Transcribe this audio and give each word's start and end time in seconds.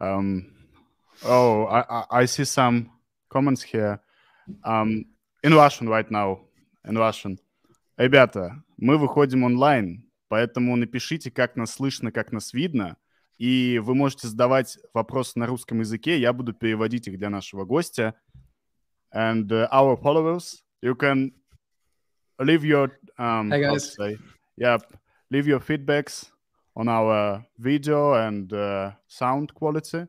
Um, 0.00 0.52
oh, 1.24 1.66
I, 1.66 2.04
I 2.10 2.24
see 2.26 2.44
some 2.44 2.90
comments 3.28 3.62
here. 3.62 4.00
Um, 4.64 5.06
in 5.42 5.54
Russian 5.54 5.88
right 5.88 6.10
now. 6.10 6.40
In 6.84 6.96
Russian. 6.96 7.38
Ребята, 7.96 8.62
мы 8.76 8.98
выходим 8.98 9.44
онлайн, 9.44 10.04
поэтому 10.28 10.76
напишите, 10.76 11.30
как 11.30 11.56
нас 11.56 11.72
слышно, 11.72 12.12
как 12.12 12.30
нас 12.30 12.52
видно. 12.52 12.96
И 13.38 13.78
вы 13.82 13.94
можете 13.94 14.28
задавать 14.28 14.78
вопросы 14.92 15.38
на 15.38 15.46
русском 15.46 15.80
языке, 15.80 16.18
я 16.18 16.32
буду 16.32 16.52
переводить 16.52 17.08
их 17.08 17.18
для 17.18 17.30
нашего 17.30 17.64
гостя. 17.64 18.14
And 19.14 19.50
uh, 19.50 19.68
our 19.70 19.96
followers, 19.96 20.62
you 20.82 20.94
can 20.94 21.32
leave 22.38 22.64
your 22.64 22.90
um, 23.18 23.50
Hi 23.50 23.60
guys. 23.60 23.94
Say, 23.94 24.18
yeah, 24.56 24.78
leave 25.30 25.46
your 25.46 25.60
feedbacks 25.60 26.30
on 26.76 26.88
our 26.88 27.44
video 27.58 28.14
and 28.14 28.52
uh, 28.52 28.92
sound 29.08 29.54
quality. 29.54 30.06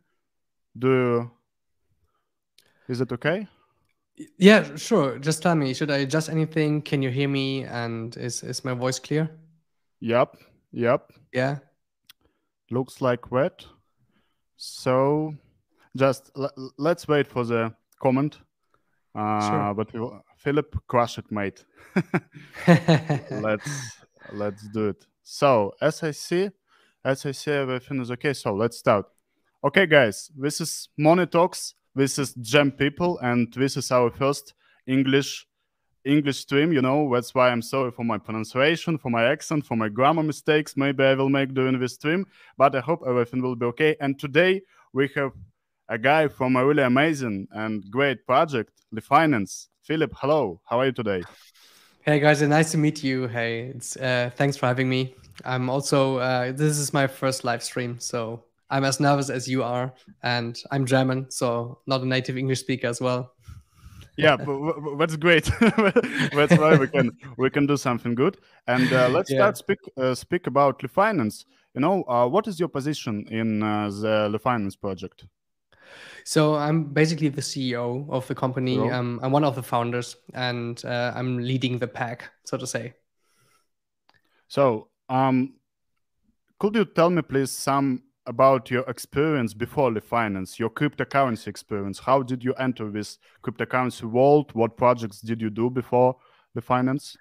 Do 0.77 0.87
you, 0.87 1.31
is 2.89 3.01
it 3.01 3.11
okay? 3.13 3.47
Yeah, 4.37 4.75
sure. 4.75 5.19
Just 5.19 5.41
tell 5.41 5.55
me, 5.55 5.73
should 5.73 5.91
I 5.91 5.97
adjust 5.97 6.29
anything? 6.29 6.81
Can 6.81 7.01
you 7.01 7.09
hear 7.09 7.29
me? 7.29 7.63
And 7.63 8.15
is 8.17 8.43
is 8.43 8.65
my 8.65 8.73
voice 8.73 8.99
clear? 8.99 9.29
Yep, 9.99 10.37
yep. 10.71 11.11
Yeah. 11.33 11.59
Looks 12.71 12.99
like 13.01 13.29
that. 13.29 13.65
So, 14.57 15.33
just 15.95 16.31
l- 16.35 16.73
let's 16.77 17.07
wait 17.07 17.27
for 17.27 17.45
the 17.45 17.73
comment. 18.01 18.39
Uh, 19.15 19.49
Sure. 19.49 19.73
But 19.73 19.93
we, 19.93 20.09
Philip, 20.37 20.75
crush 20.87 21.17
it, 21.17 21.31
mate. 21.31 21.63
let's 23.31 23.97
let's 24.31 24.67
do 24.69 24.89
it. 24.89 25.05
So, 25.23 25.73
as 25.81 26.03
I 26.03 26.11
see, 26.11 26.49
as 27.07 27.25
I 27.25 27.31
say, 27.31 27.57
everything 27.59 28.01
is 28.01 28.11
okay. 28.11 28.33
So 28.33 28.53
let's 28.53 28.77
start. 28.77 29.05
Okay, 29.63 29.85
guys, 29.85 30.29
this 30.37 30.59
is 30.59 30.89
Moni 30.97 31.25
Talks. 31.25 31.73
This 31.95 32.19
is 32.19 32.33
Gem 32.33 32.69
People, 32.71 33.17
and 33.19 33.51
this 33.53 33.77
is 33.77 33.91
our 33.91 34.11
first 34.11 34.53
English 34.85 35.47
English 36.03 36.39
stream. 36.39 36.73
You 36.73 36.81
know, 36.81 37.09
that's 37.13 37.33
why 37.33 37.49
I'm 37.49 37.61
sorry 37.61 37.91
for 37.91 38.03
my 38.03 38.17
pronunciation, 38.17 38.97
for 38.97 39.09
my 39.09 39.23
accent, 39.23 39.65
for 39.65 39.77
my 39.77 39.87
grammar 39.87 40.23
mistakes. 40.23 40.75
Maybe 40.75 41.03
I 41.03 41.13
will 41.13 41.29
make 41.29 41.53
during 41.53 41.79
this 41.79 41.95
stream, 41.95 42.25
but 42.57 42.75
I 42.75 42.81
hope 42.81 43.01
everything 43.07 43.41
will 43.41 43.55
be 43.55 43.65
okay. 43.67 43.95
And 44.01 44.19
today 44.19 44.61
we 44.93 45.09
have 45.15 45.31
a 45.87 45.97
guy 45.97 46.27
from 46.27 46.57
a 46.57 46.65
really 46.65 46.83
amazing 46.83 47.47
and 47.51 47.83
great 47.89 48.25
project, 48.25 48.73
the 48.91 49.01
Finance. 49.01 49.69
Philip, 49.81 50.11
hello. 50.17 50.59
How 50.65 50.81
are 50.81 50.87
you 50.87 50.91
today? 50.91 51.23
Hey 52.07 52.21
guys, 52.21 52.41
uh, 52.41 52.47
nice 52.47 52.71
to 52.71 52.77
meet 52.77 53.03
you. 53.03 53.27
Hey, 53.27 53.63
it's 53.75 53.97
uh, 53.97 54.31
thanks 54.37 54.55
for 54.55 54.65
having 54.65 54.87
me. 54.87 55.13
I'm 55.43 55.69
also 55.69 56.19
uh, 56.19 56.53
this 56.53 56.77
is 56.77 56.93
my 56.93 57.05
first 57.05 57.43
live 57.43 57.61
stream, 57.61 57.99
so 57.99 58.45
I'm 58.69 58.85
as 58.85 59.01
nervous 59.01 59.29
as 59.29 59.45
you 59.49 59.61
are, 59.61 59.93
and 60.23 60.57
I'm 60.71 60.85
German, 60.85 61.29
so 61.29 61.81
not 61.85 61.99
a 62.03 62.05
native 62.05 62.37
English 62.37 62.61
speaker 62.61 62.87
as 62.87 63.01
well. 63.01 63.33
yeah 64.17 64.37
but, 64.37 64.97
that's 64.97 65.15
great 65.15 65.45
that's 66.33 66.55
why 66.57 66.75
we 66.77 66.87
can 66.87 67.11
we 67.37 67.49
can 67.49 67.67
do 67.67 67.77
something 67.77 68.15
good 68.15 68.37
and 68.67 68.91
uh, 68.93 69.09
let's 69.09 69.29
Yeah. 69.29 69.39
start 69.39 69.57
speak 69.57 69.79
uh, 69.97 70.15
speak 70.15 70.47
about 70.47 70.81
Finance. 70.89 71.45
you 71.75 71.81
know 71.81 72.03
uh, 72.07 72.25
what 72.27 72.47
is 72.47 72.57
your 72.59 72.69
position 72.69 73.25
in 73.29 73.61
uh, 73.61 73.89
the 74.31 74.39
Finance 74.39 74.75
project 74.77 75.25
So 76.23 76.55
I'm 76.55 76.83
basically 76.93 77.29
the 77.29 77.41
CEO 77.41 78.09
of 78.09 78.27
the 78.27 78.35
company. 78.35 78.77
Cool. 78.77 78.91
Um, 78.91 79.19
I'm 79.23 79.31
one 79.31 79.43
of 79.45 79.55
the 79.55 79.63
founders, 79.63 80.15
and 80.33 80.83
uh, 80.85 81.13
I'm 81.15 81.37
leading 81.37 81.79
the 81.79 81.87
pack, 81.87 82.29
so 82.45 82.57
to 82.57 82.67
say. 82.67 82.93
so 84.47 84.87
um 85.09 85.53
could 86.59 86.75
you 86.75 86.85
tell 86.85 87.09
me 87.09 87.21
please 87.21 87.51
some 87.51 88.01
about 88.25 88.71
your 88.71 88.83
experience 88.89 89.53
before 89.53 89.91
the 89.93 90.01
finance 90.01 90.59
your 90.59 90.69
cryptocurrency 90.69 91.47
experience 91.47 91.99
how 91.99 92.23
did 92.23 92.43
you 92.43 92.53
enter 92.53 92.89
this 92.91 93.19
cryptocurrency 93.43 94.03
world 94.03 94.51
what 94.53 94.77
projects 94.77 95.21
did 95.21 95.41
you 95.41 95.49
do 95.49 95.69
before 95.69 96.15
the 96.55 96.61
finance 96.61 97.15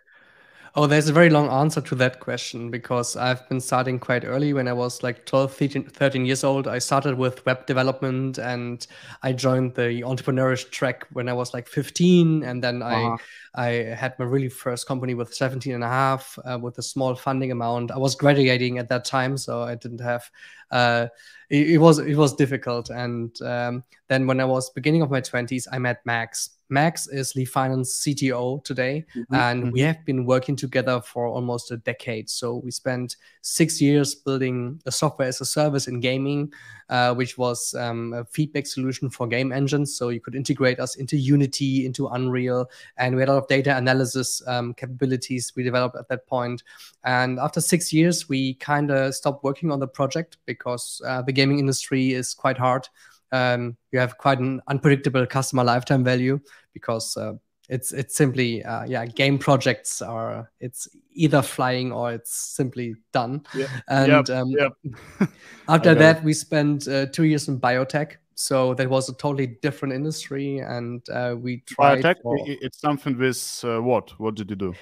Oh, 0.74 0.86
there's 0.86 1.08
a 1.08 1.12
very 1.12 1.30
long 1.30 1.48
answer 1.48 1.80
to 1.80 1.94
that 1.96 2.20
question 2.20 2.70
because 2.70 3.16
I've 3.16 3.48
been 3.48 3.60
starting 3.60 3.98
quite 3.98 4.24
early 4.24 4.52
when 4.52 4.68
I 4.68 4.74
was 4.74 5.02
like 5.02 5.24
12, 5.24 5.54
13, 5.54 5.84
13 5.84 6.26
years 6.26 6.44
old. 6.44 6.68
I 6.68 6.78
started 6.78 7.16
with 7.16 7.44
web 7.46 7.66
development 7.66 8.36
and 8.38 8.86
I 9.22 9.32
joined 9.32 9.74
the 9.74 10.02
entrepreneurish 10.04 10.70
track 10.70 11.06
when 11.12 11.28
I 11.28 11.32
was 11.32 11.54
like 11.54 11.66
15. 11.68 12.42
And 12.42 12.62
then 12.62 12.82
Uh-huh. 12.90 13.18
I, 13.54 13.64
I 13.66 13.66
had 13.94 14.18
my 14.18 14.26
really 14.26 14.50
first 14.50 14.86
company 14.86 15.14
with 15.14 15.32
17 15.34 15.74
and 15.74 15.84
a 15.84 15.88
half 15.88 16.38
uh, 16.44 16.58
with 16.60 16.76
a 16.78 16.82
small 16.82 17.14
funding 17.14 17.52
amount. 17.52 17.90
I 17.90 17.98
was 17.98 18.14
graduating 18.14 18.78
at 18.78 18.88
that 18.90 19.06
time, 19.06 19.38
so 19.38 19.62
I 19.62 19.76
didn't 19.76 20.00
have, 20.02 20.30
uh, 20.70 21.06
it, 21.48 21.70
it 21.70 21.78
was, 21.78 21.98
it 21.98 22.16
was 22.16 22.34
difficult. 22.34 22.90
And 22.90 23.40
um, 23.40 23.84
then 24.08 24.26
when 24.26 24.40
I 24.40 24.44
was 24.44 24.70
beginning 24.70 25.00
of 25.02 25.10
my 25.10 25.22
20s, 25.22 25.66
I 25.72 25.78
met 25.78 26.04
Max. 26.04 26.50
Max 26.68 27.06
is 27.06 27.36
Li.Finance 27.36 28.04
CTO 28.04 28.62
today 28.64 29.04
and 29.30 29.72
we 29.72 29.80
have 29.80 30.04
been 30.04 30.26
working 30.26 30.56
together 30.56 31.00
for 31.00 31.26
almost 31.26 31.70
a 31.70 31.76
decade. 31.76 32.28
So 32.28 32.56
we 32.56 32.70
spent 32.70 33.16
six 33.42 33.80
years 33.80 34.14
building 34.14 34.80
a 34.86 34.92
software 34.92 35.28
as 35.28 35.40
a 35.40 35.44
service 35.44 35.86
in 35.86 36.00
gaming, 36.00 36.52
uh, 36.88 37.14
which 37.14 37.38
was 37.38 37.74
um, 37.74 38.12
a 38.12 38.24
feedback 38.24 38.66
solution 38.66 39.08
for 39.08 39.26
game 39.26 39.52
engines. 39.52 39.96
So 39.96 40.08
you 40.08 40.20
could 40.20 40.34
integrate 40.34 40.80
us 40.80 40.96
into 40.96 41.16
Unity, 41.16 41.86
into 41.86 42.08
Unreal, 42.08 42.68
and 42.96 43.14
we 43.14 43.22
had 43.22 43.28
a 43.28 43.34
lot 43.34 43.42
of 43.42 43.48
data 43.48 43.76
analysis 43.76 44.42
um, 44.48 44.74
capabilities 44.74 45.52
we 45.54 45.62
developed 45.62 45.96
at 45.96 46.08
that 46.08 46.26
point. 46.26 46.62
And 47.04 47.38
after 47.38 47.60
six 47.60 47.92
years, 47.92 48.28
we 48.28 48.54
kind 48.54 48.90
of 48.90 49.14
stopped 49.14 49.44
working 49.44 49.70
on 49.70 49.78
the 49.78 49.88
project 49.88 50.38
because 50.46 51.00
uh, 51.06 51.22
the 51.22 51.32
gaming 51.32 51.60
industry 51.60 52.12
is 52.12 52.34
quite 52.34 52.58
hard. 52.58 52.88
Um, 53.32 53.76
you 53.92 53.98
have 53.98 54.18
quite 54.18 54.38
an 54.38 54.60
unpredictable 54.68 55.26
customer 55.26 55.64
lifetime 55.64 56.04
value 56.04 56.38
because 56.72 57.16
uh, 57.16 57.34
it's 57.68 57.92
it's 57.92 58.14
simply 58.14 58.64
uh, 58.64 58.84
yeah 58.84 59.06
game 59.06 59.38
projects 59.38 60.00
are 60.00 60.50
it's 60.60 60.88
either 61.14 61.42
flying 61.42 61.92
or 61.92 62.12
it's 62.12 62.32
simply 62.32 62.94
done 63.12 63.44
Yeah. 63.54 63.66
and 63.88 64.28
Yep, 64.28 64.30
um, 64.30 64.50
yep. 64.50 64.72
after 65.68 65.94
that 65.94 66.22
we 66.22 66.32
spent 66.32 66.86
uh, 66.86 67.06
two 67.06 67.24
years 67.24 67.48
in 67.48 67.58
biotech 67.58 68.16
so 68.36 68.74
that 68.74 68.88
was 68.88 69.08
a 69.08 69.14
totally 69.14 69.46
different 69.46 69.92
industry 69.92 70.58
and 70.58 71.08
uh, 71.10 71.34
we 71.36 71.58
tried 71.66 72.02
biotech 72.02 72.22
for- 72.22 72.36
it's 72.46 72.80
something 72.80 73.18
with 73.18 73.64
uh, 73.64 73.82
what 73.82 74.10
what 74.20 74.36
did 74.36 74.48
you 74.48 74.56
do 74.56 74.72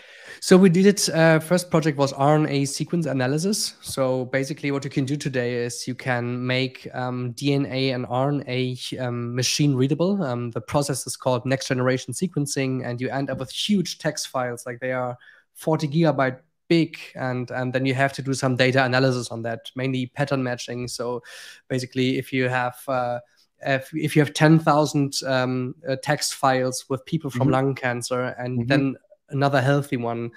so 0.40 0.56
we 0.56 0.68
did 0.68 0.86
it. 0.86 1.08
Uh, 1.08 1.38
first 1.38 1.70
project 1.70 1.96
was 1.96 2.12
RNA 2.12 2.68
sequence 2.68 3.06
analysis. 3.06 3.74
So 3.80 4.26
basically, 4.26 4.70
what 4.72 4.84
you 4.84 4.90
can 4.90 5.04
do 5.04 5.16
today 5.16 5.54
is 5.54 5.88
you 5.88 5.94
can 5.94 6.46
make 6.46 6.88
um, 6.92 7.32
DNA 7.34 7.94
and 7.94 8.06
RNA 8.06 9.00
um, 9.00 9.34
machine 9.34 9.74
readable. 9.74 10.22
Um, 10.22 10.50
the 10.50 10.60
process 10.60 11.06
is 11.06 11.16
called 11.16 11.46
next 11.46 11.68
generation 11.68 12.12
sequencing, 12.12 12.84
and 12.84 13.00
you 13.00 13.08
end 13.08 13.30
up 13.30 13.38
with 13.38 13.50
huge 13.50 13.98
text 13.98 14.28
files, 14.28 14.66
like 14.66 14.80
they 14.80 14.92
are 14.92 15.16
40 15.54 15.88
gigabyte 15.88 16.40
big, 16.68 16.98
and 17.14 17.50
and 17.50 17.72
then 17.72 17.86
you 17.86 17.94
have 17.94 18.12
to 18.14 18.22
do 18.22 18.34
some 18.34 18.56
data 18.56 18.84
analysis 18.84 19.28
on 19.28 19.42
that, 19.42 19.70
mainly 19.76 20.06
pattern 20.06 20.42
matching. 20.42 20.88
So 20.88 21.22
basically, 21.68 22.18
if 22.18 22.32
you 22.32 22.48
have 22.48 22.76
uh, 22.88 23.20
if, 23.66 23.90
if 23.94 24.16
you 24.16 24.22
have 24.22 24.34
10,000 24.34 25.14
um, 25.26 25.74
uh, 25.88 25.96
text 26.02 26.34
files 26.34 26.84
with 26.88 27.04
people 27.06 27.30
from 27.30 27.48
Mhm. 27.48 27.52
lung 27.52 27.74
cancer 27.74 28.34
and 28.38 28.60
Mhm. 28.60 28.68
then 28.68 28.96
another 29.30 29.60
healthy 29.60 29.96
one, 29.96 30.30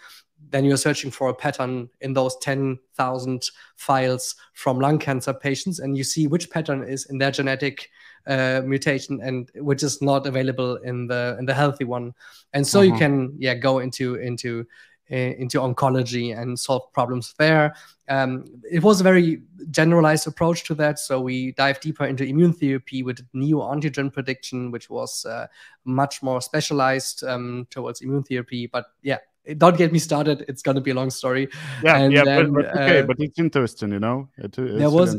then 0.49 0.63
you're 0.65 0.77
searching 0.77 1.11
for 1.11 1.29
a 1.29 1.33
pattern 1.33 1.89
in 2.01 2.13
those 2.13 2.37
10,000 2.37 3.49
files 3.75 4.35
from 4.53 4.79
lung 4.79 4.99
cancer 4.99 5.33
patients, 5.33 5.79
and 5.79 5.97
you 5.97 6.03
see 6.03 6.27
which 6.27 6.49
pattern 6.49 6.83
is 6.83 7.05
in 7.09 7.17
their 7.17 7.31
genetic 7.31 7.89
uh, 8.27 8.61
mutation 8.65 9.19
and 9.21 9.49
which 9.55 9.83
is 9.83 10.01
not 10.01 10.27
available 10.27 10.75
in 10.77 11.07
the 11.07 11.35
in 11.39 11.45
the 11.45 11.53
healthy 11.53 11.85
one. 11.85 12.13
And 12.53 12.67
so 12.67 12.81
you 12.81 12.91
Uh-huh. 12.91 12.99
can 12.99 13.35
yeah 13.39 13.55
go 13.55 13.79
into 13.79 14.15
into 14.15 14.65
into 15.09 15.59
oncology 15.59 16.37
and 16.37 16.59
solve 16.59 16.91
problems 16.93 17.33
there. 17.37 17.75
Um, 18.09 18.45
it 18.69 18.83
was 18.83 19.01
a 19.01 19.03
very 19.03 19.41
generalized 19.69 20.27
approach 20.27 20.63
to 20.65 20.75
that. 20.75 20.99
So 20.99 21.21
we 21.21 21.51
dive 21.53 21.79
deeper 21.79 22.05
into 22.05 22.23
immune 22.23 22.53
therapy 22.53 23.03
with 23.03 23.25
neoantigen 23.33 24.13
prediction, 24.13 24.71
which 24.71 24.89
was 24.89 25.25
uh, 25.25 25.47
much 25.85 26.23
more 26.23 26.41
specialized 26.41 27.23
um, 27.23 27.67
towards 27.69 28.01
immune 28.01 28.23
therapy. 28.23 28.67
But 28.67 28.85
yeah, 29.01 29.19
don't 29.57 29.77
get 29.77 29.91
me 29.91 29.99
started. 29.99 30.45
It's 30.47 30.61
going 30.61 30.75
to 30.75 30.81
be 30.81 30.91
a 30.91 30.95
long 30.95 31.09
story. 31.09 31.49
yeah 31.83 31.97
And 31.97 32.13
yeah 32.13 32.23
then, 32.23 32.53
but, 32.53 32.65
but 32.65 32.81
okay 32.81 32.99
uh, 32.99 33.03
but 33.03 33.17
it's 33.19 33.39
interesting 33.39 33.91
you 33.91 33.99
know 33.99 34.29
it, 34.37 34.57
it's 34.57 34.79
there 34.79 34.89
was 34.89 35.17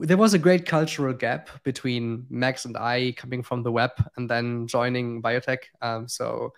there 0.00 0.16
was 0.16 0.32
a 0.32 0.38
great 0.38 0.64
cultural 0.64 1.12
gap 1.12 1.50
between 1.64 2.26
Max 2.30 2.64
and 2.64 2.76
I 2.76 3.12
coming 3.16 3.42
from 3.42 3.62
the 3.62 3.70
web 3.70 3.90
and 4.16 4.28
then 4.28 4.66
joining 4.66 5.20
biotech. 5.20 5.58
Um, 5.82 6.08
so 6.08 6.54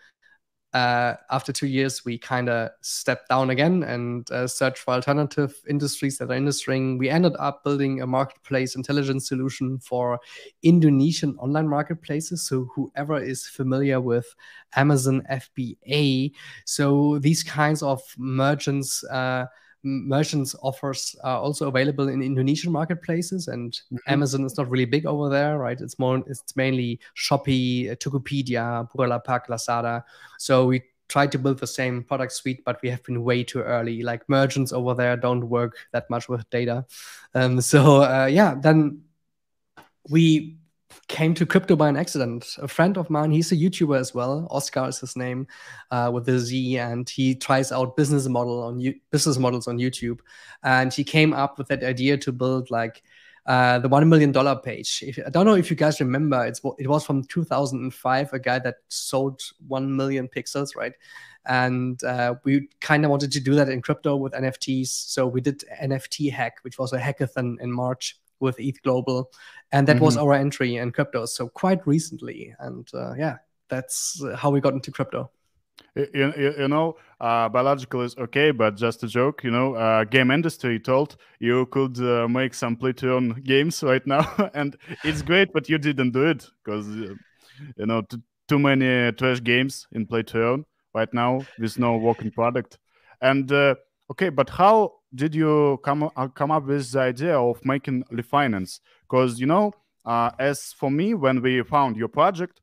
uh, 0.75 1.15
after 1.31 1.53
two 1.53 1.69
years, 1.69 2.05
we 2.05 2.19
kind 2.19 2.49
of 2.49 2.71
stepped 2.81 3.29
down 3.29 3.51
again 3.51 3.85
and 3.85 4.29
uh, 4.33 4.47
searched 4.49 4.79
for 4.79 4.95
alternative 4.95 5.55
industries 5.71 6.19
that 6.19 6.33
are 6.33 6.35
industrying. 6.35 6.99
We 6.99 7.09
ended 7.09 7.35
up 7.39 7.63
building 7.63 8.03
a 8.03 8.07
marketplace 8.09 8.75
intelligence 8.75 9.29
solution 9.29 9.79
for 9.79 10.19
Indonesian 10.65 11.37
online 11.39 11.69
marketplaces. 11.69 12.43
So 12.43 12.69
whoever 12.75 13.23
is 13.23 13.47
familiar 13.47 14.01
with 14.01 14.27
Amazon 14.75 15.23
FBA, 15.31 16.33
so 16.65 17.21
these 17.21 17.45
kinds 17.45 17.83
of 17.83 18.03
merchants. 18.19 19.05
Uh, 19.05 19.47
merchants 19.85 20.57
offers 20.63 21.15
are 21.23 21.39
also 21.39 21.69
available 21.69 22.09
in 22.09 22.23
Indonesian 22.23 22.73
marketplaces, 22.73 23.49
and 23.49 23.73
mm-hmm. 23.73 23.97
Amazon 24.09 24.45
is 24.45 24.57
not 24.57 24.69
really 24.69 24.87
big 24.87 25.07
over 25.07 25.29
there, 25.29 25.59
right? 25.59 25.81
It's 25.81 25.99
more 25.99 26.23
it's 26.27 26.57
mainly 26.57 26.99
Shopee, 27.17 27.97
Tokopedia, 27.99 28.91
Bukalapak, 28.91 29.47
Lazada. 29.49 30.03
So 30.39 30.67
we 30.67 30.83
tried 31.09 31.31
to 31.33 31.39
build 31.39 31.59
the 31.59 31.67
same 31.67 32.03
product 32.03 32.33
suite, 32.33 32.65
but 32.65 32.81
we 32.83 32.89
have 32.89 33.03
been 33.05 33.23
way 33.23 33.45
too 33.45 33.61
early. 33.61 34.03
Like 34.03 34.29
merchants 34.29 34.73
over 34.73 34.95
there 34.95 35.17
don't 35.17 35.49
work 35.49 35.77
that 35.93 36.09
much 36.09 36.29
with 36.29 36.49
data. 36.51 36.87
Um, 37.35 37.61
so 37.61 38.03
uh, 38.03 38.27
yeah, 38.27 38.55
then 38.59 39.03
we 40.09 40.57
came 41.09 41.35
to 41.35 41.47
crypto 41.47 41.77
by 41.77 41.89
an 41.89 41.97
accident. 41.97 42.57
A 42.59 42.69
friend 42.69 42.97
of 42.97 43.11
mine, 43.11 43.31
he's 43.31 43.53
a 43.53 43.57
YouTuber 43.57 43.99
as 43.99 44.15
well. 44.15 44.47
Oscar 44.51 44.89
is 44.89 44.99
his 44.99 45.17
name, 45.17 45.47
uh, 45.91 46.11
with 46.13 46.27
the 46.27 46.39
Z, 46.39 46.79
and 46.79 47.09
he 47.09 47.35
tries 47.35 47.73
out 47.73 47.97
business 47.97 48.27
model 48.29 48.63
on 48.63 48.95
business 49.11 49.39
models 49.39 49.69
on 49.69 49.79
YouTube. 49.79 50.21
And 50.63 50.93
he 50.93 51.05
came 51.05 51.33
up 51.33 51.59
with 51.59 51.69
that 51.69 51.83
idea 51.83 52.17
to 52.19 52.33
build 52.33 52.71
like 52.71 53.03
uh, 53.47 53.79
the 53.79 53.89
one 53.89 54.09
million 54.09 54.33
dollar 54.33 54.57
page. 54.57 55.03
If, 55.07 55.19
I 55.25 55.31
don't 55.31 55.47
know 55.47 55.55
if 55.55 55.71
you 55.71 55.77
guys 55.77 56.01
remember, 56.01 56.45
it's 56.45 56.61
it 56.79 56.89
was 56.89 57.05
from 57.05 57.25
2005. 57.25 58.33
A 58.33 58.39
guy 58.39 58.59
that 58.59 58.77
sold 58.89 59.41
one 59.67 59.95
million 59.95 60.29
pixels, 60.29 60.75
right? 60.77 60.95
And 61.47 62.03
uh, 62.05 62.37
we 62.45 62.69
kind 62.81 63.05
of 63.05 63.11
wanted 63.11 63.31
to 63.33 63.41
do 63.41 63.55
that 63.55 63.69
in 63.69 63.83
crypto 63.83 64.17
with 64.17 64.33
NFTs. 64.33 64.89
So 64.89 65.27
we 65.27 65.43
did 65.43 65.63
NFT 65.83 66.33
hack, 66.33 66.59
which 66.63 66.79
was 66.79 66.93
a 66.93 66.99
hackathon 66.99 67.61
in 67.61 67.71
March 67.71 68.19
with 68.41 68.59
ETH 68.59 68.83
Global, 68.83 69.31
and 69.73 69.87
that 69.89 69.97
mm-hmm. 69.97 70.05
was 70.05 70.17
our 70.17 70.35
entry 70.35 70.77
in 70.77 70.93
crypto. 70.93 71.27
So 71.27 71.49
quite 71.49 71.87
recently, 71.87 72.55
and 72.59 72.89
uh, 72.95 73.15
yeah, 73.15 73.37
that's 73.69 74.23
how 74.37 74.51
we 74.51 74.61
got 74.61 74.75
into 74.75 74.91
crypto. 74.91 75.31
You, 75.97 76.33
you, 76.37 76.55
you 76.59 76.69
know, 76.69 76.97
uh, 77.21 77.49
biological 77.49 78.03
is 78.03 78.17
okay, 78.19 78.51
but 78.51 78.77
just 78.77 79.03
a 79.05 79.07
joke. 79.07 79.45
You 79.45 79.51
know, 79.51 79.75
uh, 79.75 80.05
game 80.05 80.31
industry 80.31 80.81
told 80.81 81.17
you 81.39 81.67
could 81.67 81.99
uh, 82.01 82.27
make 82.29 82.55
some 82.55 82.77
play 82.77 82.93
to 82.95 83.17
earn 83.17 83.41
games 83.45 83.83
right 83.83 84.05
now, 84.07 84.51
and 84.55 84.77
it's 85.05 85.23
great, 85.23 85.53
but 85.53 85.69
you 85.69 85.79
didn't 85.79 86.11
do 86.11 86.27
it 86.27 86.49
because 86.65 86.89
uh, 86.89 87.15
you 87.77 87.87
know 87.87 88.03
t- 88.03 88.19
too 88.49 88.59
many 88.59 89.13
trash 89.13 89.43
games 89.43 89.87
in 89.93 90.07
play 90.07 90.23
to 90.25 90.39
earn 90.39 90.65
right 90.95 91.13
now 91.15 91.43
with 91.59 91.79
no 91.79 91.97
working 91.97 92.31
product. 92.31 92.79
And 93.21 93.51
uh, 93.53 93.77
okay, 94.11 94.29
but 94.29 94.51
how 94.51 94.95
did 95.15 95.35
you 95.35 95.79
come 95.85 96.11
uh, 96.17 96.29
come 96.29 96.51
up 96.51 96.65
with 96.65 96.91
the 96.91 97.01
idea 97.01 97.39
of 97.39 97.65
making 97.65 98.05
Li.Finance? 98.11 98.81
Because 99.03 99.39
you 99.39 99.47
know, 99.47 99.73
uh, 100.05 100.31
as 100.39 100.73
for 100.73 100.91
me, 100.91 101.15
when 101.15 101.41
we 101.41 101.63
found 101.63 101.97
your 101.97 102.09
project, 102.09 102.61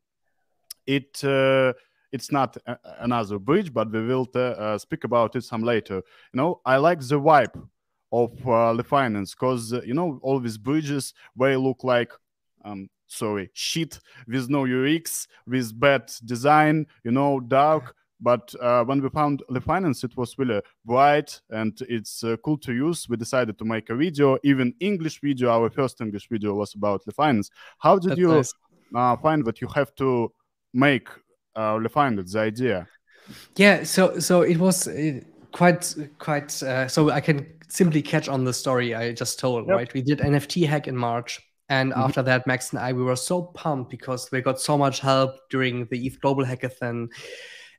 it 0.86 1.24
uh, 1.24 1.74
it's 2.12 2.32
not 2.32 2.58
a, 2.66 2.78
another 3.00 3.40
bridge, 3.40 3.74
but 3.74 3.92
we 3.92 4.06
will 4.06 4.28
uh, 4.36 4.78
speak 4.78 5.04
about 5.04 5.36
it 5.36 5.44
some 5.44 5.64
later. 5.64 5.96
You 5.96 6.38
know, 6.38 6.62
I 6.66 6.78
like 6.78 7.00
the 7.00 7.20
vibe 7.20 7.56
of 8.12 8.32
uh, 8.46 8.74
Li.Finance 8.74 9.34
because 9.34 9.74
uh, 9.74 9.82
you 9.84 9.94
know 9.94 10.20
all 10.22 10.40
these 10.40 10.58
bridges 10.58 11.14
they 11.36 11.56
look 11.56 11.84
like 11.84 12.12
um, 12.66 12.90
sorry 13.08 13.50
shit 13.54 14.00
with 14.28 14.50
no 14.50 14.66
UX, 14.66 15.28
with 15.48 15.80
bad 15.80 16.12
design, 16.26 16.88
you 17.04 17.12
know, 17.12 17.40
dark. 17.40 17.96
But 18.22 18.54
uh, 18.62 18.84
when 18.84 19.02
we 19.02 19.10
found 19.10 19.42
Li.Finance, 19.50 20.04
it 20.04 20.16
was 20.16 20.38
really 20.38 20.62
bright 20.86 21.42
and 21.50 21.78
it's 21.90 22.24
uh, 22.24 22.38
cool 22.46 22.58
to 22.60 22.72
use. 22.72 23.10
We 23.10 23.18
decided 23.18 23.58
to 23.58 23.66
make 23.66 23.90
a 23.90 23.96
video, 23.96 24.38
even 24.44 24.74
English 24.80 25.22
video. 25.22 25.50
Our 25.50 25.70
first 25.72 26.00
English 26.02 26.30
video 26.30 26.54
was 26.54 26.76
about 26.76 27.02
Li.Finance. 27.08 27.50
How 27.80 27.98
did 27.98 28.12
That's 28.12 28.20
you 28.20 28.28
nice. 28.28 28.54
uh, 28.96 29.18
find 29.18 29.44
that 29.46 29.60
you 29.60 29.68
have 29.70 29.96
to 29.96 30.32
make 30.74 31.08
uh, 31.56 31.78
Li.Finance, 31.78 32.34
the 32.34 32.40
idea? 32.40 32.88
Yeah, 33.56 33.84
so 33.84 34.20
so 34.20 34.42
it 34.42 34.58
was 34.58 34.88
uh, 34.88 35.22
quite 35.52 35.96
quite. 36.20 36.62
Uh, 36.62 36.88
so 36.88 37.10
I 37.12 37.22
can 37.22 37.46
simply 37.70 38.02
catch 38.02 38.28
on 38.28 38.44
the 38.44 38.54
story 38.54 38.94
I 38.94 39.14
just 39.14 39.40
told. 39.40 39.68
Yep. 39.68 39.76
Right, 39.76 39.94
we 39.94 40.02
did 40.02 40.20
NFT 40.20 40.68
hack 40.68 40.88
in 40.88 40.96
March. 40.96 41.40
And 41.70 41.92
mm-hmm. 41.92 42.02
after 42.02 42.22
that, 42.24 42.46
Max 42.46 42.72
and 42.72 42.80
I, 42.80 42.92
we 42.92 43.02
were 43.02 43.16
so 43.16 43.44
pumped 43.44 43.90
because 43.90 44.30
we 44.32 44.42
got 44.42 44.60
so 44.60 44.78
much 44.78 45.00
help 45.00 45.32
during 45.50 45.86
the 45.86 46.06
ETH 46.06 46.20
Global 46.20 46.44
Hackathon 46.44 47.08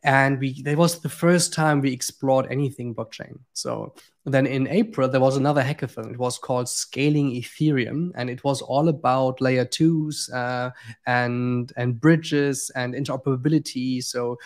and 0.05 0.41
we 0.41 0.63
that 0.63 0.77
was 0.77 1.01
the 1.01 1.09
first 1.09 1.53
time 1.53 1.81
we 1.81 1.93
explored 1.93 2.47
anything 2.51 2.95
blockchain. 2.95 3.39
So 3.53 3.95
then 4.25 4.47
in 4.47 4.67
april 4.69 5.09
there 5.09 5.21
was 5.21 5.37
another 5.37 5.63
hackathon. 5.63 6.13
It 6.13 6.19
was 6.19 6.39
called 6.39 6.69
scaling 6.69 7.31
ethereum. 7.33 8.11
And 8.15 8.29
it 8.29 8.43
was 8.43 8.63
all 8.63 8.89
about 8.89 9.41
layer 9.41 9.65
twos 9.65 10.29
uh, 10.31 10.71
and 11.07 11.73
and 11.77 12.01
bridges 12.01 12.71
and 12.75 12.95
interoperability. 12.95 14.03
So 14.03 14.39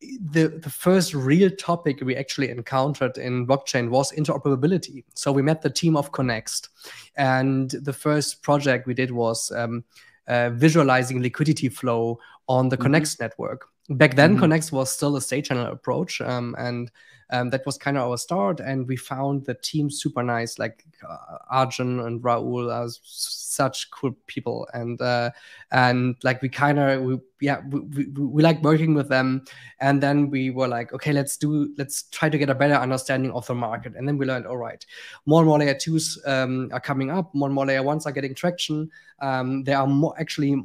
the, 0.00 0.48
the 0.48 0.70
first 0.70 1.14
real 1.14 1.50
topic 1.50 2.00
we 2.02 2.16
actually 2.16 2.50
encountered 2.50 3.16
in 3.16 3.46
blockchain 3.46 3.88
was 3.90 4.12
interoperability. 4.12 5.04
So 5.14 5.32
we 5.32 5.42
met 5.42 5.62
the 5.62 5.70
team 5.70 5.96
of 5.96 6.12
Connext, 6.12 6.68
and 7.16 7.70
the 7.70 7.94
first 7.94 8.42
project 8.42 8.86
we 8.86 8.92
did 8.94 9.10
was 9.10 9.50
um, 9.52 9.84
uh, 10.28 10.50
visualizing 10.50 11.22
liquidity 11.22 11.70
flow 11.70 12.18
on 12.46 12.68
the 12.68 12.76
mm-hmm. 12.76 12.82
Connext 12.82 13.20
network 13.20 13.68
back 13.90 14.16
then 14.16 14.32
mm-hmm. 14.32 14.40
Connext 14.40 14.72
was 14.72 14.90
still 14.90 15.16
a 15.16 15.20
state 15.20 15.46
channel 15.46 15.66
approach 15.66 16.20
um, 16.20 16.54
and 16.58 16.90
um, 17.30 17.50
that 17.50 17.66
was 17.66 17.76
kind 17.76 17.96
of 17.96 18.08
our 18.08 18.16
start 18.16 18.60
and 18.60 18.86
we 18.86 18.96
found 18.96 19.44
the 19.44 19.54
team 19.54 19.90
super 19.90 20.22
nice 20.22 20.58
like 20.58 20.84
uh, 21.08 21.38
arjun 21.50 22.00
and 22.00 22.22
raul 22.22 22.72
are 22.72 22.88
such 23.02 23.90
cool 23.90 24.16
people 24.26 24.68
and 24.74 25.00
uh, 25.00 25.30
and 25.72 26.16
like 26.22 26.40
we 26.40 26.48
kind 26.48 26.78
of 26.78 27.02
we 27.02 27.18
yeah 27.40 27.60
we, 27.70 27.80
we, 27.80 28.04
we 28.06 28.42
like 28.42 28.62
working 28.62 28.94
with 28.94 29.08
them 29.08 29.44
and 29.80 30.00
then 30.00 30.30
we 30.30 30.50
were 30.50 30.68
like 30.68 30.92
okay 30.92 31.12
let's 31.12 31.36
do 31.36 31.74
let's 31.76 32.04
try 32.04 32.28
to 32.28 32.38
get 32.38 32.50
a 32.50 32.54
better 32.54 32.74
understanding 32.74 33.32
of 33.32 33.46
the 33.46 33.54
market 33.54 33.94
and 33.96 34.06
then 34.06 34.16
we 34.16 34.26
learned 34.26 34.46
all 34.46 34.56
right 34.56 34.86
more 35.26 35.40
and 35.40 35.48
more 35.48 35.58
layer 35.58 35.74
twos 35.74 36.22
um, 36.26 36.70
are 36.72 36.80
coming 36.80 37.10
up 37.10 37.34
more 37.34 37.48
and 37.48 37.54
more 37.54 37.66
layer 37.66 37.82
ones 37.82 38.06
are 38.06 38.12
getting 38.12 38.34
traction 38.34 38.88
um, 39.20 39.64
there 39.64 39.78
are 39.78 39.86
more 39.86 40.14
actually 40.20 40.64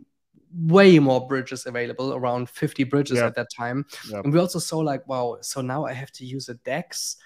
way 0.55 0.99
more 0.99 1.27
bridges 1.27 1.65
available, 1.65 2.13
around 2.13 2.49
50 2.49 2.83
bridges 2.85 3.17
yeah. 3.17 3.27
at 3.27 3.35
that 3.35 3.47
time. 3.55 3.85
Yeah. 4.09 4.21
And 4.23 4.33
we 4.33 4.39
also 4.39 4.59
saw 4.59 4.79
like, 4.79 5.07
wow, 5.07 5.37
so 5.41 5.61
now 5.61 5.85
I 5.85 5.93
have 5.93 6.11
to 6.13 6.25
use 6.25 6.49
a 6.49 6.55
DEX 6.55 7.17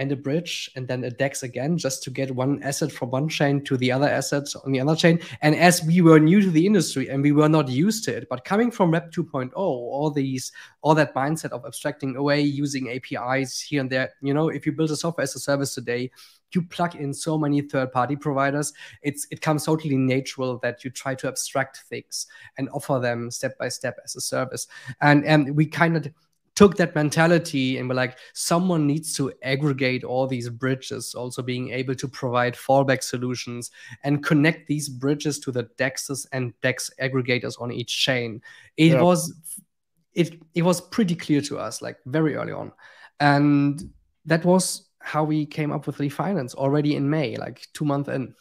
and 0.00 0.10
a 0.10 0.16
bridge 0.16 0.70
and 0.74 0.88
then 0.88 1.04
a 1.04 1.10
DEX 1.10 1.42
again 1.42 1.76
just 1.76 2.02
to 2.02 2.10
get 2.10 2.34
one 2.34 2.62
asset 2.62 2.90
from 2.90 3.10
one 3.10 3.28
chain 3.28 3.62
to 3.62 3.76
the 3.76 3.92
other 3.92 4.08
assets 4.08 4.56
on 4.56 4.72
the 4.72 4.80
other 4.80 4.96
chain. 4.96 5.20
And 5.42 5.54
as 5.54 5.84
we 5.84 6.00
were 6.00 6.18
new 6.18 6.40
to 6.40 6.50
the 6.50 6.64
industry 6.64 7.10
and 7.10 7.22
we 7.22 7.32
were 7.32 7.50
not 7.50 7.68
used 7.68 8.04
to 8.04 8.16
it, 8.16 8.26
but 8.30 8.46
coming 8.46 8.70
from 8.70 8.92
Web 8.92 9.12
2.0, 9.12 9.52
all 9.54 10.10
these, 10.10 10.52
all 10.80 10.94
that 10.94 11.14
mindset 11.14 11.50
of 11.50 11.66
abstracting 11.66 12.16
away, 12.16 12.40
using 12.40 12.88
APIs 12.90 13.60
here 13.60 13.82
and 13.82 13.90
there, 13.90 14.14
you 14.22 14.32
know, 14.32 14.48
if 14.48 14.64
you 14.64 14.72
build 14.72 14.90
a 14.90 14.96
software 14.96 15.24
as 15.24 15.34
a 15.34 15.38
service 15.38 15.74
today, 15.74 16.10
you 16.54 16.62
plug 16.62 16.96
in 16.96 17.12
so 17.12 17.38
many 17.38 17.60
third-party 17.60 18.16
providers, 18.16 18.72
it's 19.02 19.24
it 19.30 19.40
comes 19.40 19.64
totally 19.64 19.96
natural 19.96 20.58
that 20.58 20.82
you 20.82 20.90
try 20.90 21.14
to 21.14 21.28
abstract 21.28 21.84
things 21.88 22.26
and 22.58 22.68
offer 22.70 22.98
them 22.98 23.30
step 23.30 23.56
by 23.56 23.68
step 23.68 23.98
as 24.02 24.16
a 24.16 24.20
service. 24.20 24.66
And 25.00 25.24
and 25.24 25.54
we 25.54 25.66
kind 25.66 25.96
of 25.96 26.08
took 26.60 26.76
that 26.76 26.94
mentality 26.94 27.78
and 27.78 27.88
we're 27.88 27.94
like, 27.94 28.18
someone 28.34 28.86
needs 28.86 29.14
to 29.14 29.32
aggregate 29.42 30.04
all 30.04 30.26
these 30.26 30.50
bridges, 30.50 31.14
also 31.14 31.40
being 31.40 31.70
able 31.70 31.94
to 31.94 32.06
provide 32.06 32.54
fallback 32.54 33.02
solutions 33.02 33.70
and 34.04 34.22
connect 34.22 34.66
these 34.66 34.86
bridges 34.86 35.38
to 35.38 35.50
the 35.50 35.64
dexes 35.78 36.26
and 36.32 36.52
dex 36.60 36.90
aggregators 37.00 37.58
on 37.62 37.72
each 37.72 38.04
chain. 38.04 38.42
It 38.76 38.92
yeah. 38.92 39.00
was 39.00 39.34
it 40.12 40.38
it 40.54 40.60
was 40.60 40.82
pretty 40.82 41.14
clear 41.14 41.40
to 41.40 41.58
us, 41.58 41.80
like 41.80 41.96
very 42.04 42.34
early 42.34 42.52
on. 42.52 42.72
And 43.20 43.90
that 44.26 44.44
was 44.44 44.90
how 44.98 45.24
we 45.24 45.46
came 45.46 45.72
up 45.72 45.86
with 45.86 45.98
Li.Finance 45.98 46.54
already 46.54 46.94
in 46.94 47.08
May, 47.08 47.36
like 47.36 47.68
two 47.72 47.86
months 47.86 48.10
in. 48.10 48.34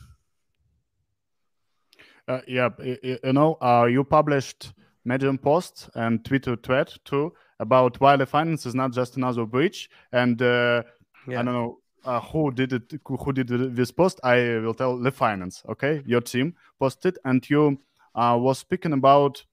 Uh, 2.28 2.42
yeah, 2.50 2.68
you 2.84 3.32
know, 3.32 3.58
uh, 3.62 3.88
you 3.90 4.04
published 4.04 4.74
Medium 5.06 5.38
post 5.38 5.90
and 5.96 6.26
Twitter 6.26 6.58
thread 6.58 6.92
too 7.06 7.32
about 7.60 8.00
why 8.00 8.16
the 8.16 8.26
finance 8.26 8.66
is 8.66 8.76
not 8.76 8.92
just 8.92 9.18
another 9.18 9.46
bridge. 9.46 9.90
And 10.12 10.42
uh, 10.42 10.84
yeah. 11.28 11.40
I 11.40 11.44
don't 11.44 11.54
know 11.54 11.80
uh, 12.06 12.22
who 12.22 12.52
did 12.52 12.74
it, 12.74 12.94
who 13.06 13.34
did 13.34 13.76
this 13.76 13.92
post. 13.92 14.20
I 14.24 14.60
will 14.60 14.74
tell 14.74 14.98
the 14.98 15.12
finance. 15.12 15.64
Okay, 15.70 16.02
your 16.06 16.22
team 16.22 16.56
posted, 16.80 17.18
and 17.26 17.48
you 17.50 17.80
uh, 18.16 18.38
was 18.40 18.60
speaking 18.60 18.94
about 18.94 19.44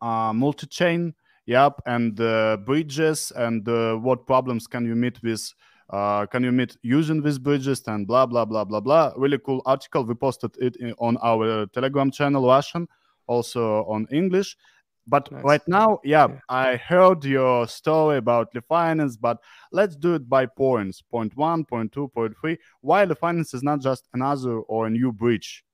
uh, 0.00 0.32
multi-chain, 0.32 1.14
yep, 1.46 1.80
and 1.86 2.16
bridges, 2.64 3.32
and 3.36 3.66
what 4.02 4.26
problems 4.26 4.66
can 4.66 4.86
you 4.86 4.94
meet 4.94 5.22
with 5.22 5.52
uh, 5.90 6.26
can 6.26 6.42
you 6.42 6.52
meet 6.52 6.76
using 6.82 7.22
these 7.22 7.38
bridges 7.38 7.82
and 7.86 8.06
blah 8.06 8.26
blah 8.26 8.44
blah 8.44 8.64
blah 8.64 8.80
blah 8.80 9.12
really 9.16 9.38
cool 9.38 9.62
article 9.64 10.04
we 10.04 10.14
posted 10.14 10.50
it 10.60 10.76
in, 10.76 10.92
on 10.98 11.16
our 11.22 11.66
telegram 11.66 12.10
channel 12.10 12.46
russian 12.46 12.86
also 13.26 13.84
on 13.84 14.06
english 14.10 14.56
but 15.08 15.30
nice. 15.32 15.42
right 15.42 15.62
now 15.66 15.98
yeah, 16.04 16.28
yeah, 16.28 16.38
i 16.48 16.76
heard 16.76 17.24
your 17.24 17.66
story 17.66 18.18
about 18.18 18.54
Li.Finance 18.54 19.16
but 19.16 19.38
let's 19.72 19.96
do 19.96 20.14
it 20.14 20.28
by 20.28 20.46
points. 20.46 21.02
Point 21.02 21.36
one 21.36 21.64
point 21.64 21.92
two 21.92 22.08
point 22.08 22.34
three. 22.40 22.58
Why 22.80 23.04
Li.Finance 23.04 23.54
is 23.54 23.62
not 23.62 23.80
just 23.80 24.08
another 24.14 24.58
or 24.60 24.86
a 24.86 24.90
new 24.90 25.12
bridge? 25.12 25.64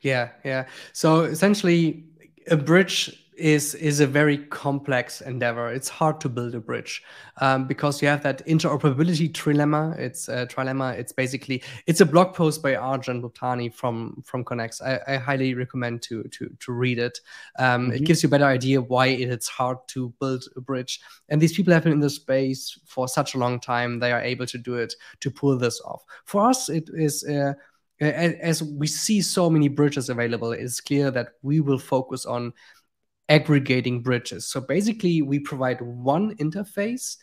Yeah 0.00 0.30
yeah. 0.44 0.66
So 0.92 1.22
essentially 1.22 2.04
a 2.48 2.56
bridge 2.56 3.22
is 3.36 3.74
is 3.74 4.00
a 4.00 4.06
very 4.06 4.38
complex 4.38 5.20
endeavor. 5.20 5.70
It's 5.70 5.88
hard 5.88 6.20
to 6.22 6.28
build 6.28 6.54
a 6.54 6.60
bridge 6.60 7.02
um, 7.40 7.66
because 7.66 8.00
you 8.00 8.08
have 8.08 8.22
that 8.22 8.44
interoperability 8.46 9.30
trilemma. 9.30 9.98
It's 9.98 10.28
a 10.28 10.46
trilemma. 10.46 10.98
It's 10.98 11.12
basically 11.12 11.62
it's 11.86 12.00
a 12.00 12.06
blog 12.06 12.34
post 12.34 12.62
by 12.62 12.76
Arjun 12.76 13.22
Bhutani 13.22 13.72
from 13.72 14.22
from 14.24 14.42
Connext. 14.42 14.82
I, 14.82 15.00
I 15.06 15.16
highly 15.16 15.54
recommend 15.54 16.02
to 16.02 16.24
to 16.24 16.48
to 16.60 16.72
read 16.72 16.98
it. 16.98 17.20
Um, 17.58 17.86
mm-hmm. 17.86 17.92
It 17.92 18.04
gives 18.04 18.22
you 18.22 18.28
a 18.28 18.30
better 18.30 18.46
idea 18.46 18.80
why 18.80 19.08
it's 19.08 19.48
hard 19.48 19.78
to 19.88 20.12
build 20.18 20.44
a 20.56 20.60
bridge. 20.60 21.00
And 21.28 21.40
these 21.40 21.54
people 21.54 21.72
have 21.72 21.84
been 21.84 21.92
in 21.92 22.00
the 22.00 22.10
space 22.10 22.78
for 22.86 23.06
such 23.06 23.34
a 23.34 23.38
long 23.38 23.60
time. 23.60 23.98
They 23.98 24.12
are 24.12 24.22
able 24.22 24.46
to 24.46 24.58
do 24.58 24.74
it 24.74 24.94
to 25.20 25.30
pull 25.30 25.58
this 25.58 25.80
off. 25.82 26.04
For 26.24 26.48
us, 26.48 26.68
it 26.68 26.88
is. 26.94 27.24
Uh, 27.24 27.54
as 28.00 28.62
we 28.62 28.86
see 28.86 29.22
so 29.22 29.48
many 29.48 29.68
bridges 29.68 30.08
available, 30.08 30.52
it's 30.52 30.80
clear 30.80 31.10
that 31.10 31.28
we 31.42 31.60
will 31.60 31.78
focus 31.78 32.26
on 32.26 32.52
aggregating 33.28 34.02
bridges. 34.02 34.46
So 34.46 34.60
basically, 34.60 35.22
we 35.22 35.38
provide 35.38 35.80
one 35.80 36.36
interface 36.36 37.16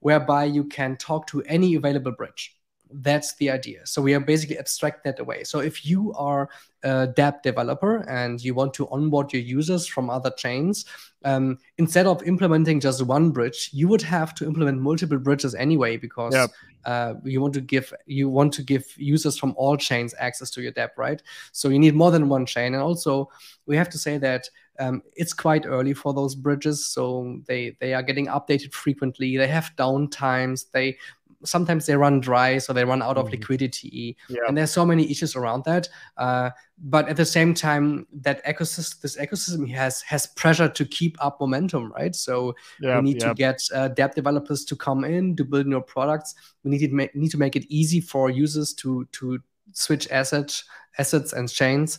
whereby 0.00 0.44
you 0.44 0.64
can 0.64 0.96
talk 0.96 1.26
to 1.28 1.42
any 1.42 1.74
available 1.74 2.12
bridge. 2.12 2.55
That's 2.90 3.34
the 3.36 3.50
idea. 3.50 3.84
So 3.84 4.00
we 4.00 4.14
are 4.14 4.20
basically 4.20 4.58
abstract 4.58 5.04
that 5.04 5.18
away. 5.18 5.44
So 5.44 5.58
if 5.58 5.84
you 5.84 6.12
are 6.14 6.48
a 6.82 7.08
dApp 7.08 7.42
developer 7.42 8.08
and 8.08 8.42
you 8.42 8.54
want 8.54 8.74
to 8.74 8.88
onboard 8.90 9.32
your 9.32 9.42
users 9.42 9.86
from 9.86 10.08
other 10.08 10.30
chains, 10.30 10.84
um, 11.24 11.58
instead 11.78 12.06
of 12.06 12.22
implementing 12.22 12.78
just 12.78 13.02
one 13.02 13.30
bridge, 13.30 13.70
you 13.72 13.88
would 13.88 14.02
have 14.02 14.34
to 14.36 14.46
implement 14.46 14.80
multiple 14.80 15.18
bridges 15.18 15.54
anyway 15.56 15.96
because 15.96 16.34
yep. 16.34 16.50
uh, 16.84 17.14
you 17.24 17.40
want 17.40 17.54
to 17.54 17.60
give 17.60 17.92
you 18.06 18.28
want 18.28 18.52
to 18.54 18.62
give 18.62 18.84
users 18.96 19.36
from 19.36 19.52
all 19.56 19.76
chains 19.76 20.14
access 20.20 20.50
to 20.50 20.62
your 20.62 20.72
dApp, 20.72 20.90
right? 20.96 21.20
So 21.50 21.68
you 21.68 21.80
need 21.80 21.96
more 21.96 22.12
than 22.12 22.28
one 22.28 22.46
chain, 22.46 22.74
and 22.74 22.82
also 22.82 23.28
we 23.66 23.76
have 23.76 23.88
to 23.90 23.98
say 23.98 24.18
that 24.18 24.48
um, 24.78 25.02
it's 25.14 25.32
quite 25.32 25.66
early 25.66 25.94
for 25.94 26.14
those 26.14 26.34
bridges, 26.34 26.86
so 26.86 27.40
they 27.46 27.76
they 27.80 27.94
are 27.94 28.02
getting 28.02 28.26
updated 28.26 28.72
frequently. 28.72 29.36
They 29.36 29.48
have 29.48 29.72
downtimes. 29.76 30.70
They 30.70 30.98
sometimes 31.44 31.86
they 31.86 31.96
run 31.96 32.20
dry, 32.20 32.58
so 32.58 32.72
they 32.72 32.84
run 32.84 33.02
out 33.02 33.16
of 33.16 33.26
mm. 33.26 33.32
liquidity, 33.32 34.16
yeah. 34.28 34.40
and 34.48 34.56
there's 34.56 34.70
so 34.70 34.84
many 34.84 35.10
issues 35.10 35.36
around 35.36 35.64
that. 35.64 35.88
Uh, 36.16 36.50
but 36.78 37.08
at 37.08 37.16
the 37.16 37.24
same 37.24 37.54
time, 37.54 38.06
that 38.12 38.44
ecosystem, 38.44 39.00
this 39.00 39.16
ecosystem 39.16 39.68
has 39.70 40.02
has 40.02 40.26
pressure 40.26 40.68
to 40.68 40.84
keep 40.84 41.16
up 41.24 41.40
momentum, 41.40 41.92
right? 41.92 42.14
So 42.14 42.54
we 42.80 43.00
need 43.00 43.20
to 43.20 43.34
get 43.34 43.62
uh, 43.74 43.88
dApp 43.88 44.14
developers 44.14 44.64
to 44.66 44.76
come 44.76 45.04
in 45.04 45.36
to 45.36 45.44
build 45.44 45.66
new 45.66 45.80
products. 45.80 46.34
We 46.64 46.70
need 46.70 46.86
to 46.86 46.94
make 46.94 47.14
need 47.14 47.30
to 47.30 47.38
make 47.38 47.56
it 47.56 47.64
easy 47.68 48.00
for 48.00 48.30
users 48.30 48.74
to 48.74 49.06
to 49.12 49.40
switch 49.72 50.10
assets 50.10 50.64
assets 50.98 51.32
and 51.32 51.48
chains. 51.48 51.98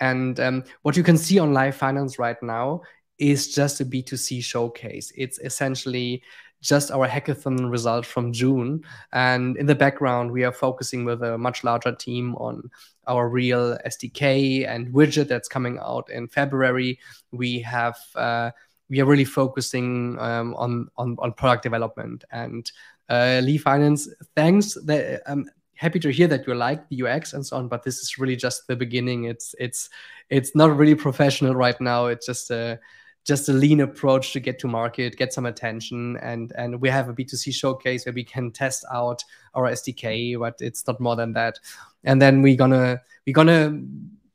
And 0.00 0.38
um, 0.40 0.64
what 0.82 0.96
you 0.96 1.02
can 1.02 1.16
see 1.16 1.38
on 1.38 1.54
Li.Finance 1.54 2.18
right 2.18 2.40
now 2.42 2.82
is 3.18 3.54
just 3.54 3.80
a 3.80 3.84
B2C 3.84 4.42
showcase. 4.44 5.12
It's 5.16 5.38
essentially 5.38 6.22
just 6.66 6.90
our 6.90 7.08
hackathon 7.08 7.70
result 7.70 8.04
from 8.04 8.32
June. 8.32 8.84
And 9.12 9.56
in 9.56 9.66
the 9.66 9.74
background, 9.74 10.30
we 10.30 10.44
are 10.44 10.52
focusing 10.52 11.04
with 11.04 11.22
a 11.22 11.38
much 11.38 11.64
larger 11.64 11.94
team 11.94 12.34
on 12.36 12.70
our 13.06 13.28
real 13.28 13.78
SDK 13.86 14.68
and 14.68 14.92
widget 14.92 15.28
that's 15.28 15.48
coming 15.48 15.78
out 15.78 16.10
in 16.10 16.28
February. 16.28 16.98
We 17.30 17.60
have 17.60 17.96
uh, 18.14 18.50
we 18.88 19.00
are 19.00 19.06
really 19.06 19.24
focusing 19.24 20.18
um, 20.18 20.54
on, 20.54 20.88
on 20.96 21.16
on 21.18 21.32
product 21.32 21.62
development 21.62 22.24
and 22.30 22.70
uh, 23.08 23.40
Li.Finance. 23.42 24.08
Thanks 24.34 24.74
that 24.84 25.22
um, 25.26 25.46
happy 25.76 26.00
to 26.00 26.10
hear 26.10 26.26
that 26.26 26.46
you 26.46 26.54
like 26.54 26.88
the 26.88 27.02
UX 27.02 27.32
and 27.32 27.46
so 27.46 27.56
on, 27.56 27.68
but 27.68 27.82
this 27.82 27.98
is 27.98 28.18
really 28.18 28.36
just 28.36 28.66
the 28.66 28.76
beginning. 28.76 29.24
It's 29.24 29.54
it's 29.58 29.90
it's 30.30 30.54
not 30.56 30.76
really 30.76 30.94
professional 30.94 31.54
right 31.54 31.80
now. 31.80 32.06
It's 32.06 32.26
just 32.26 32.50
a 32.50 32.80
just 33.26 33.48
a 33.48 33.52
lean 33.52 33.80
approach 33.80 34.32
to 34.32 34.40
get 34.40 34.58
to 34.60 34.68
market, 34.68 35.16
get 35.16 35.32
some 35.32 35.46
attention, 35.46 36.16
and 36.18 36.52
and 36.56 36.80
we 36.80 36.88
have 36.88 37.08
a 37.08 37.12
B2C 37.12 37.52
showcase 37.52 38.06
where 38.06 38.12
we 38.12 38.24
can 38.24 38.52
test 38.52 38.84
out 38.92 39.22
our 39.54 39.70
SDK, 39.70 40.38
but 40.38 40.54
it's 40.60 40.86
not 40.86 41.00
more 41.00 41.16
than 41.16 41.32
that. 41.32 41.58
And 42.04 42.22
then 42.22 42.40
we're 42.40 42.56
gonna 42.56 43.02
we're 43.26 43.34
gonna 43.34 43.82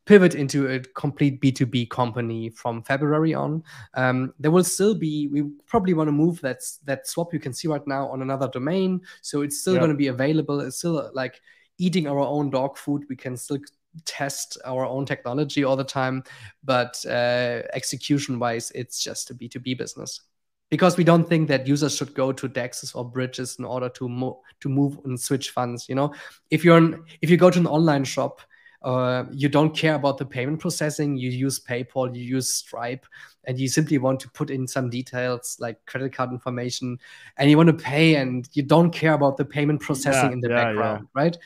pivot 0.05 0.35
into 0.35 0.67
a 0.67 0.79
complete 0.79 1.39
B2B 1.41 1.89
company 1.89 2.49
from 2.49 2.83
February 2.83 3.33
on. 3.33 3.63
Um, 3.93 4.33
there 4.39 4.51
will 4.51 4.63
still 4.63 4.95
be, 4.95 5.27
we 5.27 5.43
probably 5.67 5.93
want 5.93 6.07
to 6.07 6.11
move 6.11 6.41
that, 6.41 6.59
that 6.85 7.07
swap 7.07 7.33
you 7.33 7.39
can 7.39 7.53
see 7.53 7.67
right 7.67 7.85
now 7.87 8.09
on 8.09 8.21
another 8.21 8.49
domain. 8.49 9.01
So 9.21 9.41
it's 9.41 9.59
still 9.59 9.77
going 9.77 9.89
to 9.89 9.95
be 9.95 10.07
available. 10.07 10.59
It's 10.59 10.79
still 10.79 11.11
like 11.13 11.39
eating 11.77 12.07
our 12.07 12.19
own 12.19 12.49
dog 12.49 12.77
food. 12.77 13.05
We 13.09 13.15
can 13.15 13.37
still 13.37 13.59
test 14.05 14.57
our 14.65 14.85
own 14.85 15.05
technology 15.05 15.63
all 15.63 15.75
the 15.75 15.83
time. 15.83 16.23
But 16.63 17.03
uh, 17.05 17.63
execution 17.73 18.39
wise, 18.39 18.71
it's 18.71 19.03
just 19.03 19.29
a 19.31 19.35
B2B 19.35 19.77
business. 19.77 20.21
Because 20.69 20.95
we 20.95 21.03
don't 21.03 21.27
think 21.27 21.49
that 21.49 21.67
users 21.67 21.97
should 21.97 22.13
go 22.13 22.31
to 22.31 22.47
dexes 22.47 22.95
or 22.95 23.03
bridges 23.03 23.57
in 23.59 23.65
order 23.65 23.89
to 23.89 24.07
mo- 24.07 24.41
to 24.61 24.69
move 24.69 24.99
and 25.03 25.19
switch 25.19 25.49
funds. 25.49 25.89
You 25.89 25.95
know, 25.95 26.13
if 26.49 26.63
you're 26.63 26.77
an, 26.77 27.03
if 27.21 27.29
you 27.29 27.35
go 27.35 27.49
to 27.49 27.59
an 27.59 27.67
online 27.67 28.05
shop, 28.05 28.39
uh, 28.81 29.25
you 29.31 29.47
don't 29.47 29.75
care 29.75 29.95
about 29.95 30.17
the 30.17 30.25
payment 30.25 30.59
processing. 30.59 31.15
You 31.17 31.29
use 31.29 31.59
PayPal, 31.59 32.15
you 32.15 32.23
use 32.23 32.53
Stripe, 32.53 33.05
and 33.43 33.59
you 33.59 33.67
simply 33.67 33.97
want 33.97 34.19
to 34.21 34.29
put 34.31 34.49
in 34.49 34.67
some 34.67 34.89
details 34.89 35.57
like 35.59 35.85
credit 35.85 36.13
card 36.13 36.31
information, 36.31 36.97
and 37.37 37.49
you 37.49 37.57
want 37.57 37.67
to 37.67 37.73
pay, 37.73 38.15
and 38.15 38.47
you 38.53 38.63
don't 38.63 38.91
care 38.91 39.13
about 39.13 39.37
the 39.37 39.45
payment 39.45 39.81
processing 39.81 40.29
yeah, 40.29 40.33
in 40.33 40.39
the 40.39 40.49
yeah, 40.49 40.63
background, 40.63 41.07
yeah. 41.15 41.21
right? 41.21 41.37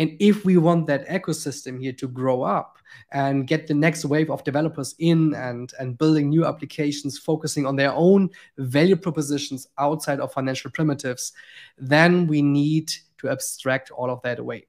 And 0.00 0.16
if 0.18 0.46
we 0.46 0.56
want 0.56 0.86
that 0.86 1.06
ecosystem 1.08 1.78
here 1.78 1.92
to 1.92 2.08
grow 2.08 2.40
up 2.40 2.78
and 3.12 3.46
get 3.46 3.66
the 3.66 3.74
next 3.74 4.06
wave 4.06 4.30
of 4.30 4.42
developers 4.44 4.94
in 4.98 5.34
and, 5.34 5.70
and 5.78 5.98
building 5.98 6.30
new 6.30 6.46
applications, 6.46 7.18
focusing 7.18 7.66
on 7.66 7.76
their 7.76 7.92
own 7.92 8.30
value 8.56 8.96
propositions 8.96 9.68
outside 9.76 10.18
of 10.18 10.32
financial 10.32 10.70
primitives, 10.70 11.32
then 11.76 12.26
we 12.26 12.40
need 12.40 12.90
to 13.18 13.28
abstract 13.28 13.90
all 13.90 14.08
of 14.08 14.22
that 14.22 14.38
away. 14.38 14.66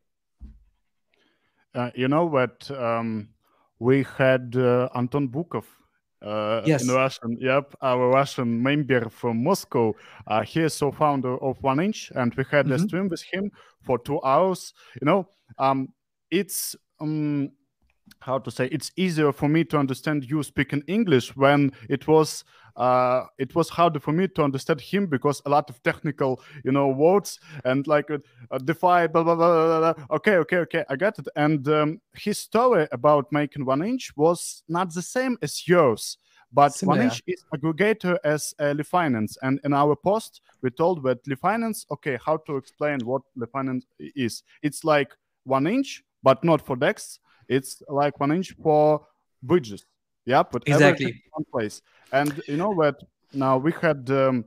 Uh, 1.74 1.92
you 1.96 2.10
know 2.10 2.26
what? 2.26 2.70
Um, 2.70 3.30
we 3.80 4.06
had 4.18 4.54
uh, 4.58 4.90
Anton 4.94 5.30
Bukov 5.30 5.64
uh, 6.22 6.62
yes. 6.66 6.84
in 6.84 6.94
Russian. 6.94 7.38
Yep, 7.40 7.76
our 7.82 8.10
Russian 8.10 8.62
member 8.62 9.10
from 9.10 9.42
Moscow. 9.42 9.96
Uh, 10.28 10.42
he 10.42 10.60
is 10.60 10.74
so 10.74 10.92
founder 10.92 11.38
of 11.38 11.64
One 11.64 11.80
Inch, 11.80 12.12
and 12.16 12.36
we 12.36 12.44
had 12.52 12.66
mm-hmm. 12.66 12.76
a 12.76 12.80
stream 12.80 13.08
with 13.08 13.24
him 13.32 13.50
for 13.82 13.98
two 14.00 14.22
hours. 14.22 14.74
You 15.02 15.06
know, 15.06 15.28
um, 15.58 15.90
it's 16.30 16.76
um, 17.00 17.52
how 18.20 18.40
to 18.40 18.52
say 18.52 18.68
it's 18.72 18.92
easier 18.96 19.32
for 19.32 19.50
me 19.50 19.64
to 19.66 19.78
understand 19.78 20.30
you 20.30 20.44
speaking 20.44 20.84
English 20.88 21.36
when 21.36 21.72
it 21.90 22.08
was 22.08 22.44
uh, 22.76 23.26
it 23.38 23.54
was 23.56 23.70
harder 23.70 24.00
for 24.00 24.12
me 24.12 24.28
to 24.28 24.44
understand 24.44 24.80
him 24.80 25.06
because 25.06 25.42
a 25.46 25.50
lot 25.50 25.70
of 25.70 25.82
technical, 25.84 26.42
you 26.64 26.72
know, 26.72 26.88
words 26.88 27.40
and 27.66 27.86
like 27.88 28.10
uh, 28.10 28.18
uh 28.50 28.58
DeFi, 28.58 29.08
blah, 29.08 29.24
blah, 29.24 29.36
blah, 29.36 29.94
blah. 29.94 30.06
Okay, 30.12 30.38
okay, 30.38 30.58
okay, 30.58 30.86
I 30.90 30.96
got 30.96 31.20
it. 31.20 31.28
And 31.36 31.68
um, 31.68 32.02
his 32.14 32.40
story 32.40 32.88
about 32.92 33.32
making 33.32 33.66
one 33.66 33.84
inch 33.84 34.16
was 34.16 34.64
not 34.68 34.94
the 34.94 35.02
same 35.02 35.38
as 35.42 35.68
yours. 35.68 36.18
But 36.54 36.74
Similar. 36.74 36.98
one 36.98 37.06
inch 37.06 37.24
is 37.28 37.44
aggregator 37.54 38.18
as 38.24 38.54
uh, 38.60 38.76
Finance. 38.84 39.38
And 39.42 39.60
in 39.64 39.74
our 39.74 39.96
post, 39.96 40.42
we 40.62 40.70
told 40.70 41.04
that 41.04 41.20
Finance, 41.40 41.86
okay, 41.92 42.18
how 42.26 42.38
to 42.38 42.58
explain 42.58 43.00
what 43.06 43.22
Finance 43.52 43.86
is. 44.00 44.44
It's 44.62 44.84
like 44.84 45.12
one 45.44 45.68
inch, 45.68 46.04
but 46.24 46.44
not 46.44 46.66
for 46.66 46.76
DEX. 46.76 47.20
It's 47.48 47.82
like 47.88 48.20
one 48.20 48.32
inch 48.32 48.54
for 48.62 49.06
bridges. 49.44 49.86
Yeah, 50.26 50.44
but 50.44 50.64
exactly 50.68 51.24
one 51.32 51.46
place. 51.52 51.82
And 52.12 52.42
you 52.48 52.58
know 52.58 52.70
what? 52.70 53.02
Now 53.34 53.58
we 53.58 53.72
had 53.72 54.10
um, 54.12 54.46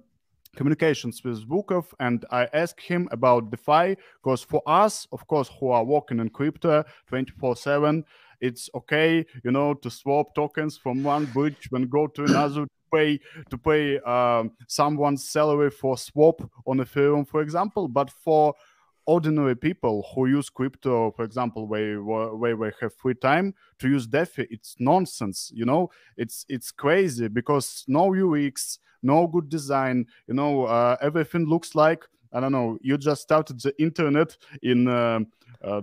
communications 0.54 1.22
with 1.24 1.48
Bukov, 1.48 1.86
and 1.98 2.24
I 2.30 2.48
asked 2.52 2.80
him 2.80 3.08
about 3.10 3.50
DeFi 3.50 3.96
because 4.22 4.42
for 4.42 4.62
us, 4.66 5.06
of 5.12 5.26
course, 5.26 5.50
who 5.58 5.70
are 5.70 5.84
working 5.84 6.20
in 6.20 6.30
crypto 6.30 6.84
24 7.08 7.56
7, 7.56 8.04
it's 8.40 8.68
okay, 8.74 9.24
you 9.42 9.50
know, 9.50 9.74
to 9.74 9.90
swap 9.90 10.34
tokens 10.34 10.76
from 10.76 11.02
one 11.02 11.26
bridge 11.26 11.68
and 11.72 11.90
go 11.90 12.06
to 12.06 12.24
another. 12.24 12.62
to 12.62 12.68
Pay 12.92 13.18
to 13.50 13.58
pay 13.58 13.98
um, 14.00 14.52
someone's 14.68 15.28
salary 15.28 15.70
for 15.70 15.98
swap 15.98 16.40
on 16.64 16.78
Ethereum, 16.78 17.26
for 17.26 17.42
example. 17.42 17.88
But 17.88 18.08
for 18.08 18.54
ordinary 19.06 19.56
people 19.56 20.06
who 20.14 20.26
use 20.26 20.48
crypto, 20.48 21.10
for 21.12 21.24
example, 21.24 21.66
where 21.66 22.02
where 22.02 22.56
they 22.56 22.72
have 22.80 22.94
free 22.94 23.14
time 23.14 23.54
to 23.78 23.88
use 23.88 24.06
DeFi, 24.06 24.46
it's 24.50 24.76
nonsense. 24.78 25.50
You 25.54 25.64
know, 25.64 25.90
it's 26.16 26.46
it's 26.48 26.70
crazy 26.70 27.28
because 27.28 27.84
no 27.88 28.14
UX, 28.14 28.78
no 29.02 29.26
good 29.26 29.48
design. 29.48 30.06
You 30.26 30.34
know, 30.34 30.64
uh, 30.64 30.96
everything 31.00 31.46
looks 31.46 31.74
like 31.74 32.04
I 32.32 32.40
don't 32.40 32.52
know. 32.52 32.78
You 32.82 32.98
just 32.98 33.22
started 33.22 33.60
the 33.60 33.74
internet 33.80 34.36
in. 34.62 34.88
Uh, 34.88 35.20
uh, 35.62 35.82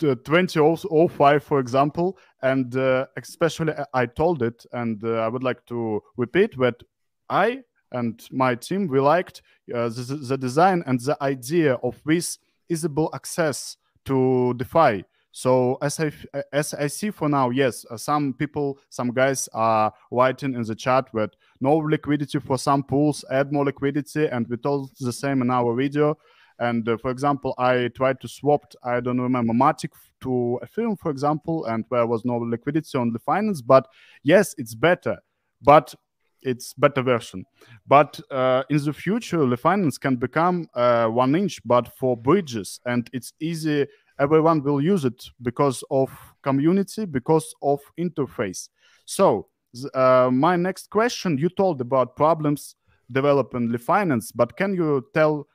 2005 0.00 1.44
for 1.44 1.60
example 1.60 2.18
and 2.42 2.76
uh, 2.76 3.06
especially 3.16 3.72
i 3.94 4.06
told 4.06 4.42
it 4.42 4.66
and 4.72 5.04
uh, 5.04 5.20
i 5.20 5.28
would 5.28 5.44
like 5.44 5.64
to 5.66 6.02
repeat 6.16 6.58
that 6.58 6.82
i 7.28 7.62
and 7.92 8.26
my 8.30 8.54
team 8.54 8.86
we 8.88 9.00
liked 9.00 9.42
uh, 9.74 9.88
the, 9.88 10.18
the, 10.28 10.38
design 10.38 10.82
and 10.86 11.00
the 11.00 11.16
idea 11.22 11.74
of 11.82 12.00
this 12.04 12.38
easable 12.68 13.10
access 13.14 13.76
to 14.04 14.54
DeFi. 14.54 15.04
So 15.32 15.78
as 15.80 16.00
I 16.00 16.10
as 16.52 16.74
I 16.74 16.88
see 16.88 17.10
for 17.10 17.28
now, 17.28 17.50
yes, 17.50 17.86
uh, 17.88 17.96
some 17.96 18.34
people, 18.34 18.78
some 18.88 19.12
guys 19.12 19.48
are 19.52 19.92
writing 20.10 20.54
in 20.54 20.62
the 20.62 20.74
chat 20.74 21.08
that 21.14 21.36
no 21.60 21.76
liquidity 21.76 22.40
for 22.40 22.58
some 22.58 22.82
pools, 22.82 23.24
add 23.30 23.52
more 23.52 23.64
liquidity, 23.64 24.26
and 24.26 24.48
we 24.48 24.56
told 24.56 24.90
the 24.98 25.12
same 25.12 25.40
in 25.42 25.50
our 25.50 25.74
video. 25.76 26.18
And 26.60 26.86
uh, 26.88 26.98
for 26.98 27.10
example, 27.10 27.54
I 27.58 27.88
tried 27.88 28.20
to 28.20 28.28
swap, 28.28 28.72
I 28.84 29.00
don't 29.00 29.20
remember, 29.20 29.54
Matic 29.54 29.92
to 30.20 30.60
Ethereum, 30.62 30.98
for 30.98 31.10
example, 31.10 31.64
and 31.64 31.84
there 31.90 32.06
was 32.06 32.24
no 32.24 32.36
liquidity 32.36 32.98
on 32.98 33.12
the 33.12 33.18
finance. 33.18 33.62
But 33.62 33.88
yes, 34.22 34.54
it's 34.58 34.74
better, 34.74 35.16
but 35.62 35.94
it's 36.42 36.74
better 36.74 37.02
version. 37.02 37.44
But 37.86 38.20
uh, 38.30 38.62
in 38.68 38.84
the 38.84 38.92
future, 38.92 39.44
the 39.46 39.56
finance 39.56 39.96
can 39.98 40.16
become 40.16 40.68
uh, 40.74 41.06
one 41.06 41.34
inch, 41.34 41.60
but 41.64 41.88
for 41.96 42.16
bridges, 42.16 42.78
and 42.84 43.08
it's 43.12 43.32
easy. 43.40 43.86
Everyone 44.18 44.62
will 44.62 44.82
use 44.82 45.06
it 45.06 45.24
because 45.40 45.82
of 45.90 46.10
community, 46.42 47.06
because 47.06 47.54
of 47.62 47.80
interface. 47.98 48.68
So 49.06 49.48
uh, 49.94 50.28
my 50.30 50.56
next 50.56 50.90
question, 50.90 51.38
you 51.38 51.48
told 51.48 51.80
about 51.80 52.16
problems 52.16 52.76
developing 53.10 53.72
the 53.72 53.78
finance, 53.78 54.30
but 54.30 54.56
can 54.56 54.74
you 54.74 55.06
tell 55.14 55.46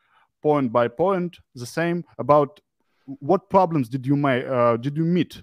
point 0.48 0.72
by 0.72 0.88
point 0.88 1.32
the 1.56 1.66
same 1.66 2.04
about 2.20 2.60
what 3.30 3.50
problems 3.50 3.90
did 3.90 4.06
you 4.06 4.16
may 4.26 4.38
uh, 4.46 4.78
did 4.86 4.96
you 5.00 5.06
meet 5.18 5.34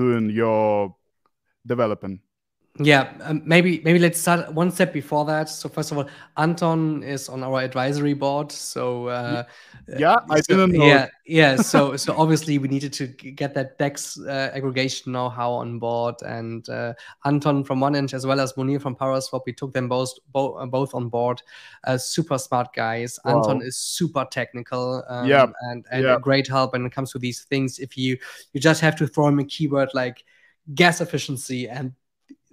during 0.00 0.30
your 0.30 0.94
development 1.72 2.20
yeah, 2.80 3.12
um, 3.22 3.40
maybe 3.44 3.80
maybe 3.84 4.00
let's 4.00 4.20
start 4.20 4.52
one 4.52 4.72
step 4.72 4.92
before 4.92 5.24
that. 5.26 5.48
So 5.48 5.68
first 5.68 5.92
of 5.92 5.98
all, 5.98 6.08
Anton 6.36 7.04
is 7.04 7.28
on 7.28 7.44
our 7.44 7.60
advisory 7.60 8.14
board. 8.14 8.50
So 8.50 9.06
uh, 9.06 9.44
yeah, 9.96 10.16
I 10.28 10.40
so, 10.40 10.56
didn't 10.56 10.72
know. 10.72 10.84
Yeah, 10.84 11.06
yeah. 11.24 11.54
So 11.54 11.96
so 11.96 12.16
obviously 12.16 12.58
we 12.58 12.66
needed 12.66 12.92
to 12.94 13.06
get 13.06 13.54
that 13.54 13.78
Dex 13.78 14.18
uh, 14.18 14.50
aggregation 14.52 15.12
know-how 15.12 15.52
on 15.52 15.78
board, 15.78 16.16
and 16.26 16.68
uh, 16.68 16.94
Anton 17.24 17.62
from 17.62 17.78
one 17.78 17.94
inch 17.94 18.12
as 18.12 18.26
well 18.26 18.40
as 18.40 18.54
Munir 18.54 18.82
from 18.82 18.96
ParaSwap, 18.96 19.42
we 19.46 19.52
took 19.52 19.72
them 19.72 19.88
both 19.88 20.12
both 20.32 20.60
uh, 20.60 20.66
both 20.66 20.96
on 20.96 21.08
board. 21.08 21.40
Uh, 21.84 21.96
super 21.96 22.38
smart 22.38 22.74
guys. 22.74 23.20
Wow. 23.24 23.36
Anton 23.36 23.62
is 23.62 23.76
super 23.76 24.26
technical. 24.28 25.04
Um, 25.08 25.28
yeah, 25.28 25.46
and 25.70 25.86
and 25.92 26.02
yeah. 26.02 26.16
a 26.16 26.18
great 26.18 26.48
help 26.48 26.72
when 26.72 26.84
it 26.86 26.90
comes 26.90 27.12
to 27.12 27.20
these 27.20 27.44
things. 27.44 27.78
If 27.78 27.96
you 27.96 28.18
you 28.52 28.60
just 28.60 28.80
have 28.80 28.96
to 28.96 29.06
throw 29.06 29.28
him 29.28 29.38
a 29.38 29.44
keyword 29.44 29.90
like 29.94 30.24
gas 30.74 31.00
efficiency 31.00 31.68
and 31.68 31.92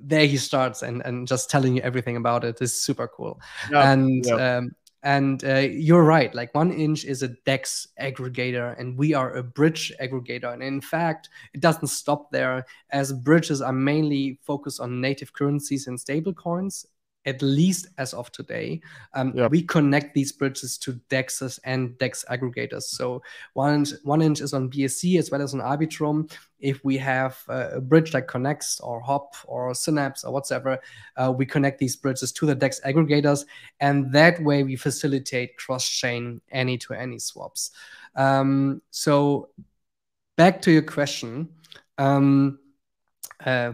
there 0.04 0.26
he 0.26 0.38
starts 0.38 0.84
and 0.84 1.02
and 1.06 1.28
just 1.28 1.50
telling 1.50 1.76
you 1.76 1.82
everything 1.82 2.18
about 2.18 2.44
it 2.44 2.62
is 2.62 2.80
super 2.80 3.08
cool. 3.08 3.40
Yeah, 3.72 3.92
and 3.92 4.26
yeah. 4.26 4.58
Um, 4.58 4.72
and 5.04 5.44
uh, 5.46 5.58
you're 5.58 6.04
right 6.04 6.34
like 6.36 6.54
one 6.54 6.72
inch 6.72 7.06
is 7.06 7.24
a 7.24 7.30
dex 7.46 7.88
aggregator 8.00 8.80
and 8.80 8.96
we 8.96 9.16
are 9.16 9.34
a 9.34 9.42
bridge 9.42 9.92
aggregator. 10.00 10.54
And 10.54 10.62
in 10.62 10.80
fact 10.80 11.30
it 11.54 11.60
doesn't 11.60 11.88
stop 11.88 12.32
there 12.32 12.66
as 12.92 13.12
bridges 13.12 13.64
are 13.64 13.74
mainly 13.74 14.38
focused 14.44 14.80
on 14.80 15.02
native 15.02 15.34
currencies 15.34 15.88
and 15.88 16.00
stable 16.00 16.34
coins 16.34 16.86
at 17.26 17.42
least 17.42 17.88
as 17.98 18.14
of 18.14 18.32
today. 18.32 18.82
Um, 19.14 19.34
yep. 19.36 19.52
We 19.52 19.62
connect 19.62 20.16
these 20.16 20.32
bridges 20.32 20.78
to 20.80 20.94
DEXs 21.10 21.60
and 21.64 21.98
DEX 21.98 22.26
aggregators. 22.30 22.84
So 22.84 23.22
one 23.54 23.76
inch, 23.76 23.90
one 24.04 24.22
inch 24.22 24.42
is 24.42 24.54
on 24.54 24.70
BSC 24.70 25.20
as 25.20 25.30
well 25.30 25.42
as 25.42 25.54
on 25.54 25.60
Arbitrum. 25.60 26.32
If 26.60 26.84
we 26.84 26.98
have 26.98 27.38
a 27.48 27.82
bridge 27.82 28.14
like 28.14 28.28
Connext 28.28 28.82
or 28.84 29.02
Hop 29.02 29.36
or 29.46 29.74
Synapse 29.74 30.24
or 30.24 30.34
whatever, 30.34 30.80
uh, 31.16 31.34
we 31.36 31.46
connect 31.46 31.80
these 31.80 31.96
bridges 31.96 32.32
to 32.34 32.46
the 32.46 32.56
DEX 32.56 32.80
aggregators. 32.82 33.46
And 33.80 34.12
that 34.14 34.42
way 34.44 34.64
we 34.64 34.76
facilitate 34.76 35.58
cross-chain 35.58 36.42
any-to-any 36.52 37.20
swaps. 37.20 37.72
Um, 38.16 38.82
so 38.92 39.50
back 40.38 40.62
to 40.64 40.72
your 40.72 40.82
question. 40.82 41.50
Um, 41.98 42.60
uh, 43.46 43.74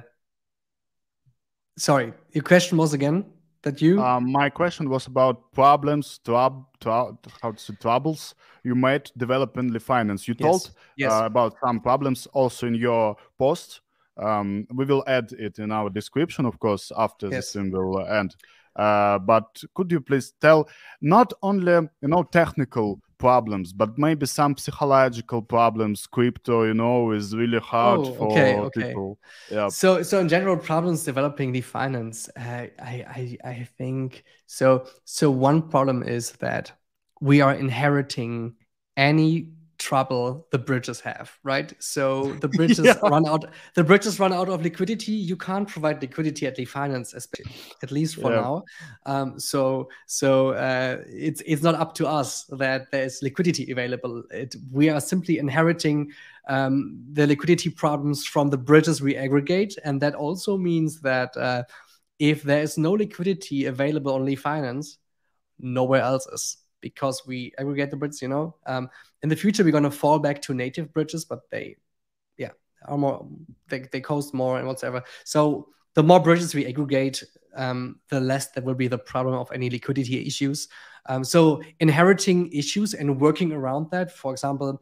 sorry, 1.78 2.14
your 2.32 2.44
question 2.44 2.78
was 2.78 2.94
again? 2.94 3.26
That 3.64 3.82
you? 3.82 4.02
Um, 4.02 4.32
my 4.32 4.50
question 4.50 4.90
was 4.90 5.08
about 5.08 5.52
problems, 5.54 6.20
trub, 6.26 6.66
trub, 6.80 7.18
how 7.42 7.52
to 7.52 7.60
say, 7.60 7.74
troubles 7.82 8.36
you 8.64 8.76
might 8.76 9.12
develop 9.18 9.58
in 9.58 9.68
the 9.68 9.80
finance. 9.80 10.28
You 10.28 10.36
yes. 10.38 10.46
told 10.46 10.72
yes. 10.98 11.12
Uh, 11.12 11.26
about 11.26 11.56
some 11.64 11.80
problems 11.80 12.28
also 12.34 12.68
in 12.68 12.76
your 12.76 13.16
post. 13.38 13.82
Um, 14.18 14.68
we 14.74 14.86
will 14.86 15.04
add 15.08 15.32
it 15.32 15.60
in 15.60 15.72
our 15.72 15.90
description, 15.90 16.46
of 16.46 16.60
course, 16.60 16.92
after 16.98 17.30
yes. 17.30 17.56
will 17.56 18.06
end. 18.08 18.36
Uh, 18.76 19.20
but 19.20 19.64
could 19.74 19.92
you 19.92 20.02
please 20.02 20.34
tell 20.40 20.70
not 21.02 21.34
only 21.42 21.74
you 22.02 22.08
know 22.08 22.24
technical 22.24 23.00
problems, 23.18 23.74
but 23.74 23.98
maybe 23.98 24.26
some 24.26 24.56
psychological 24.58 25.42
problems. 25.42 26.08
Crypto, 26.08 26.64
you 26.64 26.74
know, 26.74 27.12
is 27.12 27.36
really 27.36 27.60
hard 27.60 28.02
oh, 28.02 28.14
for 28.14 28.32
okay, 28.32 28.56
okay. 28.56 28.88
people. 28.88 29.20
Yeah. 29.52 29.70
So, 29.70 30.04
so 30.04 30.20
in 30.20 30.30
general, 30.30 30.58
problems 30.58 31.04
developing 31.04 31.52
the 31.52 31.62
finance. 31.62 32.30
Uh, 32.36 32.68
I, 32.78 32.78
I, 32.80 33.38
I 33.44 33.68
think 33.78 34.24
so. 34.46 34.88
So 35.06 35.32
one 35.32 35.70
problem 35.70 36.04
is 36.04 36.32
that 36.34 36.72
we 37.22 37.42
are 37.42 37.54
inheriting 37.54 38.56
any 38.96 39.52
trouble 39.78 40.48
the 40.52 40.58
bridges 40.58 41.00
have 41.00 41.38
right 41.44 41.74
so 41.80 42.34
the 42.42 42.48
bridges 42.48 42.86
yeah. 42.86 42.98
run 43.04 43.28
out 43.28 43.46
the 43.76 43.84
bridges 43.84 44.20
run 44.20 44.34
out 44.34 44.50
of 44.50 44.62
liquidity 44.62 45.12
you 45.12 45.36
can't 45.36 45.68
provide 45.68 46.02
liquidity 46.02 46.46
at 46.48 46.56
the 46.56 46.66
finance 46.66 47.14
at 47.84 47.92
least 47.92 48.16
for 48.16 48.32
yeah. 48.32 48.42
now 48.42 48.64
um, 49.06 49.40
so 49.40 49.88
so 50.06 50.50
uh, 50.52 50.98
it's 51.08 51.42
it's 51.46 51.64
not 51.64 51.76
up 51.76 51.94
to 51.94 52.08
us 52.08 52.46
that 52.46 52.90
there's 52.92 53.22
liquidity 53.22 53.72
available 53.72 54.24
it, 54.32 54.56
we 54.72 54.90
are 54.90 55.02
simply 55.02 55.38
inheriting 55.38 56.12
um, 56.48 57.04
the 57.14 57.28
liquidity 57.28 57.70
problems 57.70 58.26
from 58.26 58.50
the 58.50 58.58
bridges 58.58 59.02
we 59.02 59.16
aggregate 59.16 59.78
and 59.84 60.02
that 60.02 60.16
also 60.16 60.58
means 60.58 61.02
that 61.02 61.36
uh, 61.38 61.64
if 62.20 62.42
there 62.44 62.62
is 62.62 62.78
no 62.78 62.94
liquidity 62.94 63.66
available 63.66 64.14
on 64.14 64.36
finance 64.36 64.98
nowhere 65.60 66.02
else 66.02 66.28
is 66.28 66.58
because 66.82 67.24
we 67.26 67.54
aggregate 67.58 67.92
the 67.92 67.98
bridges, 67.98 68.22
you 68.22 68.28
know. 68.28 68.56
Um, 68.66 68.90
in 69.24 69.30
the 69.30 69.36
future, 69.36 69.64
we're 69.64 69.72
going 69.72 69.84
to 69.84 69.92
fall 69.92 70.20
back 70.20 70.42
to 70.44 70.54
native 70.54 70.94
bridges, 70.94 71.26
but 71.26 71.50
they, 71.50 71.78
yeah, 72.38 72.52
are 72.86 72.98
more, 72.98 73.28
they, 73.68 73.86
they 73.92 74.02
cost 74.02 74.34
more 74.34 74.58
and 74.58 74.68
whatever. 74.68 75.04
So 75.24 75.70
the 75.96 76.04
more 76.04 76.20
bridges 76.20 76.54
we 76.54 76.66
aggregate, 76.66 77.24
um, 77.56 78.00
the 78.10 78.20
less 78.20 78.52
there 78.52 78.64
will 78.64 78.76
be 78.76 78.88
the 78.88 79.00
problem 79.00 79.36
of 79.36 79.52
any 79.52 79.70
liquidity 79.70 80.26
issues. 80.26 80.68
Um, 81.08 81.24
so 81.24 81.62
inheriting 81.80 82.52
issues 82.52 82.94
and 82.94 83.20
working 83.20 83.52
around 83.52 83.90
that, 83.92 84.12
for 84.12 84.32
example, 84.32 84.82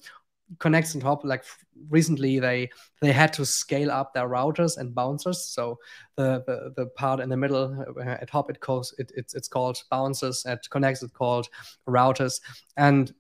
Connext 0.60 0.94
and 0.94 1.04
Hop 1.04 1.24
like 1.24 1.44
recently 1.90 2.40
they 2.40 2.70
they 3.02 3.12
had 3.12 3.34
to 3.34 3.46
scale 3.46 3.92
up 3.92 4.14
their 4.14 4.30
routers 4.30 4.78
and 4.78 4.94
bouncers 4.94 5.44
so 5.44 5.80
the 6.16 6.44
the, 6.46 6.74
the 6.76 6.86
part 6.92 7.20
in 7.20 7.30
the 7.30 7.38
middle 7.38 7.86
uh, 7.98 8.04
at 8.04 8.30
hop 8.30 8.50
it 8.50 8.60
calls 8.60 8.94
it, 8.98 9.12
it's, 9.16 9.34
it's 9.34 9.48
called 9.48 9.82
bouncers 9.90 10.46
at 10.46 10.70
Connext 10.70 11.04
it's 11.04 11.12
called 11.12 11.48
routers 11.88 12.40
and 12.78 13.14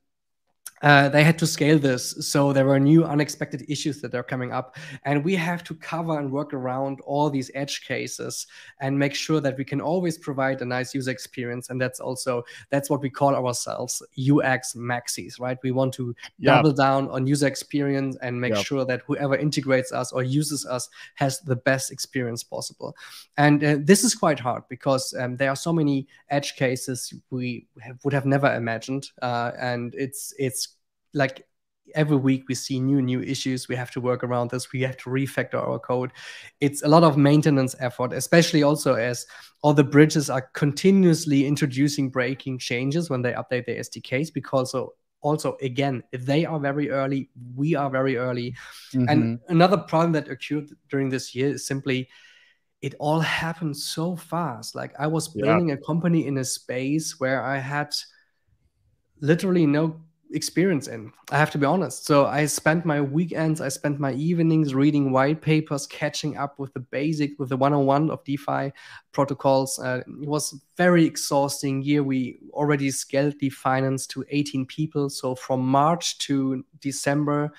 uh, 0.81 1.09
they 1.09 1.23
had 1.23 1.39
to 1.39 1.47
scale 1.47 1.79
this. 1.79 2.15
So 2.29 2.51
there 2.51 2.65
were 2.65 2.79
new 2.79 3.05
unexpected 3.05 3.65
issues 3.69 4.01
that 4.01 4.13
are 4.13 4.23
coming 4.23 4.51
up. 4.51 4.75
And 5.03 5.23
we 5.23 5.35
have 5.35 5.63
to 5.65 5.75
cover 5.75 6.19
and 6.19 6.31
work 6.31 6.53
around 6.53 6.99
all 7.01 7.29
these 7.29 7.49
edge 7.55 7.85
cases 7.85 8.45
and 8.81 8.97
make 8.97 9.15
sure 9.15 9.39
that 9.39 9.57
we 9.57 9.63
can 9.63 9.79
always 9.79 10.17
provide 10.17 10.61
a 10.61 10.65
nice 10.65 10.93
user 10.93 11.11
experience. 11.11 11.69
And 11.69 11.81
that's 11.81 11.99
also, 11.99 12.43
that's 12.69 12.89
what 12.89 13.01
we 13.01 13.09
call 13.09 13.35
ourselves 13.35 14.01
UX 14.19 14.73
maxis, 14.73 15.39
right? 15.39 15.57
We 15.63 15.71
want 15.71 15.93
to 15.95 16.13
yep. 16.39 16.55
double 16.55 16.73
down 16.73 17.09
on 17.09 17.25
user 17.25 17.47
experience 17.47 18.17
and 18.21 18.39
make 18.39 18.53
yep. 18.53 18.65
sure 18.65 18.85
that 18.85 19.01
whoever 19.07 19.35
integrates 19.35 19.91
us 19.91 20.11
or 20.11 20.23
uses 20.23 20.65
us 20.65 20.89
has 21.15 21.39
the 21.41 21.55
best 21.55 21.91
experience 21.91 22.43
possible. 22.43 22.95
And 23.37 23.63
uh, 23.63 23.77
this 23.79 24.03
is 24.03 24.13
quite 24.13 24.39
hard 24.39 24.63
because 24.69 25.13
um, 25.17 25.37
there 25.37 25.49
are 25.49 25.55
so 25.55 25.71
many 25.71 26.07
edge 26.29 26.55
cases 26.57 27.13
we 27.29 27.65
have, 27.81 27.97
would 28.03 28.13
have 28.13 28.25
never 28.25 28.53
imagined. 28.53 29.09
Uh, 29.21 29.51
and 29.57 29.95
it's, 29.95 30.33
it's, 30.37 30.74
like 31.15 31.47
every 31.95 32.17
week 32.17 32.43
we 32.47 32.55
see 32.55 32.79
new 32.79 33.01
new 33.01 33.21
issues. 33.21 33.67
We 33.67 33.75
have 33.75 33.91
to 33.91 34.01
work 34.01 34.23
around 34.23 34.51
this. 34.51 34.71
We 34.71 34.81
have 34.81 34.97
to 34.97 35.09
refactor 35.09 35.55
our 35.55 35.79
code. 35.79 36.11
It's 36.59 36.83
a 36.83 36.87
lot 36.87 37.03
of 37.03 37.17
maintenance 37.17 37.75
effort 37.79 38.13
especially 38.13 38.63
also 38.63 38.93
as 38.95 39.25
all 39.61 39.73
the 39.73 39.83
bridges 39.83 40.29
are 40.29 40.49
continuously 40.53 41.47
introducing 41.47 42.09
breaking 42.09 42.59
changes 42.59 43.09
when 43.09 43.21
they 43.21 43.33
update 43.33 43.65
their 43.65 43.81
sdks 43.81 44.31
because 44.31 44.71
so 44.71 44.93
also 45.21 45.57
again 45.61 46.03
they 46.11 46.45
are 46.45 46.59
very 46.59 46.91
early 46.91 47.29
we 47.55 47.73
are 47.73 47.89
very 47.89 48.17
early. 48.17 48.55
Mm-hmm. 48.93 49.09
and 49.09 49.39
another 49.47 49.77
problem 49.77 50.11
that 50.11 50.29
occurred 50.29 50.69
during 50.89 51.09
this 51.09 51.33
year 51.33 51.49
is 51.49 51.65
simply 51.65 52.09
it 52.81 52.93
all 52.99 53.19
happened 53.19 53.75
so 53.75 54.15
fast. 54.15 54.75
Like 54.75 54.93
i 54.99 55.07
was 55.07 55.29
building 55.29 55.69
yeah. 55.69 55.75
a 55.75 55.77
company 55.77 56.27
in 56.27 56.37
a 56.37 56.45
space 56.45 57.19
where 57.19 57.41
i 57.43 57.57
had 57.57 57.95
literally 59.21 59.65
no 59.65 60.04
experience 60.31 60.87
in. 60.87 61.11
I 61.31 61.37
have 61.37 61.51
to 61.51 61.57
be 61.57 61.65
honest. 61.65 62.05
So 62.05 62.25
I 62.25 62.45
spent 62.45 62.85
my 62.85 63.01
weekends, 63.01 63.61
I 63.61 63.69
spent 63.69 63.99
my 63.99 64.13
evenings 64.13 64.73
reading 64.73 65.11
white 65.11 65.41
papers, 65.41 65.87
catching 65.87 66.37
up 66.37 66.59
with 66.59 66.73
the 66.73 66.79
basic, 66.79 67.37
with 67.39 67.49
the 67.49 67.57
one-on-one 67.57 68.09
of 68.09 68.23
DeFi 68.23 68.71
protocols. 69.11 69.79
Uh, 69.79 70.01
it 70.21 70.27
was 70.27 70.59
very 70.77 71.05
exhausting 71.05 71.81
year. 71.83 72.03
We 72.03 72.39
already 72.51 72.91
scaled 72.91 73.39
the 73.39 73.49
finance 73.49 74.07
to 74.07 74.25
18 74.29 74.65
people. 74.65 75.09
So 75.09 75.35
from 75.35 75.61
March 75.61 76.17
to 76.19 76.65
December, 76.79 77.51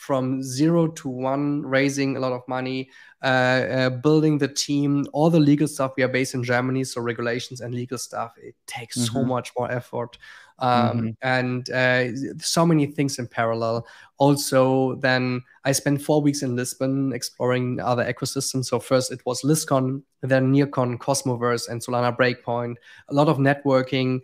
from 0.00 0.42
zero 0.42 0.88
to 0.88 1.10
one, 1.10 1.60
raising 1.60 2.16
a 2.16 2.20
lot 2.20 2.32
of 2.32 2.40
money, 2.48 2.88
uh, 3.22 3.26
uh, 3.26 3.90
building 3.90 4.38
the 4.38 4.48
team, 4.48 5.04
all 5.12 5.28
the 5.28 5.38
legal 5.38 5.68
stuff. 5.68 5.92
We 5.94 6.02
are 6.02 6.08
based 6.08 6.32
in 6.32 6.42
Germany, 6.42 6.84
so 6.84 7.02
regulations 7.02 7.60
and 7.60 7.74
legal 7.74 7.98
stuff 7.98 8.32
it 8.42 8.54
takes 8.66 8.96
mm-hmm. 8.96 9.14
so 9.14 9.24
much 9.24 9.52
more 9.58 9.70
effort, 9.70 10.16
um, 10.58 10.70
mm-hmm. 10.72 11.08
and 11.20 11.68
uh, 11.68 12.38
so 12.38 12.64
many 12.64 12.86
things 12.86 13.18
in 13.18 13.26
parallel. 13.26 13.86
Also, 14.16 14.94
then 14.96 15.42
I 15.66 15.72
spent 15.72 16.00
four 16.00 16.22
weeks 16.22 16.42
in 16.42 16.56
Lisbon 16.56 17.12
exploring 17.12 17.78
other 17.78 18.10
ecosystems. 18.10 18.64
So 18.66 18.80
first 18.80 19.12
it 19.12 19.20
was 19.26 19.44
LISCON, 19.44 20.02
then 20.22 20.50
NearCon, 20.50 20.96
Cosmoverse, 20.96 21.68
and 21.68 21.82
Solana 21.82 22.16
Breakpoint. 22.16 22.76
A 23.10 23.14
lot 23.14 23.28
of 23.28 23.36
networking. 23.36 24.22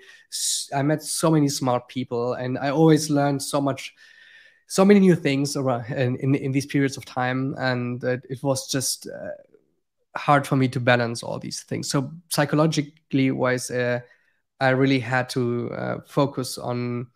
I 0.75 0.81
met 0.81 1.03
so 1.03 1.31
many 1.31 1.51
smart 1.51 1.87
people, 1.89 2.33
and 2.33 2.57
I 2.57 2.71
always 2.71 3.11
learned 3.11 3.43
so 3.43 3.61
much 3.61 3.95
so 4.66 4.85
many 4.85 5.00
new 5.00 5.14
things 5.14 5.57
in, 5.57 6.16
in, 6.16 6.35
in 6.35 6.52
these 6.52 6.66
periods 6.66 6.96
of 6.96 7.05
time 7.05 7.55
and 7.59 8.02
it, 8.05 8.24
it 8.29 8.42
was 8.42 8.68
just 8.68 9.07
uh, 9.09 10.18
hard 10.18 10.46
for 10.46 10.57
me 10.57 10.68
to 10.68 10.81
balance 10.81 11.22
all 11.22 11.38
these 11.38 11.62
things. 11.62 11.88
So 11.88 12.11
psychologically 12.29 13.31
wise 13.31 13.70
uh, 13.70 14.00
i 14.61 14.70
really 14.70 14.98
had 14.98 15.29
to 15.31 15.70
uh, 15.72 15.98
focus 16.07 16.59
on 16.59 17.07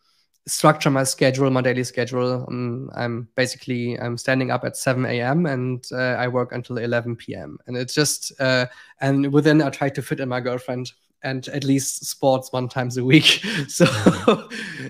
structure 0.47 0.91
my 0.91 1.05
schedule 1.05 1.51
my 1.51 1.61
daily 1.61 1.85
schedule. 1.85 2.45
Um, 2.49 2.91
i'm 2.95 3.29
basically 3.37 3.99
i'm 4.01 4.17
standing 4.17 4.51
up 4.51 4.65
at 4.65 4.77
7 4.77 5.05
a.m 5.07 5.47
and 5.47 5.85
uh, 5.93 6.17
i 6.19 6.29
work 6.29 6.53
until 6.53 6.79
11 6.79 7.17
p.m 7.17 7.59
and 7.67 7.77
it's 7.77 7.95
just 7.95 8.33
uh, 8.41 8.67
and 9.01 9.33
within 9.33 9.63
i 9.63 9.71
try 9.71 9.89
to 9.89 10.03
fit 10.03 10.21
in 10.21 10.29
my 10.29 10.41
girlfriend 10.41 10.93
and 11.23 11.49
at 11.49 11.65
least 11.65 12.07
sports 12.07 12.53
one 12.53 12.69
times 12.69 12.97
a 12.97 13.05
week. 13.05 13.45
so 13.69 13.87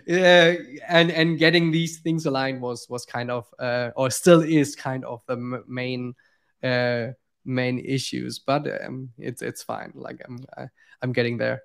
yeah, 0.07 0.55
and 0.89 1.11
and 1.11 1.39
getting 1.39 1.71
these 1.71 2.01
things 2.01 2.27
aligned 2.27 2.61
was 2.61 2.87
was 2.89 3.05
kind 3.05 3.31
of 3.31 3.47
uh, 3.59 3.91
or 3.97 4.11
still 4.11 4.43
is 4.43 4.77
kind 4.77 5.05
of 5.05 5.23
the 5.27 5.37
main 5.67 6.15
uh, 6.63 7.09
main 7.45 7.79
issues. 7.79 8.39
But 8.39 8.67
um, 8.85 9.11
it's 9.19 9.43
it's 9.43 9.63
fine. 9.63 9.93
Like 9.95 10.21
I'm 10.27 10.39
I, 10.57 10.63
am 10.63 10.71
i 11.03 11.07
am 11.07 11.13
getting 11.13 11.39
there. 11.39 11.63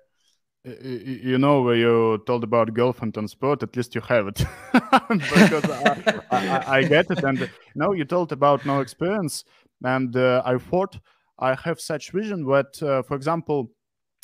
You 0.82 1.38
know, 1.38 1.62
where 1.62 1.76
you 1.76 2.20
told 2.26 2.42
about 2.42 2.74
girlfriend 2.74 3.16
and 3.16 3.30
sport, 3.30 3.62
at 3.62 3.76
least 3.76 3.94
you 3.94 4.00
have 4.00 4.26
it 4.26 4.44
because 4.72 5.70
I, 5.70 6.20
I, 6.32 6.78
I, 6.78 6.82
get 6.82 7.08
it. 7.08 7.22
And 7.22 7.48
now 7.76 7.92
you 7.92 8.04
told 8.04 8.32
about 8.32 8.66
no 8.66 8.80
experience, 8.80 9.44
and 9.84 10.16
uh, 10.16 10.42
I 10.44 10.58
thought 10.58 10.98
I 11.38 11.54
have 11.54 11.80
such 11.80 12.10
vision 12.10 12.44
that, 12.46 12.82
uh, 12.82 13.02
for 13.02 13.14
example, 13.14 13.70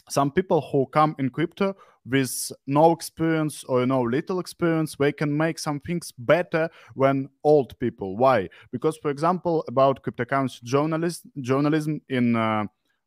some 0.09 0.31
people 0.31 0.61
who 0.61 0.87
come 0.87 1.15
in 1.19 1.31
crypto 1.31 1.77
with 2.05 2.51
no 2.67 2.93
experience 2.93 3.63
or 3.65 3.87
know 3.87 4.03
little 4.03 4.41
experience 4.41 4.97
they 4.99 5.13
can 5.13 5.35
make 5.37 5.59
some 5.59 5.79
things 5.81 6.13
better 6.19 6.69
when 6.95 7.29
old 7.45 7.79
people. 7.79 8.17
Why? 8.17 8.49
Because 8.73 8.97
for 8.97 9.11
example 9.11 9.65
about 9.69 10.03
cryptocurrency 10.03 10.63
journalism 10.65 11.31
journalism 11.41 12.01
in 12.09 12.37
uh, 12.37 12.65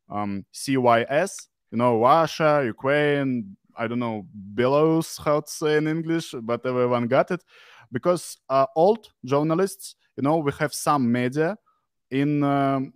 um, 0.08 0.44
CIS 0.52 1.48
you 1.72 1.78
know 1.78 2.00
russia 2.00 2.62
ukraine 2.64 3.56
i 3.76 3.86
don't 3.86 3.98
know 3.98 4.26
belarus 4.54 5.22
how 5.22 5.40
to 5.40 5.50
say 5.50 5.76
in 5.76 5.86
english 5.86 6.34
but 6.42 6.64
everyone 6.64 7.06
got 7.06 7.30
it. 7.30 7.42
Because 7.92 8.36
uh, 8.48 8.66
old 8.74 9.12
journalists 9.24 9.94
you 10.16 10.22
know 10.22 10.38
we 10.38 10.52
have 10.58 10.72
some 10.74 11.10
media 11.10 11.56
in 12.10 12.42
um, 12.42 12.92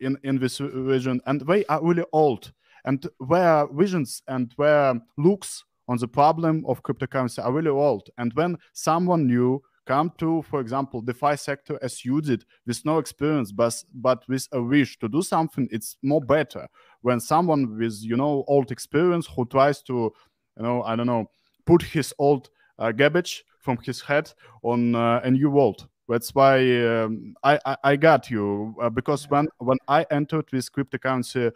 in 0.00 0.16
in 0.22 0.38
this 0.38 0.60
region 0.60 1.20
and 1.26 1.40
they 1.42 1.64
are 1.66 1.82
really 1.82 2.04
old 2.12 2.52
and 2.84 3.06
where 3.18 3.66
visions 3.72 4.22
and 4.28 4.52
where 4.56 5.00
looks 5.16 5.64
on 5.88 5.96
the 5.98 6.08
problem 6.08 6.64
of 6.66 6.82
cryptocurrency 6.82 7.42
are 7.44 7.52
really 7.52 7.70
old. 7.70 8.08
And 8.18 8.32
when 8.34 8.58
someone 8.72 9.26
new 9.26 9.62
come 9.86 10.12
to, 10.18 10.42
for 10.42 10.60
example, 10.60 11.00
DeFi 11.00 11.34
sector 11.36 11.78
as 11.80 12.04
you 12.04 12.20
did 12.20 12.44
with 12.66 12.84
no 12.84 12.98
experience, 12.98 13.50
but 13.52 13.82
but 13.94 14.22
with 14.28 14.46
a 14.52 14.62
wish 14.62 14.98
to 14.98 15.08
do 15.08 15.22
something, 15.22 15.66
it's 15.70 15.96
more 16.02 16.20
better 16.20 16.68
when 17.00 17.20
someone 17.20 17.78
with 17.78 17.98
you 18.02 18.16
know 18.16 18.44
old 18.46 18.70
experience 18.70 19.26
who 19.26 19.46
tries 19.46 19.82
to, 19.82 20.12
you 20.56 20.62
know, 20.62 20.82
I 20.82 20.94
don't 20.94 21.06
know, 21.06 21.30
put 21.64 21.82
his 21.82 22.12
old 22.18 22.50
uh, 22.78 22.92
garbage 22.92 23.44
from 23.60 23.78
his 23.78 24.00
head 24.02 24.30
on 24.62 24.94
uh, 24.94 25.20
a 25.24 25.30
new 25.30 25.50
world. 25.50 25.88
That's 26.08 26.34
why 26.34 26.58
um, 26.86 27.34
I, 27.42 27.58
I, 27.66 27.76
I 27.84 27.96
got 27.96 28.30
you 28.30 28.74
uh, 28.80 28.90
because 28.90 29.28
when 29.30 29.48
when 29.58 29.78
I 29.88 30.06
entered 30.10 30.46
this 30.52 30.68
cryptocurrency 30.68 31.52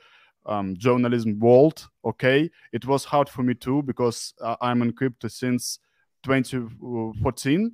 um, 0.46 0.76
journalism 0.76 1.38
world. 1.38 1.88
Okay, 2.04 2.50
it 2.72 2.86
was 2.86 3.04
hard 3.04 3.28
for 3.28 3.42
me 3.42 3.54
too 3.54 3.82
because 3.82 4.34
uh, 4.40 4.56
I'm 4.60 4.82
in 4.82 4.92
crypto 4.92 5.28
since 5.28 5.78
2014, 6.24 7.72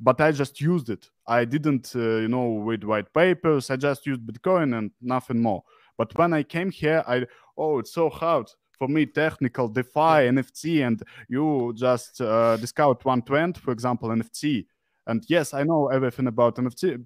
but 0.00 0.20
I 0.20 0.32
just 0.32 0.60
used 0.60 0.90
it. 0.90 1.08
I 1.26 1.44
didn't, 1.44 1.92
uh, 1.94 2.18
you 2.18 2.28
know, 2.28 2.58
read 2.58 2.84
white 2.84 3.12
papers. 3.12 3.70
I 3.70 3.76
just 3.76 4.06
used 4.06 4.20
Bitcoin 4.20 4.76
and 4.78 4.90
nothing 5.00 5.40
more. 5.40 5.62
But 5.98 6.16
when 6.16 6.32
I 6.32 6.42
came 6.42 6.70
here, 6.70 7.02
I 7.06 7.26
oh, 7.56 7.78
it's 7.78 7.92
so 7.92 8.10
hard 8.10 8.50
for 8.78 8.88
me, 8.88 9.06
technical, 9.06 9.68
DeFi, 9.68 10.28
NFT, 10.28 10.86
and 10.86 11.02
you 11.28 11.72
just 11.74 12.20
uh, 12.20 12.56
discovered 12.58 13.04
one 13.04 13.22
trend, 13.22 13.56
for 13.58 13.72
example, 13.72 14.10
NFT. 14.10 14.66
And 15.06 15.24
yes, 15.28 15.54
I 15.54 15.62
know 15.62 15.88
everything 15.88 16.26
about 16.26 16.56
NFT. 16.56 17.04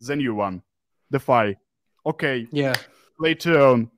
The 0.00 0.16
new 0.16 0.34
one, 0.34 0.62
DeFi. 1.10 1.56
Okay. 2.04 2.46
Yeah. 2.50 2.74
Later 3.18 3.60
on, 3.60 3.90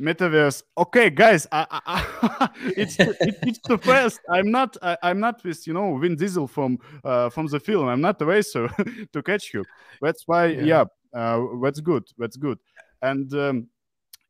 metaverse. 0.00 0.62
Okay 0.76 1.10
guys 1.10 1.46
I, 1.52 1.66
I, 1.70 2.48
it's 2.76 2.96
it's 2.98 3.60
the 3.68 3.78
fast 3.82 4.20
i'm 4.30 4.50
not 4.50 4.76
I, 4.82 4.96
am 5.02 5.20
not 5.20 5.44
with 5.44 5.66
you 5.66 5.72
know 5.72 5.96
vin 5.98 6.16
diesel 6.16 6.46
from 6.48 6.78
uh, 7.04 7.30
from 7.30 7.46
the 7.46 7.60
film. 7.60 7.88
I'm 7.88 8.00
not 8.00 8.20
a 8.22 8.24
racer 8.24 8.68
to 9.12 9.22
catch 9.22 9.52
you. 9.54 9.64
That's 10.00 10.26
why 10.26 10.46
yeah, 10.46 10.62
yeah 10.62 10.84
uh, 11.14 11.46
that's 11.62 11.80
good 11.80 12.04
that's 12.18 12.36
good. 12.36 12.58
And 13.02 13.32
um, 13.34 13.68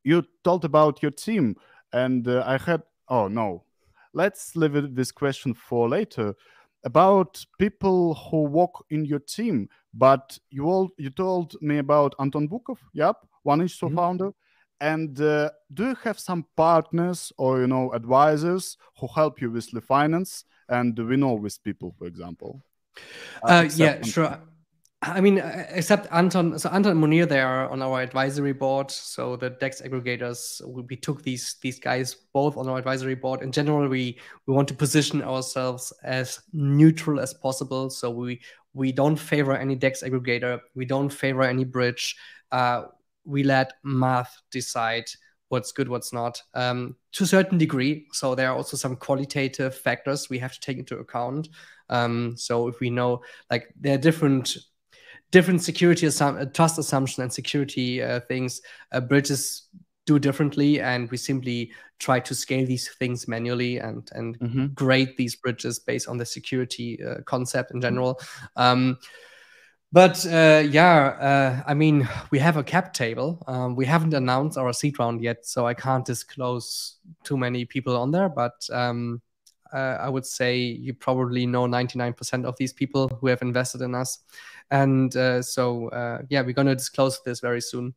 you 0.04 0.24
told 0.44 0.64
about 0.64 1.02
your 1.02 1.12
team 1.12 1.56
and 1.92 2.26
uh, 2.26 2.44
i 2.46 2.58
had 2.58 2.82
oh 3.08 3.28
no. 3.28 3.64
Let's 4.12 4.56
leave 4.56 4.96
this 4.96 5.12
question 5.12 5.54
for 5.54 5.88
later 5.88 6.34
about 6.84 7.44
people 7.58 8.14
who 8.14 8.42
work 8.42 8.72
in 8.90 9.04
your 9.04 9.20
team 9.20 9.68
but 9.94 10.38
you 10.50 10.64
all 10.64 10.90
you 10.96 11.10
told 11.10 11.54
me 11.60 11.78
about 11.78 12.14
anton 12.18 12.48
bukov 12.48 12.78
yep 12.92 13.16
one 13.42 13.60
inch 13.60 13.78
mm-hmm. 13.80 13.96
founder 13.96 14.30
and 14.80 15.20
uh, 15.20 15.50
do 15.72 15.88
you 15.88 15.96
have 16.04 16.18
some 16.18 16.46
partners 16.56 17.32
or 17.36 17.60
you 17.60 17.66
know 17.66 17.92
advisors 17.92 18.76
who 18.98 19.08
help 19.14 19.40
you 19.40 19.50
with 19.50 19.70
the 19.70 19.80
finance 19.80 20.44
and 20.70 20.94
do 20.94 21.06
we 21.06 21.16
know 21.16 21.34
with 21.34 21.62
people, 21.62 21.94
for 21.98 22.06
example? 22.06 22.62
Uh, 23.42 23.46
uh, 23.46 23.68
yeah, 23.74 24.02
sure. 24.02 24.38
I 25.02 25.20
mean, 25.20 25.40
uh, 25.40 25.66
except 25.70 26.06
Anton, 26.12 26.58
so 26.58 26.68
Anton 26.68 26.92
and 26.92 27.02
Munir, 27.02 27.26
they 27.26 27.40
are 27.40 27.68
on 27.70 27.80
our 27.80 28.02
advisory 28.02 28.52
board. 28.52 28.90
So 28.90 29.34
the 29.34 29.50
Dex 29.50 29.80
aggregators, 29.80 30.60
we 30.66 30.96
took 30.96 31.22
these 31.22 31.56
these 31.62 31.78
guys 31.78 32.14
both 32.34 32.56
on 32.56 32.68
our 32.68 32.78
advisory 32.78 33.14
board. 33.14 33.40
In 33.42 33.50
general, 33.50 33.88
we 33.88 34.18
we 34.46 34.54
want 34.54 34.68
to 34.68 34.74
position 34.74 35.22
ourselves 35.22 35.92
as 36.04 36.40
neutral 36.52 37.18
as 37.18 37.32
possible. 37.32 37.88
So 37.88 38.10
we 38.10 38.40
we 38.74 38.92
don't 38.92 39.16
favor 39.16 39.56
any 39.56 39.74
Dex 39.74 40.02
aggregator. 40.02 40.60
We 40.74 40.84
don't 40.84 41.10
favor 41.10 41.42
any 41.42 41.64
bridge. 41.64 42.16
Uh, 42.52 42.84
we 43.24 43.42
let 43.42 43.74
math 43.82 44.36
decide 44.50 45.04
what's 45.48 45.72
good, 45.72 45.88
what's 45.88 46.12
not, 46.12 46.40
um, 46.54 46.96
to 47.12 47.24
a 47.24 47.26
certain 47.26 47.58
degree. 47.58 48.06
So 48.12 48.34
there 48.34 48.48
are 48.50 48.56
also 48.56 48.76
some 48.76 48.96
qualitative 48.96 49.74
factors 49.74 50.30
we 50.30 50.38
have 50.38 50.52
to 50.52 50.60
take 50.60 50.78
into 50.78 50.98
account. 50.98 51.48
Um, 51.88 52.36
so 52.36 52.68
if 52.68 52.78
we 52.80 52.88
know, 52.88 53.22
like, 53.50 53.72
there 53.80 53.94
are 53.94 53.98
different 53.98 54.56
different 55.32 55.62
security 55.62 56.06
assum- 56.06 56.40
uh, 56.40 56.44
trust 56.46 56.78
assumption 56.78 57.22
and 57.22 57.32
security 57.32 58.02
uh, 58.02 58.20
things, 58.20 58.60
uh, 58.92 59.00
bridges 59.00 59.68
do 60.06 60.18
differently, 60.18 60.80
and 60.80 61.10
we 61.10 61.16
simply 61.16 61.70
try 61.98 62.18
to 62.18 62.34
scale 62.34 62.66
these 62.66 62.88
things 62.98 63.28
manually 63.28 63.78
and 63.78 64.10
and 64.12 64.38
mm-hmm. 64.38 64.66
grade 64.74 65.14
these 65.16 65.36
bridges 65.36 65.78
based 65.78 66.08
on 66.08 66.16
the 66.16 66.26
security 66.26 66.98
uh, 67.04 67.20
concept 67.26 67.70
in 67.72 67.80
general. 67.80 68.20
Um, 68.56 68.98
but 69.92 70.24
uh, 70.26 70.62
yeah, 70.68 71.06
uh, 71.06 71.62
I 71.66 71.74
mean, 71.74 72.08
we 72.30 72.38
have 72.38 72.56
a 72.56 72.62
cap 72.62 72.92
table. 72.92 73.42
Um, 73.46 73.74
we 73.74 73.86
haven't 73.86 74.14
announced 74.14 74.56
our 74.56 74.72
seed 74.72 74.98
round 74.98 75.22
yet, 75.22 75.44
so 75.46 75.66
I 75.66 75.74
can't 75.74 76.04
disclose 76.04 76.96
too 77.24 77.36
many 77.36 77.64
people 77.64 77.96
on 77.96 78.10
there. 78.12 78.28
But 78.28 78.68
um, 78.72 79.20
uh, 79.72 79.98
I 80.00 80.08
would 80.08 80.26
say 80.26 80.58
you 80.58 80.94
probably 80.94 81.46
know 81.46 81.66
99% 81.66 82.44
of 82.44 82.56
these 82.56 82.72
people 82.72 83.08
who 83.08 83.26
have 83.28 83.42
invested 83.42 83.80
in 83.80 83.94
us. 83.94 84.18
And 84.70 85.14
uh, 85.16 85.42
so, 85.42 85.88
uh, 85.88 86.22
yeah, 86.28 86.42
we're 86.42 86.52
going 86.52 86.68
to 86.68 86.76
disclose 86.76 87.20
this 87.24 87.40
very 87.40 87.60
soon. 87.60 87.94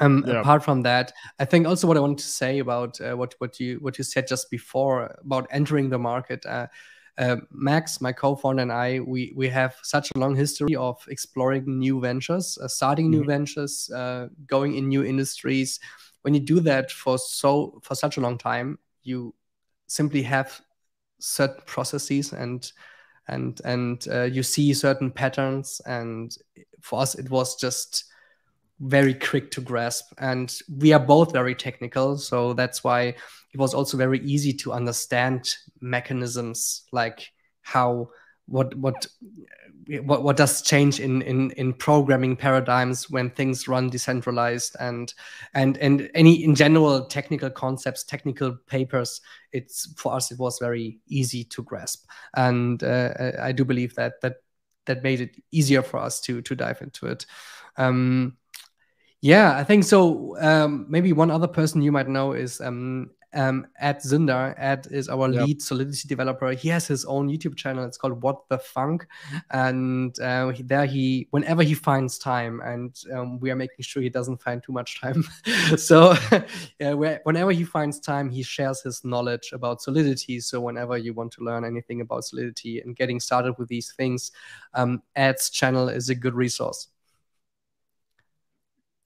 Um, 0.00 0.24
yeah. 0.26 0.40
Apart 0.40 0.64
from 0.64 0.82
that, 0.82 1.12
I 1.38 1.44
think 1.44 1.66
also 1.66 1.86
what 1.86 1.96
I 1.96 2.00
wanted 2.00 2.18
to 2.18 2.24
say 2.24 2.60
about 2.60 3.00
uh, 3.00 3.14
what 3.16 3.34
what 3.38 3.58
you 3.58 3.78
what 3.80 3.98
you 3.98 4.04
said 4.04 4.28
just 4.28 4.48
before 4.48 5.16
about 5.24 5.48
entering 5.50 5.90
the 5.90 5.98
market 5.98 6.46
uh, 7.18 7.36
Max, 7.50 8.00
my 8.00 8.12
co-founder, 8.12 8.62
and 8.62 8.72
I, 8.72 9.00
we 9.00 9.32
we 9.34 9.48
have 9.48 9.74
such 9.82 10.10
a 10.14 10.18
long 10.18 10.36
history 10.36 10.76
of 10.76 11.04
exploring 11.08 11.78
new 11.78 12.00
ventures, 12.00 12.56
uh, 12.62 12.68
starting 12.68 13.06
mm-hmm. 13.06 13.20
new 13.20 13.24
ventures, 13.24 13.90
uh, 13.90 14.28
going 14.46 14.76
in 14.76 14.88
new 14.88 15.04
industries. 15.04 15.80
When 16.22 16.34
you 16.34 16.40
do 16.40 16.60
that 16.60 16.92
for 16.92 17.18
so 17.18 17.80
for 17.82 17.96
such 17.96 18.16
a 18.16 18.20
long 18.20 18.38
time, 18.38 18.78
you 19.02 19.34
simply 19.88 20.22
have 20.22 20.60
certain 21.18 21.62
processes 21.66 22.32
and 22.32 22.70
and 23.26 23.60
and 23.64 24.06
uh, 24.08 24.22
you 24.22 24.42
see 24.42 24.72
certain 24.72 25.10
patterns 25.10 25.80
and 25.86 26.36
for 26.80 27.00
us 27.00 27.14
it 27.16 27.28
was 27.30 27.56
just 27.56 28.04
very 28.80 29.14
quick 29.14 29.50
to 29.50 29.60
grasp 29.60 30.12
and 30.18 30.58
we 30.78 30.92
are 30.92 31.00
both 31.00 31.32
very 31.32 31.54
technical 31.54 32.16
so 32.16 32.52
that's 32.52 32.84
why 32.84 33.02
it 33.02 33.56
was 33.56 33.74
also 33.74 33.96
very 33.96 34.20
easy 34.20 34.52
to 34.52 34.72
understand 34.72 35.54
mechanisms 35.80 36.84
like 36.92 37.32
how 37.62 38.08
what 38.46 38.74
what 38.76 39.06
what, 40.04 40.22
what 40.22 40.36
does 40.36 40.60
change 40.62 41.00
in, 41.00 41.22
in 41.22 41.50
in 41.52 41.72
programming 41.72 42.36
paradigms 42.36 43.08
when 43.08 43.30
things 43.30 43.68
run 43.68 43.88
decentralized 43.88 44.76
and 44.80 45.14
and 45.54 45.78
and 45.78 46.10
any 46.14 46.44
in 46.44 46.54
general 46.54 47.06
technical 47.06 47.50
concepts 47.50 48.04
technical 48.04 48.54
papers 48.66 49.22
it's 49.52 49.92
for 49.96 50.14
us 50.14 50.30
it 50.30 50.38
was 50.38 50.58
very 50.58 50.98
easy 51.08 51.42
to 51.44 51.62
grasp. 51.62 52.06
And 52.34 52.82
uh, 52.82 53.32
i 53.40 53.52
do 53.52 53.64
believe 53.64 53.94
that 53.94 54.20
that 54.20 54.36
that 54.84 55.02
made 55.02 55.20
it 55.20 55.36
easier 55.52 55.82
for 55.82 56.00
us 56.00 56.20
to 56.22 56.42
to 56.42 56.54
dive 56.54 56.82
into 56.82 57.06
it. 57.06 57.24
Um, 57.76 58.36
yeah, 59.20 59.56
I 59.56 59.64
think 59.64 59.84
so. 59.84 60.36
Um, 60.40 60.86
maybe 60.88 61.12
one 61.12 61.30
other 61.30 61.48
person 61.48 61.82
you 61.82 61.92
might 61.92 62.08
know 62.08 62.32
is 62.32 62.60
um, 62.60 63.10
um, 63.34 63.66
Ed 63.80 63.98
Zinder. 63.98 64.54
Ed 64.56 64.86
is 64.90 65.08
our 65.08 65.28
yep. 65.30 65.46
lead 65.46 65.62
Solidity 65.62 66.08
developer. 66.08 66.52
He 66.52 66.68
has 66.68 66.86
his 66.86 67.04
own 67.04 67.28
YouTube 67.28 67.56
channel. 67.56 67.84
It's 67.84 67.98
called 67.98 68.22
What 68.22 68.48
the 68.48 68.58
Funk, 68.58 69.06
and 69.50 70.18
uh, 70.20 70.52
there 70.60 70.86
he, 70.86 71.26
whenever 71.30 71.62
he 71.62 71.74
finds 71.74 72.18
time, 72.18 72.60
and 72.64 72.96
um, 73.12 73.40
we 73.40 73.50
are 73.50 73.56
making 73.56 73.82
sure 73.82 74.02
he 74.02 74.08
doesn't 74.08 74.40
find 74.40 74.62
too 74.62 74.72
much 74.72 75.00
time. 75.00 75.24
so, 75.76 76.14
yeah, 76.80 76.92
whenever 76.92 77.50
he 77.50 77.64
finds 77.64 78.00
time, 78.00 78.30
he 78.30 78.42
shares 78.42 78.82
his 78.82 79.04
knowledge 79.04 79.50
about 79.52 79.82
Solidity. 79.82 80.40
So, 80.40 80.60
whenever 80.60 80.96
you 80.96 81.12
want 81.12 81.32
to 81.32 81.44
learn 81.44 81.64
anything 81.64 82.00
about 82.00 82.24
Solidity 82.24 82.80
and 82.80 82.96
getting 82.96 83.20
started 83.20 83.54
with 83.58 83.68
these 83.68 83.92
things, 83.92 84.32
um, 84.74 85.02
Ed's 85.16 85.50
channel 85.50 85.88
is 85.88 86.08
a 86.08 86.14
good 86.14 86.34
resource 86.34 86.88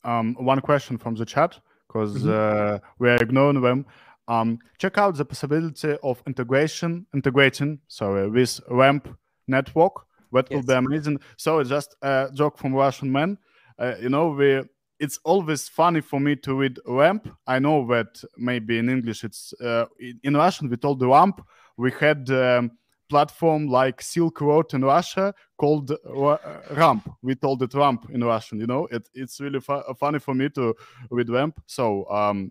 um, 0.04 0.34
one 0.38 0.60
question 0.60 0.98
from 0.98 1.14
the 1.14 1.24
chat 1.24 1.58
because 1.86 2.22
mm-hmm. 2.22 2.74
uh, 2.74 2.78
we 2.98 3.10
are 3.10 3.16
ignoring 3.16 3.60
them. 3.60 3.86
Um, 4.28 4.58
check 4.78 4.98
out 4.98 5.16
the 5.16 5.24
possibility 5.24 5.96
of 6.02 6.22
integration, 6.26 7.06
integrating, 7.12 7.80
sorry, 7.88 8.30
with 8.30 8.60
RAMP 8.70 9.08
network. 9.48 9.92
That 10.32 10.46
yes. 10.50 10.56
will 10.56 10.66
be 10.66 10.74
amazing. 10.74 11.20
So 11.36 11.58
it's 11.58 11.68
just 11.68 11.94
a 12.02 12.30
joke 12.32 12.56
from 12.56 12.74
Russian 12.74 13.12
man. 13.12 13.36
Uh, 13.78 13.94
you 14.00 14.08
know, 14.08 14.28
we 14.28 14.62
it's 14.98 15.18
always 15.24 15.68
funny 15.68 16.00
for 16.00 16.20
me 16.20 16.36
to 16.36 16.54
read 16.54 16.78
RAMP. 16.86 17.28
I 17.46 17.58
know 17.58 17.86
that 17.88 18.22
maybe 18.36 18.78
in 18.78 18.88
English 18.88 19.24
it's 19.24 19.52
uh, 19.60 19.86
in 20.22 20.34
Russian 20.34 20.70
we 20.70 20.76
told 20.76 21.00
the 21.00 21.08
RAMP. 21.08 21.40
We 21.76 21.90
had 21.90 22.30
um, 22.30 22.70
platform 23.12 23.66
like 23.66 24.00
Silk 24.00 24.40
Road 24.40 24.72
in 24.72 24.82
Russia 24.82 25.34
called 25.58 25.90
uh, 25.90 26.38
Ramp. 26.70 27.04
We 27.20 27.34
told 27.34 27.62
it 27.62 27.74
Ramp 27.74 28.06
in 28.10 28.24
Russian. 28.24 28.58
You 28.58 28.66
know, 28.66 28.88
it, 28.90 29.06
it's 29.12 29.38
really 29.38 29.60
fu- 29.60 29.94
funny 30.00 30.18
for 30.18 30.34
me 30.34 30.48
to 30.56 30.74
with 31.10 31.28
Ramp. 31.28 31.60
So 31.66 32.08
um, 32.10 32.50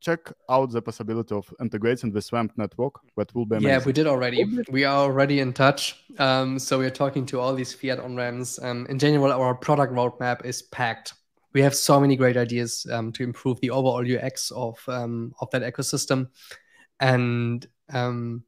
check 0.00 0.20
out 0.50 0.70
the 0.70 0.82
possibility 0.82 1.34
of 1.34 1.46
integrating 1.58 2.12
this 2.12 2.32
Ramp 2.34 2.52
network. 2.56 2.94
That 3.16 3.34
will 3.34 3.46
be 3.46 3.56
amazing. 3.56 3.80
Yeah, 3.80 3.84
we 3.86 3.92
did 3.94 4.06
already. 4.06 4.44
We 4.70 4.84
are 4.84 4.98
already 4.98 5.40
in 5.40 5.54
touch. 5.54 5.82
Um, 6.18 6.58
so 6.58 6.78
we 6.78 6.84
are 6.84 6.96
talking 7.02 7.24
to 7.26 7.40
all 7.40 7.54
these 7.54 7.72
fiat 7.72 7.98
on 7.98 8.14
ramps. 8.14 8.62
Um, 8.62 8.86
in 8.90 8.98
general, 8.98 9.32
our 9.32 9.54
product 9.54 9.94
roadmap 9.94 10.44
is 10.44 10.60
packed. 10.60 11.14
We 11.54 11.62
have 11.62 11.74
so 11.74 11.98
many 11.98 12.14
great 12.14 12.36
ideas 12.36 12.86
um, 12.92 13.10
to 13.12 13.22
improve 13.22 13.58
the 13.60 13.70
overall 13.70 14.04
UX 14.04 14.50
of 14.50 14.76
um, 14.86 15.32
of 15.40 15.50
that 15.52 15.62
ecosystem, 15.62 16.28
and 17.00 17.66
um, 17.90 18.44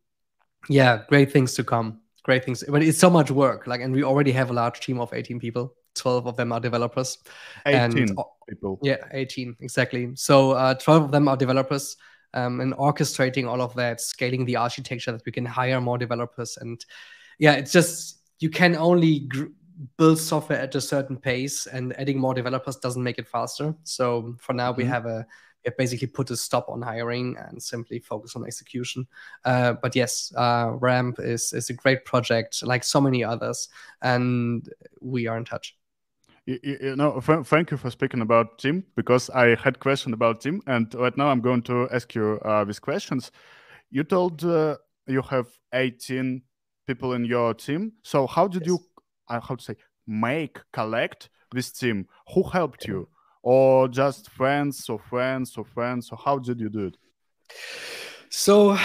yeah, 0.68 1.02
great 1.08 1.32
things 1.32 1.54
to 1.54 1.64
come. 1.64 2.00
Great 2.22 2.44
things, 2.44 2.62
but 2.68 2.82
it's 2.82 2.98
so 2.98 3.08
much 3.08 3.30
work. 3.30 3.66
Like, 3.66 3.80
and 3.80 3.94
we 3.94 4.04
already 4.04 4.32
have 4.32 4.50
a 4.50 4.52
large 4.52 4.80
team 4.80 5.00
of 5.00 5.12
18 5.12 5.40
people. 5.40 5.74
12 5.94 6.26
of 6.26 6.36
them 6.36 6.52
are 6.52 6.60
developers. 6.60 7.18
18 7.66 7.80
and, 7.80 8.16
people. 8.48 8.78
Yeah, 8.82 8.98
18 9.12 9.56
exactly. 9.60 10.10
So 10.14 10.52
uh, 10.52 10.74
12 10.74 11.04
of 11.04 11.10
them 11.12 11.28
are 11.28 11.36
developers. 11.36 11.96
Um, 12.32 12.60
and 12.60 12.74
orchestrating 12.74 13.48
all 13.48 13.60
of 13.60 13.74
that, 13.74 14.00
scaling 14.00 14.44
the 14.44 14.54
architecture 14.54 15.10
that 15.10 15.26
we 15.26 15.32
can 15.32 15.44
hire 15.44 15.80
more 15.80 15.98
developers, 15.98 16.56
and 16.58 16.84
yeah, 17.40 17.54
it's 17.54 17.72
just 17.72 18.20
you 18.38 18.50
can 18.50 18.76
only 18.76 19.28
build 19.96 20.16
software 20.16 20.60
at 20.60 20.74
a 20.76 20.80
certain 20.80 21.16
pace, 21.16 21.66
and 21.66 21.98
adding 21.98 22.20
more 22.20 22.32
developers 22.34 22.76
doesn't 22.76 23.02
make 23.02 23.18
it 23.18 23.26
faster. 23.26 23.74
So 23.82 24.36
for 24.38 24.52
now, 24.52 24.70
mm-hmm. 24.70 24.82
we 24.82 24.84
have 24.84 25.06
a 25.06 25.26
it 25.64 25.76
basically 25.76 26.06
put 26.06 26.30
a 26.30 26.36
stop 26.36 26.68
on 26.68 26.82
hiring 26.82 27.36
and 27.36 27.62
simply 27.62 27.98
focus 27.98 28.36
on 28.36 28.46
execution. 28.46 29.06
Uh, 29.44 29.74
but 29.74 29.94
yes, 29.94 30.32
uh, 30.36 30.72
Ramp 30.80 31.18
is 31.18 31.52
is 31.52 31.70
a 31.70 31.74
great 31.74 32.04
project, 32.04 32.62
like 32.62 32.84
so 32.84 33.00
many 33.00 33.22
others, 33.22 33.68
and 34.02 34.68
we 35.00 35.26
are 35.26 35.36
in 35.36 35.44
touch. 35.44 35.76
You, 36.46 36.58
you 36.62 36.96
know, 36.96 37.20
thank 37.20 37.70
you 37.70 37.76
for 37.76 37.90
speaking 37.90 38.22
about 38.22 38.58
Tim 38.58 38.84
because 38.96 39.30
I 39.30 39.54
had 39.54 39.78
question 39.78 40.14
about 40.14 40.40
Tim, 40.40 40.62
and 40.66 40.92
right 40.94 41.16
now 41.16 41.28
I'm 41.28 41.40
going 41.40 41.62
to 41.62 41.88
ask 41.90 42.14
you 42.14 42.40
uh, 42.44 42.64
these 42.64 42.80
questions. 42.80 43.30
You 43.90 44.04
told 44.04 44.44
uh, 44.44 44.76
you 45.06 45.22
have 45.22 45.46
18 45.74 46.42
people 46.86 47.12
in 47.12 47.24
your 47.24 47.54
team. 47.54 47.92
So 48.02 48.26
how 48.26 48.48
did 48.48 48.62
yes. 48.62 48.68
you, 48.68 48.78
uh, 49.28 49.40
how 49.40 49.54
to 49.54 49.62
say, 49.62 49.76
make 50.06 50.58
collect 50.72 51.28
this 51.52 51.70
team? 51.72 52.06
Who 52.34 52.42
helped 52.42 52.86
you? 52.86 53.08
Or 53.42 53.88
just 53.88 54.30
friends 54.30 54.88
or 54.88 54.98
friends 54.98 55.56
or 55.56 55.64
friends. 55.64 56.10
Or 56.10 56.18
how 56.22 56.38
did 56.38 56.60
you 56.60 56.68
do 56.68 56.86
it? 56.86 56.96
So 58.28 58.76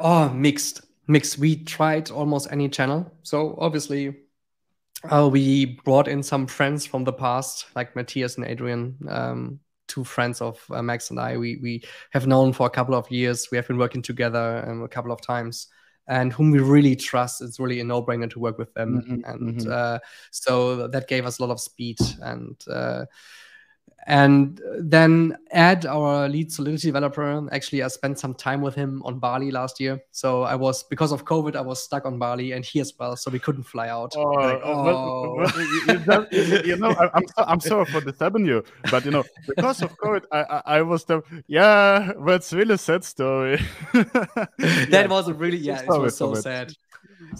oh 0.00 0.30
mixed 0.34 0.82
mixed. 1.06 1.38
We 1.38 1.64
tried 1.64 2.10
almost 2.10 2.48
any 2.50 2.68
channel. 2.68 3.12
So 3.22 3.56
obviously 3.58 4.16
uh, 5.04 5.28
we 5.30 5.80
brought 5.84 6.08
in 6.08 6.22
some 6.22 6.46
friends 6.46 6.84
from 6.84 7.04
the 7.04 7.12
past 7.12 7.66
like 7.76 7.94
matthias 7.94 8.36
and 8.36 8.44
adrian 8.44 8.96
um, 9.08 9.60
two 9.86 10.02
friends 10.02 10.40
of 10.40 10.60
uh, 10.70 10.82
max 10.82 11.10
and 11.10 11.20
i. 11.20 11.36
We, 11.36 11.56
we 11.62 11.82
have 12.10 12.26
known 12.26 12.52
for 12.52 12.66
a 12.66 12.70
couple 12.70 12.94
of 12.94 13.10
years. 13.10 13.48
We 13.50 13.56
have 13.56 13.68
been 13.68 13.78
working 13.78 14.02
together 14.02 14.64
um, 14.66 14.82
a 14.82 14.88
couple 14.88 15.12
of 15.12 15.20
times. 15.20 15.68
And 16.10 16.32
whom 16.32 16.50
we 16.50 16.58
really 16.60 16.96
trust 16.96 17.42
it's 17.42 17.60
really 17.60 17.80
a 17.80 17.84
no-brainer 17.84 18.30
to 18.30 18.38
work 18.38 18.56
with 18.56 18.72
them. 18.72 19.02
Mm-hmm, 19.02 19.30
and 19.30 19.60
mm-hmm. 19.60 19.70
Uh, 19.70 19.98
so 20.30 20.88
that 20.88 21.06
gave 21.06 21.26
us 21.26 21.38
a 21.38 21.42
lot 21.42 21.52
of 21.52 21.60
speed. 21.60 21.98
And 22.22 22.56
uh, 22.66 23.04
and 24.06 24.60
then 24.80 25.36
Ed, 25.50 25.84
our 25.84 26.28
lead 26.28 26.50
Solidity 26.50 26.88
developer, 26.88 27.46
actually, 27.52 27.82
I 27.82 27.88
spent 27.88 28.18
some 28.18 28.32
time 28.32 28.62
with 28.62 28.74
him 28.74 29.02
on 29.04 29.18
Bali 29.18 29.50
last 29.50 29.80
year. 29.80 30.00
So 30.12 30.44
I 30.44 30.54
was 30.54 30.82
because 30.84 31.12
of 31.12 31.24
COVID, 31.24 31.56
I 31.56 31.60
was 31.60 31.82
stuck 31.82 32.06
on 32.06 32.18
Bali, 32.18 32.52
and 32.52 32.64
he 32.64 32.80
as 32.80 32.94
well. 32.98 33.16
So 33.16 33.30
we 33.30 33.38
couldn't 33.38 33.64
fly 33.64 33.88
out. 33.88 34.14
Oh, 34.16 34.22
like, 34.30 34.60
oh. 34.64 34.84
Well, 34.84 34.96
oh. 34.96 36.02
well, 36.06 36.26
you, 36.30 36.62
you, 36.64 36.76
know, 36.76 36.88
I, 36.88 37.10
am 37.18 37.24
I'm 37.36 37.60
sorry 37.60 37.84
for 37.86 38.00
disturbing 38.00 38.46
you, 38.46 38.64
but 38.90 39.04
you 39.04 39.10
know, 39.10 39.24
because 39.46 39.82
of 39.82 39.94
COVID, 39.98 40.24
I 40.32 40.40
I, 40.40 40.62
I 40.78 40.82
was 40.82 41.04
the 41.04 41.22
yeah, 41.46 42.12
that's 42.24 42.52
really 42.52 42.74
a 42.74 42.78
sad 42.78 43.04
story. 43.04 43.60
that 43.92 44.88
yeah. 44.90 45.06
was 45.06 45.30
really 45.32 45.58
yeah, 45.58 45.82
it 45.82 45.88
was 45.88 46.16
so 46.16 46.34
sad. 46.34 46.72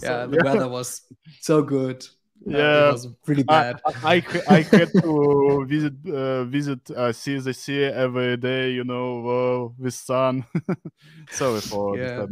Yeah, 0.03 0.25
the 0.25 0.37
yeah. 0.37 0.43
weather 0.43 0.67
was 0.67 1.01
so 1.39 1.63
good 1.63 2.05
yeah, 2.45 2.89
it 2.89 2.91
was 2.91 3.07
really 3.27 3.43
bad. 3.43 3.81
I, 3.85 4.15
I, 4.15 4.23
I 4.49 4.61
had 4.61 4.91
to 5.01 5.65
visit 5.67 5.93
uh, 6.07 6.43
visit 6.45 6.89
uh, 6.91 7.11
see 7.11 7.37
the 7.39 7.53
sea 7.53 7.83
every 7.83 8.37
day, 8.37 8.71
you 8.71 8.83
know, 8.83 9.27
uh, 9.27 9.69
with 9.77 9.93
sun. 9.93 10.45
Sorry 11.31 11.61
for 11.61 11.97
yeah. 11.97 12.25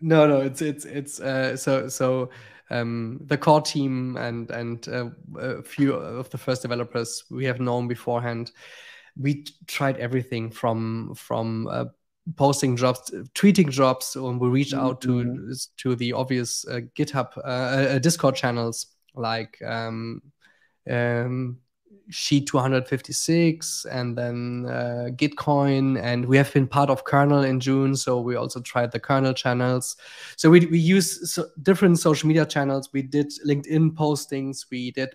No, 0.00 0.26
no, 0.26 0.40
it's 0.40 0.60
it's 0.62 0.84
it's 0.84 1.20
uh, 1.20 1.56
so 1.56 1.88
so. 1.88 2.30
Um, 2.70 3.20
the 3.26 3.36
core 3.36 3.60
team 3.60 4.16
and 4.16 4.50
and 4.50 4.88
uh, 4.88 5.10
a 5.38 5.62
few 5.62 5.92
of 5.92 6.30
the 6.30 6.38
first 6.38 6.62
developers 6.62 7.22
we 7.30 7.44
have 7.44 7.60
known 7.60 7.86
beforehand. 7.86 8.50
We 9.14 9.44
tried 9.66 9.98
everything 9.98 10.50
from 10.50 11.12
from 11.14 11.66
uh, 11.66 11.84
posting 12.36 12.76
jobs, 12.76 13.10
tweeting 13.34 13.68
jobs, 13.68 14.16
and 14.16 14.40
we 14.40 14.48
reach 14.48 14.72
out 14.72 15.02
to 15.02 15.08
mm-hmm. 15.08 15.52
to 15.78 15.94
the 15.96 16.14
obvious 16.14 16.64
uh, 16.66 16.80
GitHub, 16.96 17.36
uh, 17.38 17.40
uh, 17.40 17.98
Discord 17.98 18.36
channels 18.36 18.86
like 19.14 19.60
um, 19.62 20.22
um, 20.90 21.58
sheet 22.10 22.46
256 22.46 23.86
and 23.90 24.16
then 24.16 24.66
uh, 24.68 25.08
gitcoin. 25.12 26.00
And 26.00 26.26
we 26.26 26.36
have 26.36 26.52
been 26.52 26.66
part 26.66 26.90
of 26.90 27.04
kernel 27.04 27.42
in 27.42 27.60
june 27.60 27.96
so 27.96 28.20
we 28.20 28.36
also 28.36 28.60
tried 28.60 28.92
the 28.92 29.00
kernel 29.00 29.34
channels. 29.34 29.96
So 30.36 30.50
we, 30.50 30.66
we 30.66 30.78
use 30.78 31.32
so 31.32 31.46
different 31.62 31.98
social 31.98 32.28
media 32.28 32.46
channels. 32.46 32.90
We 32.92 33.02
did 33.02 33.32
linkedin 33.46 33.92
postings. 33.92 34.66
We 34.70 34.90
did 34.90 35.14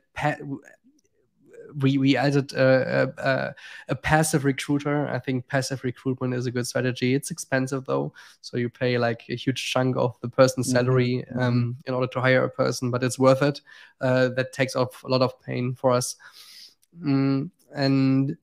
we 1.76 1.98
we 1.98 2.18
added 2.18 2.54
a, 2.54 3.14
a, 3.18 3.56
a, 3.90 3.96
passive 3.96 4.46
recruiter. 4.46 5.08
I 5.08 5.20
think 5.20 5.48
passive 5.48 5.84
recruitment 5.84 6.34
is 6.34 6.46
a 6.46 6.52
good 6.52 6.68
strategy. 6.68 7.14
It's 7.14 7.32
expensive 7.32 7.86
though, 7.86 8.14
so 8.42 8.58
you 8.58 8.70
pay 8.70 8.98
like 8.98 9.24
a 9.30 9.36
huge 9.36 9.72
chunk 9.72 9.98
of 9.98 10.20
the 10.22 10.30
person's 10.30 10.68
mm-hmm. 10.68 10.78
salary 10.78 11.26
mm-hmm. 11.30 11.40
um, 11.40 11.78
in 11.86 11.94
order 11.94 12.08
to 12.08 12.22
hire 12.22 12.44
a 12.44 12.50
person, 12.50 12.92
but 12.92 13.04
it's 13.04 13.20
worth 13.20 13.42
it. 13.42 13.62
Uh, 14.02 14.30
that 14.30 14.54
takes 14.54 14.76
off 14.76 15.04
a 15.04 15.08
lot 15.08 15.22
of 15.22 15.40
pain 15.42 15.74
for 15.76 15.92
us, 15.92 16.16
mm, 17.02 17.50
and 17.76 18.38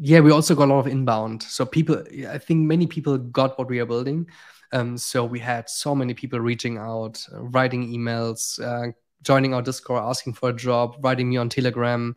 yeah, 0.00 0.20
we 0.20 0.30
also 0.30 0.54
got 0.54 0.68
a 0.68 0.72
lot 0.72 0.80
of 0.80 0.86
inbound. 0.86 1.42
So 1.42 1.66
people, 1.66 2.02
I 2.28 2.38
think 2.38 2.66
many 2.66 2.86
people 2.86 3.18
got 3.18 3.58
what 3.58 3.68
we 3.68 3.80
are 3.80 3.86
building. 3.86 4.28
Um, 4.72 4.98
so 4.98 5.24
we 5.24 5.38
had 5.38 5.68
so 5.68 5.94
many 5.94 6.14
people 6.14 6.40
reaching 6.40 6.76
out, 6.78 7.24
uh, 7.32 7.42
writing 7.42 7.90
emails, 7.90 8.60
uh, 8.62 8.92
joining 9.22 9.54
our 9.54 9.62
Discord, 9.62 10.02
asking 10.02 10.34
for 10.34 10.50
a 10.50 10.56
job, 10.56 10.96
writing 11.00 11.30
me 11.30 11.36
on 11.36 11.48
Telegram, 11.48 12.16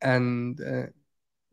and 0.00 0.60
uh, 0.60 0.86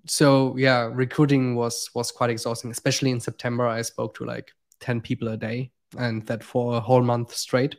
so 0.06 0.56
yeah, 0.58 0.90
recruiting 0.92 1.56
was 1.56 1.90
was 1.94 2.12
quite 2.12 2.30
exhausting. 2.30 2.72
Especially 2.72 3.12
in 3.12 3.20
September, 3.20 3.66
I 3.68 3.82
spoke 3.82 4.16
to 4.16 4.26
like 4.26 4.52
ten 4.80 5.02
people 5.02 5.28
a 5.30 5.38
day, 5.38 5.72
and 5.98 6.26
that 6.28 6.44
for 6.44 6.78
a 6.78 6.80
whole 6.80 7.02
month 7.02 7.34
straight. 7.36 7.76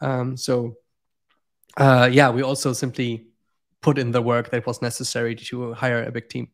Um, 0.00 0.36
so 0.36 0.76
uh, 1.76 2.08
yeah, 2.10 2.30
we 2.30 2.42
also 2.42 2.72
simply 2.72 3.28
put 3.82 3.98
in 3.98 4.10
the 4.10 4.22
work 4.22 4.50
that 4.50 4.66
was 4.66 4.82
necessary 4.82 5.34
to 5.34 5.72
hire 5.74 6.02
a 6.04 6.10
big 6.10 6.28
team. 6.28 6.48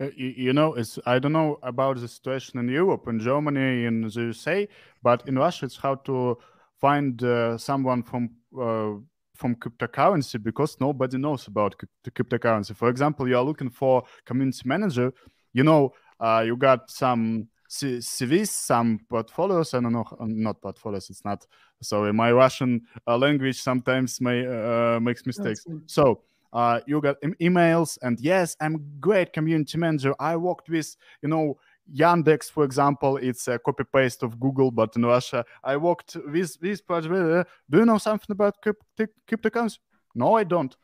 Uh, 0.00 0.08
you, 0.16 0.52
know, 0.52 0.74
it's 0.74 0.98
I 1.06 1.18
don't 1.18 1.32
know 1.32 1.58
about 1.62 1.98
the 1.98 2.08
situation 2.08 2.58
in 2.58 2.68
Europe, 2.68 3.06
in 3.08 3.20
Germany, 3.20 3.84
in 3.84 4.02
the 4.02 4.08
USA, 4.08 4.68
but 5.02 5.26
in 5.28 5.38
Russia, 5.38 5.66
it's 5.66 5.76
hard 5.76 6.04
to 6.06 6.38
find 6.82 7.22
uh, 7.22 7.56
someone 7.56 8.02
from 8.02 8.30
uh, 8.60 8.94
from 9.36 9.54
cryptocurrency 9.56 10.42
because 10.42 10.76
nobody 10.80 11.16
knows 11.16 11.46
about 11.46 11.74
the 12.04 12.10
cryptocurrency. 12.10 12.76
For 12.76 12.88
example, 12.88 13.26
you 13.28 13.36
are 13.38 13.44
looking 13.44 13.70
for 13.70 14.02
community 14.26 14.62
manager. 14.64 15.12
You 15.54 15.64
know, 15.64 15.94
uh, 16.20 16.42
you 16.44 16.56
got 16.56 16.90
some 16.90 17.48
CVs, 17.70 18.48
some 18.48 19.00
portfolios. 19.08 19.72
I 19.74 19.80
don't 19.80 19.92
know, 19.92 20.04
uh, 20.20 20.26
not 20.28 20.60
portfolios. 20.60 21.08
It's 21.08 21.24
not. 21.24 21.46
Sorry, 21.80 22.12
my 22.12 22.30
Russian 22.32 22.82
uh, 23.06 23.16
language 23.16 23.60
sometimes 23.60 24.20
may 24.20 24.46
uh, 24.46 25.00
makes 25.00 25.24
mistakes. 25.24 25.64
So 25.86 26.22
uh, 26.52 26.80
you 26.86 27.00
got 27.00 27.16
emails, 27.40 27.98
and 28.02 28.20
yes, 28.20 28.56
I'm 28.60 28.84
great 29.00 29.32
community 29.32 29.78
manager. 29.78 30.14
I 30.20 30.36
worked 30.36 30.68
with, 30.68 30.94
you 31.22 31.28
know, 31.28 31.56
Yandex, 31.90 32.50
for 32.50 32.64
example, 32.64 33.16
it's 33.16 33.48
a 33.48 33.58
copy 33.58 33.84
paste 33.84 34.22
of 34.22 34.38
Google, 34.38 34.70
but 34.70 34.94
in 34.96 35.04
Russia, 35.04 35.44
I 35.64 35.76
worked 35.76 36.16
with 36.26 36.60
this 36.60 36.80
project. 36.80 37.48
Do 37.70 37.78
you 37.78 37.84
know 37.84 37.98
something 37.98 38.30
about 38.30 38.56
cryptocurrency? 38.62 39.78
No, 40.14 40.34
I 40.34 40.44
don't. 40.44 40.76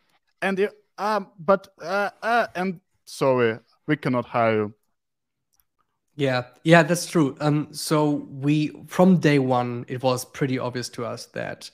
And 0.43 0.69
um, 0.99 1.29
but 1.39 1.69
uh, 1.81 2.11
uh, 2.23 2.47
and 2.55 2.81
sorry, 3.05 3.59
we 3.87 3.97
cannot 3.97 4.25
hire 4.25 4.55
you. 4.55 4.75
Yeah, 6.17 6.45
yeah, 6.65 6.83
that's 6.83 7.07
true. 7.07 7.37
Um, 7.41 7.69
so 7.71 8.27
we 8.29 8.73
from 8.89 9.19
day 9.19 9.39
one, 9.39 9.85
it 9.89 10.03
was 10.03 10.25
pretty 10.25 10.59
obvious 10.59 10.89
to 10.91 11.05
us 11.05 11.27
that 11.27 11.71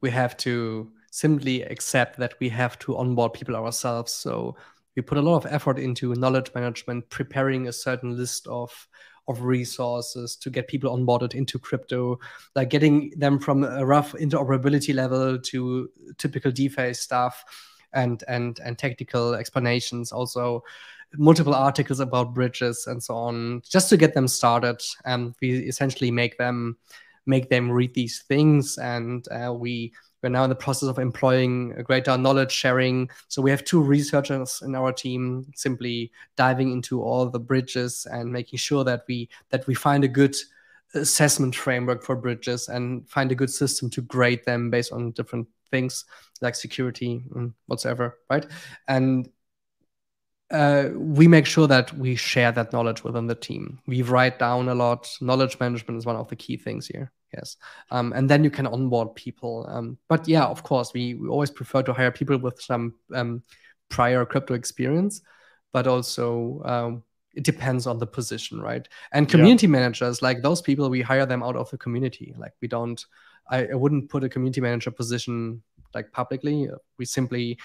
we 0.00 0.10
have 0.10 0.36
to 0.38 0.92
simply 1.10 1.62
accept 1.62 2.18
that 2.18 2.34
we 2.38 2.48
have 2.48 2.78
to 2.80 2.96
onboard 2.96 3.32
people 3.32 3.56
ourselves. 3.56 4.12
So 4.12 4.54
we 4.98 5.02
put 5.02 5.16
a 5.16 5.22
lot 5.22 5.36
of 5.36 5.46
effort 5.52 5.78
into 5.78 6.12
knowledge 6.16 6.50
management, 6.56 7.08
preparing 7.08 7.68
a 7.68 7.72
certain 7.72 8.16
list 8.16 8.48
of 8.48 8.88
of 9.28 9.42
resources 9.42 10.34
to 10.34 10.50
get 10.50 10.66
people 10.66 10.96
onboarded 10.96 11.34
into 11.34 11.56
crypto, 11.56 12.18
like 12.56 12.70
getting 12.70 13.10
them 13.10 13.38
from 13.38 13.62
a 13.62 13.86
rough 13.86 14.12
interoperability 14.14 14.92
level 14.92 15.38
to 15.38 15.88
typical 16.16 16.50
DeFi 16.50 16.92
stuff 16.94 17.44
and 17.92 18.24
and 18.26 18.58
and 18.64 18.76
technical 18.76 19.34
explanations. 19.34 20.10
Also, 20.10 20.64
multiple 21.14 21.54
articles 21.54 22.00
about 22.00 22.34
bridges 22.34 22.88
and 22.88 23.00
so 23.00 23.14
on, 23.14 23.62
just 23.68 23.88
to 23.90 23.96
get 23.96 24.14
them 24.14 24.26
started. 24.26 24.82
And 25.04 25.32
we 25.40 25.60
essentially 25.60 26.10
make 26.10 26.38
them 26.38 26.76
make 27.24 27.50
them 27.50 27.70
read 27.70 27.94
these 27.94 28.22
things, 28.22 28.78
and 28.78 29.24
uh, 29.30 29.54
we 29.54 29.92
we're 30.22 30.28
now 30.28 30.44
in 30.44 30.50
the 30.50 30.56
process 30.56 30.88
of 30.88 30.98
employing 30.98 31.70
greater 31.84 32.16
knowledge 32.18 32.52
sharing. 32.52 33.08
So 33.28 33.40
we 33.40 33.50
have 33.50 33.64
two 33.64 33.80
researchers 33.80 34.62
in 34.64 34.74
our 34.74 34.92
team 34.92 35.46
simply 35.54 36.10
diving 36.36 36.72
into 36.72 37.02
all 37.02 37.28
the 37.28 37.38
bridges 37.38 38.06
and 38.10 38.32
making 38.32 38.58
sure 38.58 38.84
that 38.84 39.04
we 39.06 39.28
that 39.50 39.66
we 39.66 39.74
find 39.74 40.04
a 40.04 40.08
good 40.08 40.36
assessment 40.94 41.54
framework 41.54 42.02
for 42.02 42.16
bridges 42.16 42.68
and 42.68 43.08
find 43.08 43.30
a 43.30 43.34
good 43.34 43.50
system 43.50 43.90
to 43.90 44.02
grade 44.02 44.44
them 44.44 44.70
based 44.70 44.92
on 44.92 45.12
different 45.12 45.46
things 45.70 46.04
like 46.40 46.54
security 46.54 47.22
and 47.34 47.52
whatsoever, 47.66 48.18
right? 48.30 48.46
And 48.86 49.28
uh, 50.50 50.88
we 50.94 51.28
make 51.28 51.46
sure 51.46 51.66
that 51.66 51.92
we 51.96 52.16
share 52.16 52.52
that 52.52 52.72
knowledge 52.72 53.04
within 53.04 53.26
the 53.26 53.34
team. 53.34 53.78
We 53.86 54.02
write 54.02 54.38
down 54.38 54.68
a 54.68 54.74
lot. 54.74 55.14
Knowledge 55.20 55.58
management 55.60 55.98
is 55.98 56.06
one 56.06 56.16
of 56.16 56.28
the 56.28 56.36
key 56.36 56.56
things 56.56 56.86
here. 56.86 57.12
Yes, 57.34 57.56
um, 57.90 58.14
and 58.14 58.28
then 58.28 58.42
you 58.42 58.50
can 58.50 58.66
onboard 58.66 59.14
people. 59.14 59.66
Um, 59.68 59.98
but 60.08 60.26
yeah, 60.26 60.46
of 60.46 60.62
course, 60.62 60.94
we, 60.94 61.14
we 61.14 61.28
always 61.28 61.50
prefer 61.50 61.82
to 61.82 61.92
hire 61.92 62.10
people 62.10 62.38
with 62.38 62.60
some 62.60 62.94
um, 63.14 63.42
prior 63.90 64.24
crypto 64.24 64.54
experience, 64.54 65.20
but 65.72 65.86
also 65.86 66.62
um, 66.64 67.02
it 67.34 67.44
depends 67.44 67.86
on 67.86 67.98
the 67.98 68.06
position, 68.06 68.60
right? 68.60 68.88
And 69.12 69.28
community 69.28 69.66
yeah. 69.66 69.72
managers, 69.72 70.22
like 70.22 70.40
those 70.40 70.62
people, 70.62 70.88
we 70.88 71.02
hire 71.02 71.26
them 71.26 71.42
out 71.42 71.56
of 71.56 71.70
the 71.70 71.76
community. 71.76 72.34
Like 72.38 72.54
we 72.62 72.68
don't, 72.68 73.04
I, 73.50 73.66
I 73.66 73.74
wouldn't 73.74 74.08
put 74.08 74.24
a 74.24 74.28
community 74.30 74.62
manager 74.62 74.90
position 74.90 75.62
like 75.94 76.10
publicly. 76.12 76.68
We 76.98 77.04
simply 77.04 77.58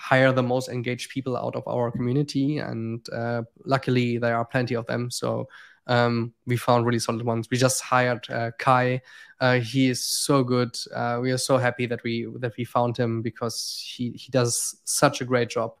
hire 0.00 0.32
the 0.32 0.42
most 0.42 0.68
engaged 0.70 1.10
people 1.10 1.36
out 1.36 1.54
of 1.54 1.62
our 1.68 1.90
community, 1.90 2.58
and 2.58 3.06
uh, 3.10 3.42
luckily 3.64 4.18
there 4.18 4.36
are 4.36 4.44
plenty 4.44 4.74
of 4.74 4.86
them. 4.86 5.10
So 5.10 5.46
um, 5.86 6.32
we 6.46 6.56
found 6.56 6.86
really 6.86 6.98
solid 6.98 7.22
ones. 7.22 7.48
We 7.50 7.58
just 7.58 7.82
hired 7.82 8.28
uh, 8.30 8.52
Kai. 8.58 9.02
Uh, 9.40 9.60
he 9.60 9.90
is 9.90 10.02
so 10.02 10.42
good. 10.42 10.74
Uh, 10.94 11.18
we 11.20 11.32
are 11.32 11.38
so 11.38 11.58
happy 11.58 11.86
that 11.86 12.02
we 12.02 12.26
that 12.38 12.56
we 12.56 12.64
found 12.64 12.96
him 12.96 13.20
because 13.20 13.82
he 13.94 14.10
he 14.12 14.30
does 14.30 14.80
such 14.84 15.20
a 15.20 15.24
great 15.24 15.50
job. 15.50 15.74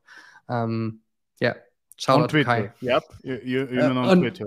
Um, 0.48 1.00
yeah, 1.40 1.54
shout 1.96 2.16
on 2.16 2.22
out 2.24 2.30
Twitter. 2.30 2.44
Kai. 2.44 2.72
Yep, 2.80 3.02
you, 3.22 3.40
you, 3.44 3.58
you 3.60 3.66
mean 3.66 3.96
on, 3.96 3.98
on 3.98 4.18
Twitter 4.20 4.46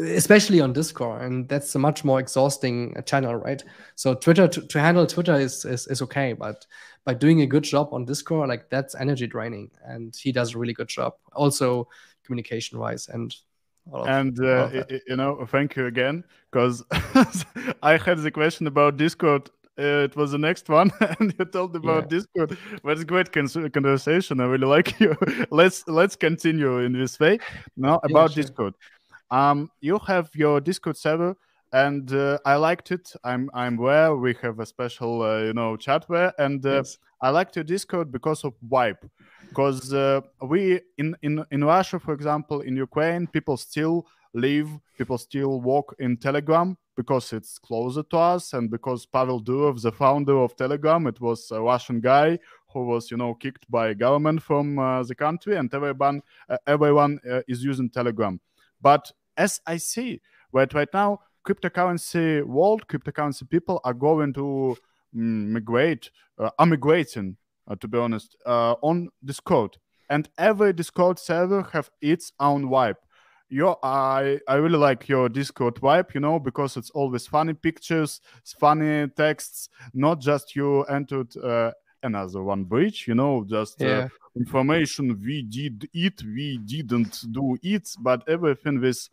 especially 0.00 0.60
on 0.60 0.72
discord 0.72 1.22
and 1.22 1.48
that's 1.48 1.74
a 1.74 1.78
much 1.78 2.04
more 2.04 2.18
exhausting 2.18 2.94
channel 3.04 3.34
right? 3.34 3.62
So 3.94 4.14
twitter 4.14 4.48
to, 4.48 4.66
to 4.66 4.80
handle 4.80 5.06
twitter 5.06 5.34
is, 5.34 5.64
is, 5.64 5.86
is 5.86 6.02
okay 6.02 6.32
but 6.32 6.66
by 7.04 7.14
doing 7.14 7.42
a 7.42 7.46
good 7.46 7.64
job 7.64 7.88
on 7.92 8.04
discord 8.04 8.48
like 8.48 8.70
that's 8.70 8.94
energy 8.94 9.26
draining 9.26 9.70
and 9.84 10.14
he 10.16 10.32
does 10.32 10.54
a 10.54 10.58
really 10.58 10.72
good 10.72 10.88
job 10.88 11.14
also 11.34 11.88
communication 12.24 12.78
wise 12.78 13.08
and 13.08 13.34
Of, 13.92 14.06
and 14.06 14.38
uh, 14.38 14.84
you 15.08 15.16
know 15.16 15.44
thank 15.46 15.74
you 15.76 15.86
again 15.86 16.22
because 16.50 16.84
i 17.82 17.96
had 17.96 18.18
the 18.18 18.30
question 18.30 18.68
about 18.68 18.96
discord 18.96 19.50
uh, 19.78 20.04
it 20.04 20.14
was 20.16 20.32
the 20.32 20.38
next 20.38 20.68
one 20.68 20.92
and 21.18 21.34
you 21.38 21.44
told 21.46 21.74
about 21.74 22.04
yeah. 22.04 22.18
discord. 22.18 22.58
But 22.82 22.92
it's 22.92 23.04
great 23.04 23.32
conversation 23.32 24.40
i 24.40 24.44
really 24.44 24.66
like 24.66 25.00
you. 25.04 25.16
Let's 25.50 25.88
let's 25.88 26.14
continue 26.14 26.78
in 26.80 26.92
this 26.92 27.18
way. 27.18 27.38
Now 27.76 27.98
about 28.04 28.30
yeah, 28.30 28.34
sure. 28.34 28.42
discord 28.42 28.74
um, 29.32 29.70
you 29.80 29.98
have 30.06 30.30
your 30.34 30.60
Discord 30.60 30.96
server, 30.96 31.34
and 31.72 32.12
uh, 32.12 32.38
I 32.44 32.56
liked 32.56 32.90
it. 32.90 33.12
I'm 33.24 33.50
I'm 33.54 33.78
aware 33.78 34.14
we 34.14 34.34
have 34.42 34.60
a 34.60 34.66
special 34.66 35.22
uh, 35.22 35.38
you 35.38 35.54
know 35.54 35.76
chatware, 35.76 36.32
and 36.38 36.64
uh, 36.66 36.76
yes. 36.76 36.98
I 37.20 37.30
liked 37.30 37.56
your 37.56 37.64
Discord 37.64 38.12
because 38.12 38.44
of 38.44 38.52
vibe. 38.68 39.08
Because 39.48 39.92
uh, 39.92 40.20
we 40.42 40.80
in 40.98 41.16
in 41.22 41.44
in 41.50 41.64
Russia, 41.64 41.98
for 41.98 42.12
example, 42.12 42.60
in 42.60 42.76
Ukraine, 42.76 43.26
people 43.26 43.56
still 43.56 44.06
live, 44.34 44.68
people 44.98 45.16
still 45.16 45.62
work 45.62 45.94
in 45.98 46.18
Telegram 46.18 46.76
because 46.94 47.32
it's 47.32 47.58
closer 47.58 48.02
to 48.02 48.18
us, 48.18 48.52
and 48.52 48.70
because 48.70 49.06
Pavel 49.06 49.42
Durov, 49.42 49.80
the 49.80 49.92
founder 49.92 50.36
of 50.36 50.54
Telegram, 50.56 51.06
it 51.06 51.18
was 51.22 51.50
a 51.50 51.60
Russian 51.60 52.00
guy 52.00 52.38
who 52.70 52.84
was 52.84 53.10
you 53.10 53.16
know 53.16 53.32
kicked 53.32 53.70
by 53.70 53.94
government 53.94 54.42
from 54.42 54.78
uh, 54.78 55.02
the 55.04 55.14
country, 55.14 55.56
and 55.56 55.72
everyone 55.72 56.20
uh, 56.50 56.58
everyone 56.66 57.18
is 57.48 57.64
using 57.64 57.88
Telegram. 57.88 58.38
But 58.82 59.10
as 59.36 59.60
I 59.66 59.76
see, 59.78 60.20
but 60.52 60.74
right 60.74 60.88
now, 60.92 61.20
cryptocurrency 61.46 62.44
world, 62.44 62.86
cryptocurrency 62.88 63.48
people 63.48 63.80
are 63.84 63.94
going 63.94 64.32
to 64.34 64.76
mm, 65.14 65.48
migrate, 65.48 66.10
uh, 66.38 66.50
are 66.58 66.66
migrating, 66.66 67.36
uh, 67.68 67.76
to 67.76 67.88
be 67.88 67.98
honest, 67.98 68.36
uh, 68.46 68.74
on 68.82 69.08
Discord. 69.24 69.76
And 70.08 70.28
every 70.38 70.72
Discord 70.72 71.18
server 71.18 71.62
have 71.72 71.90
its 72.00 72.32
own 72.38 72.68
vibe. 72.68 72.96
Your, 73.48 73.78
I, 73.82 74.40
I 74.48 74.54
really 74.54 74.78
like 74.78 75.08
your 75.08 75.28
Discord 75.28 75.74
vibe, 75.76 76.14
you 76.14 76.20
know, 76.20 76.38
because 76.38 76.76
it's 76.76 76.90
always 76.90 77.26
funny 77.26 77.52
pictures, 77.54 78.20
funny 78.58 79.08
texts, 79.08 79.68
not 79.92 80.20
just 80.20 80.56
you 80.56 80.84
entered 80.84 81.36
uh, 81.36 81.72
another 82.02 82.42
one 82.42 82.64
bridge, 82.64 83.06
you 83.08 83.14
know, 83.14 83.44
just 83.48 83.82
uh, 83.82 84.08
information 84.36 85.20
we 85.24 85.42
did 85.42 85.88
it, 85.92 86.22
we 86.24 86.58
didn't 86.58 87.24
do 87.32 87.56
it, 87.62 87.88
but 88.00 88.22
everything 88.28 88.80
with 88.80 89.08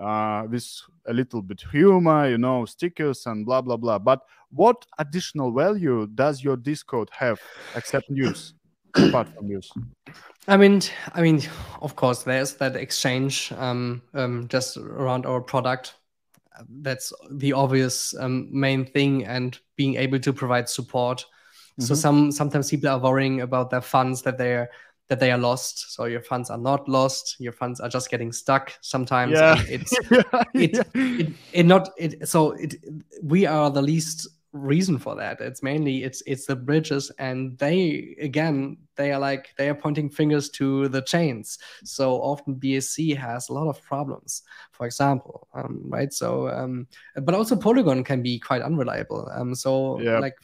uh, 0.00 0.44
with 0.50 0.66
a 1.06 1.12
little 1.12 1.42
bit 1.42 1.62
humor, 1.70 2.28
you 2.28 2.38
know, 2.38 2.64
stickers 2.64 3.26
and 3.26 3.46
blah 3.46 3.60
blah 3.60 3.76
blah. 3.76 3.98
But 3.98 4.20
what 4.50 4.86
additional 4.98 5.52
value 5.52 6.06
does 6.06 6.42
your 6.42 6.56
Discord 6.56 7.08
have 7.12 7.40
except 7.74 8.10
news, 8.10 8.54
apart 8.94 9.28
from 9.34 9.48
news? 9.48 9.70
I 10.46 10.56
mean, 10.56 10.82
I 11.14 11.22
mean, 11.22 11.40
of 11.80 11.96
course, 11.96 12.22
there's 12.22 12.54
that 12.56 12.76
exchange 12.76 13.52
um, 13.56 14.02
um, 14.12 14.46
just 14.48 14.76
around 14.76 15.26
our 15.26 15.40
product. 15.40 15.94
That's 16.68 17.12
the 17.32 17.52
obvious 17.52 18.14
um, 18.18 18.48
main 18.52 18.84
thing, 18.84 19.24
and 19.24 19.58
being 19.76 19.96
able 19.96 20.20
to 20.20 20.32
provide 20.32 20.68
support. 20.68 21.24
Mm-hmm. 21.78 21.84
So 21.84 21.94
some 21.94 22.32
sometimes 22.32 22.70
people 22.70 22.88
are 22.88 22.98
worrying 22.98 23.40
about 23.40 23.70
their 23.70 23.80
funds 23.80 24.22
that 24.22 24.38
they're 24.38 24.70
that 25.08 25.20
they 25.20 25.30
are 25.30 25.38
lost. 25.38 25.92
So 25.94 26.06
your 26.06 26.22
funds 26.22 26.50
are 26.50 26.58
not 26.58 26.88
lost. 26.88 27.36
Your 27.38 27.52
funds 27.52 27.80
are 27.80 27.88
just 27.88 28.10
getting 28.10 28.32
stuck 28.32 28.72
sometimes. 28.80 29.32
Yeah. 29.32 29.62
It's 29.68 29.92
yeah, 30.10 30.42
it, 30.54 30.74
yeah. 30.74 30.82
it, 30.94 31.32
it 31.52 31.66
not 31.66 31.90
it 31.98 32.28
so 32.28 32.52
it 32.52 32.76
we 33.22 33.44
are 33.46 33.70
the 33.70 33.82
least 33.82 34.28
reason 34.54 34.98
for 34.98 35.16
that 35.16 35.40
it's 35.40 35.64
mainly 35.64 36.04
it's 36.04 36.22
it's 36.26 36.46
the 36.46 36.54
bridges 36.54 37.10
and 37.18 37.58
they 37.58 38.14
again 38.20 38.76
they 38.94 39.10
are 39.10 39.18
like 39.18 39.48
they 39.58 39.68
are 39.68 39.74
pointing 39.74 40.08
fingers 40.08 40.48
to 40.48 40.86
the 40.90 41.02
chains 41.02 41.58
so 41.82 42.22
often 42.22 42.54
bsc 42.54 43.16
has 43.16 43.48
a 43.48 43.52
lot 43.52 43.66
of 43.66 43.82
problems 43.82 44.42
for 44.70 44.86
example 44.86 45.48
um, 45.54 45.82
right 45.86 46.12
so 46.12 46.48
um, 46.48 46.86
but 47.22 47.34
also 47.34 47.56
polygon 47.56 48.04
can 48.04 48.22
be 48.22 48.38
quite 48.38 48.62
unreliable 48.62 49.28
um, 49.34 49.56
so 49.56 50.00
Yep. 50.00 50.20
like 50.20 50.36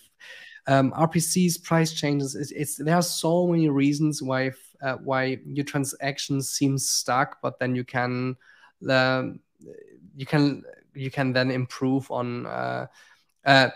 um, 0.66 0.92
rpc's 0.92 1.58
price 1.58 1.92
changes 1.92 2.34
it's, 2.34 2.50
it's 2.52 2.76
there 2.76 2.96
are 2.96 3.02
so 3.02 3.46
many 3.46 3.68
reasons 3.68 4.22
why 4.22 4.50
uh, 4.82 4.96
why 4.96 5.38
your 5.46 5.64
transaction 5.64 6.40
seems 6.42 6.88
stuck 6.88 7.40
but 7.42 7.58
then 7.58 7.74
you 7.74 7.84
can 7.84 8.36
um, 8.88 9.40
you 10.16 10.26
can 10.26 10.62
you 10.94 11.10
can 11.10 11.32
then 11.32 11.50
improve 11.50 12.10
on 12.10 12.46
uh, 12.46 12.86
uh, 13.44 13.68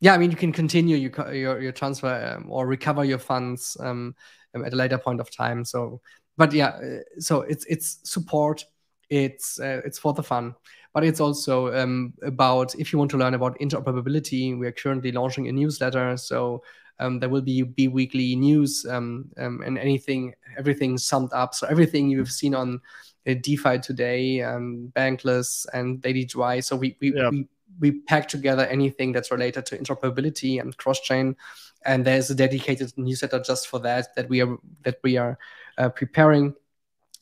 yeah 0.00 0.14
i 0.14 0.18
mean 0.18 0.30
you 0.30 0.36
can 0.36 0.52
continue 0.52 0.96
your 0.96 1.34
your, 1.34 1.60
your 1.60 1.72
transfer 1.72 2.36
um, 2.36 2.50
or 2.50 2.66
recover 2.66 3.04
your 3.04 3.18
funds 3.18 3.76
um, 3.80 4.14
um, 4.54 4.64
at 4.64 4.72
a 4.72 4.76
later 4.76 4.98
point 4.98 5.20
of 5.20 5.30
time. 5.30 5.64
So 5.64 6.00
but 6.36 6.52
yeah 6.52 6.68
uh, 6.68 7.20
so 7.20 7.42
it's 7.42 7.64
it's 7.66 7.98
support 8.04 8.64
it's 9.10 9.60
uh, 9.60 9.80
it's 9.84 9.98
for 9.98 10.12
the 10.12 10.22
fun 10.22 10.54
but 10.94 11.04
it's 11.04 11.20
also 11.20 11.74
um, 11.74 12.14
about 12.22 12.74
if 12.76 12.92
you 12.92 12.98
want 12.98 13.10
to 13.10 13.18
learn 13.18 13.34
about 13.34 13.58
interoperability 13.58 14.58
we 14.58 14.66
are 14.66 14.72
currently 14.72 15.12
launching 15.12 15.48
a 15.48 15.52
newsletter 15.52 16.16
so 16.16 16.62
um, 17.00 17.18
there 17.18 17.28
will 17.28 17.42
be 17.42 17.62
be 17.62 17.88
weekly 17.88 18.36
news 18.36 18.86
um, 18.88 19.28
um, 19.36 19.60
and 19.66 19.76
anything 19.78 20.32
everything 20.56 20.96
summed 20.96 21.32
up 21.32 21.54
so 21.54 21.66
everything 21.66 22.08
you've 22.08 22.30
seen 22.32 22.54
on 22.54 22.80
uh, 23.26 23.34
DeFi 23.40 23.78
today, 23.78 24.42
um, 24.42 24.92
Bankless, 24.94 25.66
and 25.72 26.00
Daily 26.02 26.24
Dry. 26.24 26.60
So 26.60 26.76
we 26.76 26.96
we, 27.00 27.14
Yeah. 27.14 27.30
we 27.30 27.48
we 27.80 27.90
pack 28.02 28.28
together 28.28 28.66
anything 28.66 29.12
that's 29.12 29.30
related 29.30 29.66
to 29.66 29.78
interoperability 29.78 30.60
and 30.60 30.76
cross 30.76 31.00
chain, 31.00 31.36
and 31.84 32.04
there's 32.04 32.30
a 32.30 32.34
dedicated 32.34 32.92
newsletter 32.96 33.40
just 33.40 33.68
for 33.68 33.78
that 33.80 34.14
that 34.16 34.28
we 34.28 34.40
are 34.42 34.58
that 34.82 34.98
we 35.02 35.16
are 35.16 35.38
uh, 35.78 35.88
preparing 35.88 36.54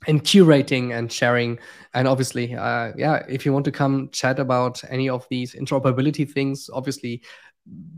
and 0.07 0.23
curating 0.25 0.97
and 0.97 1.13
sharing. 1.13 1.59
And 1.95 2.09
obviously, 2.09 2.55
uh, 2.55 2.93
yeah, 2.97 3.25
if 3.29 3.45
you 3.47 3.53
want 3.53 3.65
to 3.67 3.73
come 3.73 4.09
chat 4.11 4.39
about 4.39 4.83
any 4.89 5.09
of 5.09 5.27
these 5.31 5.55
interoperability 5.55 6.31
things, 6.31 6.69
obviously 6.73 7.23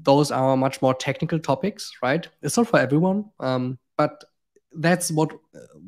those 0.03 0.31
are 0.31 0.57
much 0.57 0.83
more 0.83 0.95
technical 0.95 1.39
topics, 1.39 1.91
right? 2.03 2.29
It's 2.43 2.57
not 2.57 2.69
for 2.69 2.79
everyone, 2.79 3.31
um, 3.41 3.79
but 3.97 4.23
that's 4.77 5.11
what 5.11 5.33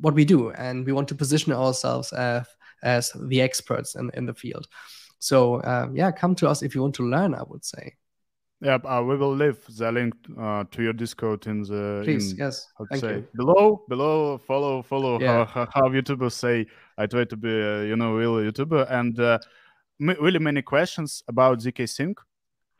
what 0.00 0.14
we 0.14 0.24
do, 0.24 0.50
and 0.50 0.86
we 0.86 0.92
want 0.92 1.08
to 1.08 1.14
position 1.14 1.52
ourselves 1.52 2.12
as 2.12 2.46
as 2.82 3.12
the 3.28 3.40
experts 3.40 3.96
in, 3.96 4.10
in 4.14 4.26
the 4.26 4.34
field. 4.34 4.66
So 5.18 5.62
um, 5.64 5.96
yeah, 5.96 6.12
come 6.12 6.34
to 6.36 6.48
us 6.48 6.62
if 6.62 6.74
you 6.74 6.82
want 6.82 6.94
to 6.96 7.08
learn. 7.08 7.34
I 7.34 7.42
would 7.46 7.64
say, 7.64 7.94
Yeah, 8.62 8.76
uh, 8.84 9.02
we 9.02 9.16
will 9.16 9.34
leave 9.36 9.58
the 9.68 9.92
link 9.92 10.14
uh, 10.40 10.64
to 10.70 10.82
your 10.82 10.94
Discord 10.94 11.46
in 11.46 11.62
the 11.62 12.00
please, 12.04 12.32
in, 12.32 12.38
yes, 12.38 12.66
thank 12.90 13.00
say 13.02 13.14
you. 13.16 13.28
below 13.34 13.84
below 13.88 14.38
follow 14.38 14.82
follow 14.82 15.20
Yeah. 15.20 15.44
how, 15.44 15.66
how, 15.74 15.82
YouTubers 15.90 16.32
say 16.32 16.66
I 16.96 17.06
try 17.06 17.24
to 17.24 17.36
be 17.36 17.50
uh, 17.50 17.80
you 17.82 17.96
know 17.96 18.14
real 18.14 18.36
YouTuber 18.36 18.90
and 18.90 19.20
uh, 19.20 19.38
m- 20.00 20.16
really 20.20 20.38
many 20.38 20.62
questions 20.62 21.22
about 21.28 21.58
ZK 21.58 21.86
Sync. 21.86 22.18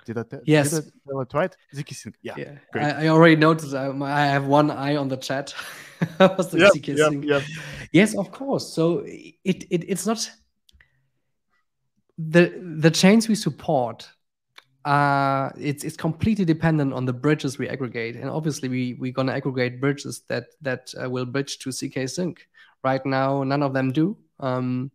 Did 0.06 0.16
I, 0.18 0.24
Yes. 0.46 0.70
did 0.70 0.84
I 0.84 1.10
tell 1.10 1.20
it 1.20 1.34
right? 1.34 1.56
ZK 1.74 1.94
Sync. 1.94 2.14
Yeah. 2.22 2.34
Yeah, 2.38 2.54
great. 2.72 2.84
I, 2.84 3.04
I 3.04 3.08
already 3.08 3.36
noticed. 3.36 3.74
I, 3.74 3.88
I 3.88 4.24
have 4.26 4.46
one 4.46 4.70
eye 4.70 4.96
on 4.96 5.08
the 5.08 5.16
chat. 5.18 5.54
Was 6.20 6.48
the 6.52 6.58
Yep, 6.58 6.86
yep, 6.86 6.98
sync. 7.10 7.24
yep. 7.26 7.42
Yes, 7.92 8.14
of 8.16 8.30
course. 8.30 8.72
So 8.72 9.02
it, 9.04 9.64
it 9.70 9.84
it's 9.88 10.06
not 10.06 10.30
the 12.18 12.50
the 12.80 12.90
chains 12.90 13.28
we 13.28 13.34
support. 13.34 14.08
Uh, 14.86 15.50
it's 15.58 15.82
it's 15.82 15.96
completely 15.96 16.44
dependent 16.44 16.92
on 16.92 17.04
the 17.04 17.12
bridges 17.12 17.58
we 17.58 17.68
aggregate, 17.68 18.14
and 18.14 18.30
obviously 18.30 18.68
we 18.68 18.94
we're 18.94 19.12
gonna 19.12 19.32
aggregate 19.32 19.80
bridges 19.80 20.22
that 20.28 20.46
that 20.62 20.94
uh, 21.02 21.10
will 21.10 21.26
bridge 21.26 21.58
to 21.58 21.70
ZK 21.70 22.08
Sync. 22.08 22.46
Right 22.84 23.04
now, 23.04 23.42
none 23.42 23.64
of 23.64 23.72
them 23.72 23.90
do, 23.90 24.16
um, 24.38 24.92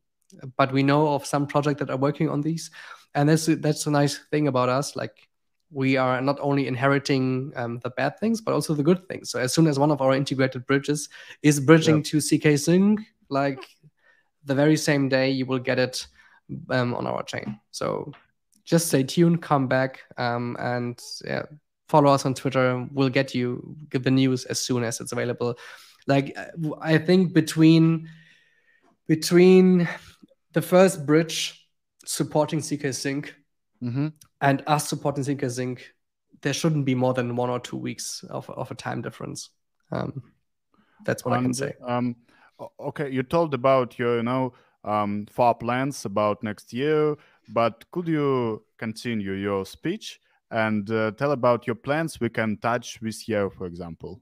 but 0.56 0.72
we 0.72 0.82
know 0.82 1.10
of 1.10 1.26
some 1.26 1.46
projects 1.46 1.80
that 1.80 1.90
are 1.90 1.98
working 1.98 2.30
on 2.30 2.40
these, 2.40 2.72
and 3.16 3.28
that's 3.28 3.48
that's 3.48 3.86
a 3.86 3.92
nice 3.92 4.18
thing 4.32 4.48
about 4.48 4.70
us. 4.70 4.96
Like 4.96 5.28
we 5.72 5.98
are 5.98 6.22
not 6.22 6.38
only 6.40 6.68
inheriting 6.68 7.52
um, 7.58 7.80
the 7.80 7.90
bad 7.90 8.18
things, 8.18 8.40
but 8.40 8.54
also 8.54 8.74
the 8.74 8.84
good 8.84 9.06
things. 9.10 9.30
So 9.30 9.40
as 9.40 9.54
soon 9.54 9.68
as 9.68 9.78
one 9.78 9.92
of 9.92 10.02
our 10.02 10.16
integrated 10.16 10.66
bridges 10.68 11.10
is 11.44 11.60
bridging 11.60 12.02
to 12.04 12.18
ZK 12.18 12.58
Sync, 12.58 13.02
like 13.28 13.68
the 14.46 14.56
very 14.56 14.78
same 14.78 15.10
day, 15.10 15.32
you 15.32 15.46
will 15.46 15.60
get 15.60 15.80
it 15.80 16.08
um, 16.70 16.94
on 16.94 17.06
our 17.08 17.24
chain. 17.24 17.60
So 17.72 18.14
just 18.64 18.88
stay 18.88 19.04
tuned, 19.04 19.42
come 19.42 19.68
back, 19.68 20.02
um, 20.18 20.56
and 20.60 21.02
yeah, 21.26 21.44
follow 21.90 22.12
us 22.12 22.26
on 22.26 22.34
Twitter. 22.34 22.88
We'll 22.92 23.10
get 23.10 23.36
you 23.36 23.76
get 23.90 24.04
the 24.04 24.12
news 24.12 24.46
as 24.46 24.60
soon 24.60 24.84
as 24.84 25.00
it's 25.00 25.12
available. 25.12 25.56
Like 26.08 26.38
uh, 26.38 26.76
I 26.82 26.98
think 26.98 27.34
between 27.34 28.10
between 29.08 29.88
the 30.54 30.62
first 30.62 31.06
bridge 31.06 31.68
supporting 32.06 32.60
ZK 32.60 32.94
Sync 32.94 33.36
Mm-hmm. 33.84 34.10
and 34.42 34.64
us 34.68 34.88
supporting 34.88 35.24
ZK 35.24 35.50
Sync, 35.50 35.92
there 36.44 36.54
shouldn't 36.54 36.86
be 36.86 36.94
more 36.94 37.16
than 37.16 37.36
one 37.36 37.50
or 37.50 37.60
two 37.60 37.78
weeks 37.78 38.24
of, 38.30 38.48
of 38.52 38.70
a 38.70 38.76
time 38.76 39.02
difference. 39.02 39.50
Um, 39.92 40.22
that's 41.04 41.26
what 41.26 41.34
I 41.34 41.42
can 41.42 41.54
say. 41.54 41.74
Um, 41.84 42.16
okay, 42.80 43.10
you 43.10 43.24
told 43.24 43.56
about 43.56 43.98
your, 43.98 44.18
you 44.18 44.24
know, 44.24 44.54
um, 44.84 45.26
far 45.32 45.56
plans 45.56 46.06
about 46.06 46.44
next 46.44 46.74
year, 46.74 47.16
but 47.50 47.86
could 47.92 48.08
you 48.08 48.64
continue 48.78 49.34
your 49.34 49.66
speech 49.66 50.20
and 50.50 50.90
uh, 50.92 51.12
tell 51.12 51.32
about 51.32 51.68
your 51.68 51.76
plans 51.76 52.20
we 52.20 52.30
can 52.30 52.58
touch 52.58 53.00
this 53.02 53.28
year, 53.28 53.50
for 53.50 53.66
example? 53.66 54.22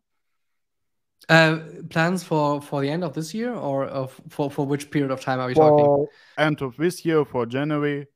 Uh, 1.27 1.59
plans 1.89 2.23
for 2.23 2.61
for 2.61 2.81
the 2.81 2.89
end 2.89 3.03
of 3.03 3.13
this 3.13 3.33
year, 3.33 3.53
or 3.53 3.85
of, 3.85 4.19
for 4.29 4.49
for 4.49 4.65
which 4.65 4.89
period 4.89 5.11
of 5.11 5.21
time 5.21 5.39
are 5.39 5.47
we 5.47 5.53
talking? 5.53 6.07
End 6.37 6.61
of 6.61 6.75
this 6.77 7.05
year, 7.05 7.25
for 7.25 7.45
January, 7.45 8.07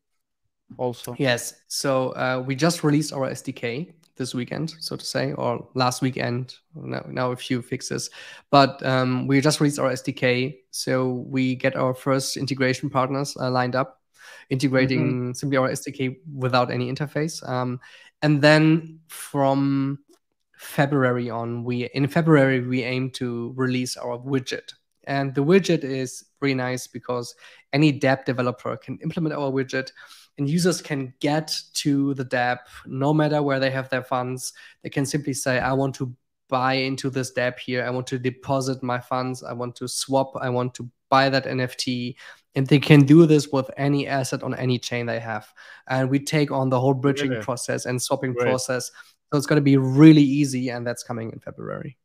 also. 0.77 1.15
Yes. 1.19 1.53
So 1.67 2.09
uh, 2.11 2.43
we 2.45 2.55
just 2.55 2.83
released 2.83 3.13
our 3.13 3.29
SDK 3.29 3.93
this 4.15 4.33
weekend, 4.33 4.75
so 4.79 4.95
to 4.95 5.05
say, 5.05 5.33
or 5.33 5.67
last 5.73 6.01
weekend. 6.01 6.55
Now, 6.75 7.05
now 7.07 7.31
a 7.31 7.35
few 7.35 7.61
fixes, 7.61 8.09
but 8.51 8.83
um, 8.85 9.27
we 9.27 9.41
just 9.41 9.59
released 9.59 9.79
our 9.79 9.91
SDK. 9.91 10.57
So 10.71 11.25
we 11.27 11.55
get 11.55 11.75
our 11.75 11.93
first 11.93 12.37
integration 12.37 12.89
partners 12.89 13.35
uh, 13.39 13.51
lined 13.51 13.75
up, 13.75 14.01
integrating 14.53 15.33
simply 15.33 15.57
our 15.57 15.69
SDK 15.69 16.17
without 16.35 16.71
any 16.71 16.93
interface. 16.93 17.47
Um, 17.47 17.79
and 18.21 18.41
then 18.41 18.99
from 19.07 19.99
February 20.57 21.29
on, 21.29 21.63
we 21.63 21.85
in 21.93 22.07
February 22.07 22.61
we 22.61 22.83
aim 22.83 23.09
to 23.11 23.53
release 23.57 23.97
our 23.97 24.17
widget. 24.17 24.73
And 25.05 25.35
the 25.35 25.43
widget 25.43 25.83
is 25.83 26.23
really 26.39 26.55
nice 26.55 26.87
because 26.87 27.35
any 27.73 27.99
dApp 27.99 28.23
developer 28.23 28.77
can 28.77 28.97
implement 28.99 29.35
our 29.35 29.51
widget 29.51 29.91
and 30.37 30.49
users 30.49 30.81
can 30.81 31.13
get 31.19 31.55
to 31.73 32.13
the 32.13 32.25
dApp 32.25 32.59
no 32.85 33.13
matter 33.13 33.41
where 33.41 33.59
they 33.59 33.71
have 33.71 33.89
their 33.89 34.03
funds. 34.03 34.53
They 34.83 34.89
can 34.89 35.05
simply 35.05 35.33
say, 35.33 35.59
I 35.59 35.73
want 35.73 35.95
to 35.95 36.15
buy 36.49 36.73
into 36.73 37.09
this 37.09 37.33
dApp 37.33 37.59
here. 37.59 37.83
I 37.83 37.89
want 37.89 38.07
to 38.07 38.19
deposit 38.19 38.83
my 38.83 38.99
funds. 38.99 39.43
I 39.43 39.53
want 39.53 39.75
to 39.77 39.87
swap. 39.87 40.33
I 40.39 40.49
want 40.49 40.73
to 40.75 40.89
buy 41.09 41.29
that 41.29 41.45
NFT. 41.45 42.15
And 42.55 42.67
they 42.67 42.79
can 42.79 43.03
do 43.05 43.25
this 43.25 43.47
with 43.47 43.69
any 43.77 44.07
asset 44.07 44.43
on 44.43 44.53
any 44.55 44.77
chain 44.77 45.05
they 45.07 45.19
have. 45.19 45.51
And 45.87 46.09
we 46.09 46.19
take 46.19 46.51
on 46.51 46.69
the 46.69 46.79
whole 46.79 46.93
bridging 46.93 47.31
Really? 47.31 47.43
process 47.43 47.85
and 47.85 47.99
swapping 48.01 48.33
Great. 48.33 48.43
process. 48.43 48.91
So 49.31 49.37
it's 49.37 49.47
going 49.47 49.57
to 49.57 49.63
be 49.63 49.77
really 49.77 50.21
easy. 50.21 50.69
And 50.69 50.85
that's 50.85 51.03
coming 51.03 51.31
in 51.31 51.39
February. 51.39 51.97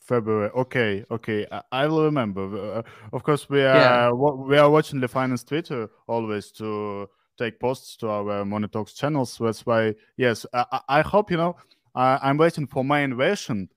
February. 0.00 0.50
Okay, 0.50 1.04
okay. 1.10 1.46
I, 1.50 1.62
I 1.72 1.86
will 1.86 2.04
remember. 2.04 2.42
Uh, 2.78 2.82
of 3.12 3.22
course, 3.22 3.48
we 3.48 3.60
are 3.62 3.74
Yeah. 3.76 4.10
we 4.12 4.56
are 4.58 4.70
watching 4.70 5.00
Li.Finance 5.00 5.44
Twitter 5.44 5.88
always 6.06 6.52
to 6.52 7.08
take 7.38 7.58
posts 7.60 7.96
to 7.98 8.08
our 8.08 8.44
Moni 8.44 8.68
Talks 8.68 8.92
channels. 8.94 9.36
That's 9.38 9.66
why, 9.66 9.94
yes, 10.16 10.46
I, 10.54 10.64
I- 10.72 10.98
I 10.98 11.00
hope 11.02 11.30
you 11.30 11.36
know. 11.36 11.56
I'm 12.00 12.36
waiting 12.36 12.66
for 12.66 12.84
my 12.84 13.00
invasion. 13.00 13.68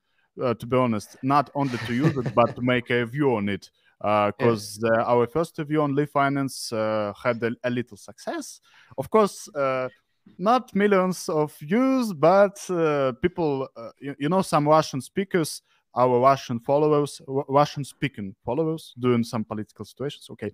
Uh, 0.42 0.54
to 0.54 0.66
be 0.66 0.78
honest, 0.78 1.18
not 1.22 1.50
only 1.54 1.78
to 1.80 1.94
use 1.94 2.16
it 2.16 2.34
but 2.34 2.56
to 2.56 2.62
make 2.62 2.90
a 2.90 3.00
review 3.02 3.36
on 3.36 3.50
it. 3.50 3.70
Because 4.02 4.82
uh, 4.82 5.04
our 5.04 5.28
first 5.28 5.58
review 5.58 5.82
on 5.82 5.94
Li.Finance 5.94 6.72
uh, 6.72 7.12
had 7.22 7.44
a, 7.44 7.52
a 7.66 7.70
little 7.70 7.98
success. 7.98 8.62
Of 8.98 9.10
course, 9.10 9.50
uh, 9.54 9.90
not 10.38 10.74
millions 10.74 11.28
of 11.28 11.54
views, 11.58 12.14
but 12.14 12.58
uh, 12.70 13.12
people, 13.22 13.68
uh, 13.76 13.90
you, 14.00 14.16
you 14.18 14.30
know, 14.30 14.42
some 14.42 14.66
Russian 14.70 15.02
speakers 15.02 15.62
our 15.96 16.20
Russian 16.20 16.60
followers, 16.60 17.22
Ru- 17.28 17.46
Russian 17.50 17.84
speaking 17.84 18.36
followers, 18.46 18.94
doing 19.00 19.24
some 19.24 19.44
political 19.44 19.86
situations. 19.86 20.28
Okay, 20.32 20.52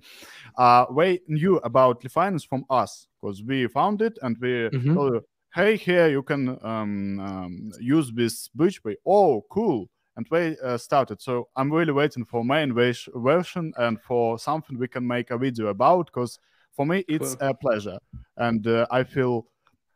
uh, 0.58 0.86
they 0.98 1.20
knew 1.28 1.58
about 1.58 2.02
finance 2.10 2.44
from 2.44 2.66
us 2.70 3.08
because 3.22 3.44
we 3.44 3.68
found 3.68 4.02
it 4.02 4.18
and 4.22 4.38
we 4.40 4.70
Mhm. 4.74 4.94
told 4.94 5.14
you, 5.14 5.22
hey, 5.56 5.78
here 5.78 6.10
you 6.10 6.22
can 6.22 6.50
um, 6.62 7.20
um, 7.20 7.72
use 7.80 8.12
this 8.14 8.50
bridge 8.50 8.84
way. 8.84 8.98
Oh, 9.06 9.46
cool! 9.50 9.90
and 10.18 10.28
we 10.32 10.58
uh, 10.64 10.78
started. 10.78 11.22
So 11.22 11.48
I'm 11.56 11.72
really 11.72 11.92
waiting 11.92 12.26
for 12.26 12.44
main 12.44 12.74
version 12.74 13.74
and 13.78 14.02
for 14.02 14.40
something 14.40 14.78
we 14.78 14.88
can 14.88 15.06
make 15.06 15.32
a 15.32 15.38
video 15.38 15.68
about 15.68 16.08
because 16.08 16.40
for 16.76 16.86
me 16.86 17.04
it's 17.08 17.36
cool. 17.36 17.50
a 17.50 17.54
pleasure 17.54 17.98
and 18.38 18.66
uh, 18.68 18.86
I 18.92 19.04
feel 19.04 19.48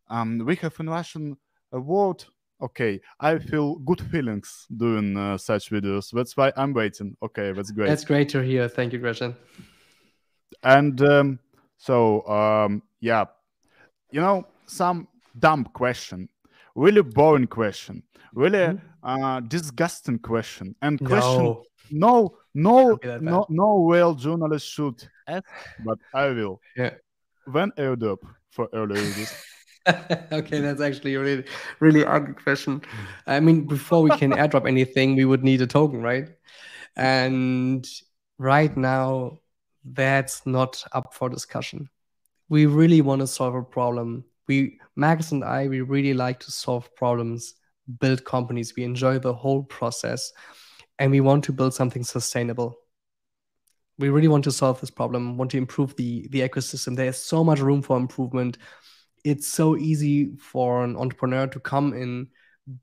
um, 0.10 0.39
we 0.45 0.55
have 0.57 0.76
in 0.80 0.89
Russian 0.89 1.38
a 1.72 1.80
word. 1.80 2.24
Okay, 2.62 2.99
I 3.22 3.39
feel 3.39 3.76
good 3.76 4.01
feelings 4.01 4.66
doing 4.76 5.16
uh, 5.16 5.38
such 5.38 5.70
videos. 5.70 6.12
That's 6.12 6.36
why 6.36 6.51
I'm 6.57 6.74
waiting. 6.74 7.16
Okay, 7.24 7.53
that's 7.53 7.72
great. 7.72 7.88
That's 7.88 8.03
great 8.03 8.28
to 8.30 8.41
hear. 8.41 8.68
Thank 8.68 8.91
you, 8.91 8.99
Gretchen. 8.99 9.34
And 10.62 11.01
um, 11.01 11.39
so, 11.78 12.28
um, 12.28 12.84
yeah, 12.99 13.26
you 14.12 14.20
know, 14.20 14.45
some 14.66 15.07
dumb 15.38 15.65
question, 15.73 16.30
really 16.75 17.01
boring 17.01 17.47
question, 17.47 18.03
really 18.34 18.59
mm-hmm. 18.59 19.23
uh, 19.23 19.39
disgusting 19.41 20.19
question, 20.19 20.75
and 20.82 20.99
question. 20.99 21.43
No. 21.43 21.65
No, 21.91 22.36
no, 22.53 22.99
no, 23.03 23.47
no 23.49 23.86
real 23.86 24.13
journalist 24.13 24.67
should 24.67 25.03
ask, 25.27 25.43
but 25.84 25.97
I 26.13 26.27
will. 26.27 26.61
Yeah. 26.77 26.91
When 27.45 27.71
airdrop 27.71 28.19
for 28.51 28.69
early 28.73 28.99
users? 28.99 29.34
okay, 30.32 30.59
that's 30.59 30.82
actually 30.82 31.15
a 31.15 31.19
really, 31.19 31.45
really 31.80 32.05
ugly 32.05 32.34
question. 32.34 32.82
I 33.25 33.39
mean, 33.39 33.65
before 33.65 34.01
we 34.01 34.11
can 34.11 34.32
airdrop 34.32 34.67
anything, 34.67 35.15
we 35.15 35.25
would 35.25 35.43
need 35.43 35.61
a 35.61 35.67
token, 35.67 36.01
right? 36.01 36.30
And 36.95 37.88
right 38.38 38.75
now, 38.75 39.39
that's 39.84 40.45
not 40.45 40.84
up 40.91 41.13
for 41.13 41.30
discussion. 41.30 41.89
We 42.49 42.65
really 42.65 43.01
want 43.01 43.21
to 43.21 43.27
solve 43.27 43.55
a 43.55 43.63
problem. 43.63 44.25
We, 44.50 44.80
Max 44.97 45.32
and 45.32 45.45
I, 45.45 45.68
we 45.68 45.82
really 45.82 46.14
like 46.14 46.39
to 46.41 46.52
solve 46.52 46.93
problems, 46.95 47.54
build 48.00 48.26
companies. 48.26 48.76
We 48.76 48.84
enjoy 48.84 49.20
the 49.20 49.34
whole 49.34 49.64
process, 49.64 50.34
and 50.97 51.12
we 51.12 51.22
want 51.22 51.45
to 51.45 51.54
build 51.54 51.74
something 51.74 52.04
sustainable. 52.04 52.76
We 54.00 54.10
really 54.10 54.28
want 54.28 54.43
to 54.45 54.52
solve 54.52 54.82
this 54.82 54.89
problem. 54.89 55.38
Want 55.38 55.52
to 55.52 55.58
improve 55.58 55.95
the 55.95 56.28
the 56.32 56.41
ecosystem. 56.41 56.95
There's 56.95 57.18
so 57.18 57.43
much 57.43 57.60
room 57.60 57.82
for 57.82 57.95
improvement. 57.95 58.58
It's 59.24 59.47
so 59.47 59.78
easy 59.78 60.36
for 60.38 60.84
an 60.84 60.97
entrepreneur 60.97 61.47
to 61.47 61.60
come 61.60 61.93
in 61.93 62.28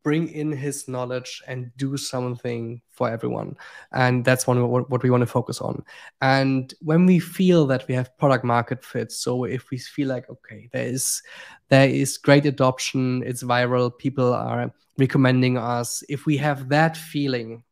bring 0.03 0.28
in 0.28 0.53
his 0.53 0.89
knowledge 0.89 1.43
and 1.47 1.70
do 1.76 1.97
something 1.97 2.80
for 2.91 3.09
everyone. 3.09 3.57
And 3.93 4.24
that's 4.24 4.47
one 4.47 4.66
what, 4.68 4.91
what 4.91 5.03
we 5.03 5.11
want 5.11 5.22
to 5.22 5.26
focus 5.26 5.61
on. 5.61 5.84
And 6.20 6.72
when 6.80 7.07
we 7.07 7.18
feel 7.18 7.66
that 7.66 7.87
we 7.89 7.95
have 7.95 8.16
product 8.18 8.45
market 8.45 8.84
fit 8.84 9.12
so 9.12 9.45
if 9.45 9.70
we 9.70 9.78
feel 9.78 10.09
like 10.09 10.28
okay 10.30 10.68
there 10.72 10.87
is 10.87 11.22
there 11.68 11.89
is 11.89 12.18
great 12.18 12.47
adoption 12.47 13.22
it's 13.24 13.43
viral 13.43 13.97
people 13.97 14.32
are 14.32 14.72
recommending 14.99 15.59
us 15.59 16.03
if 16.09 16.26
we 16.26 16.37
have 16.37 16.68
that 16.68 16.97
feeling 16.97 17.62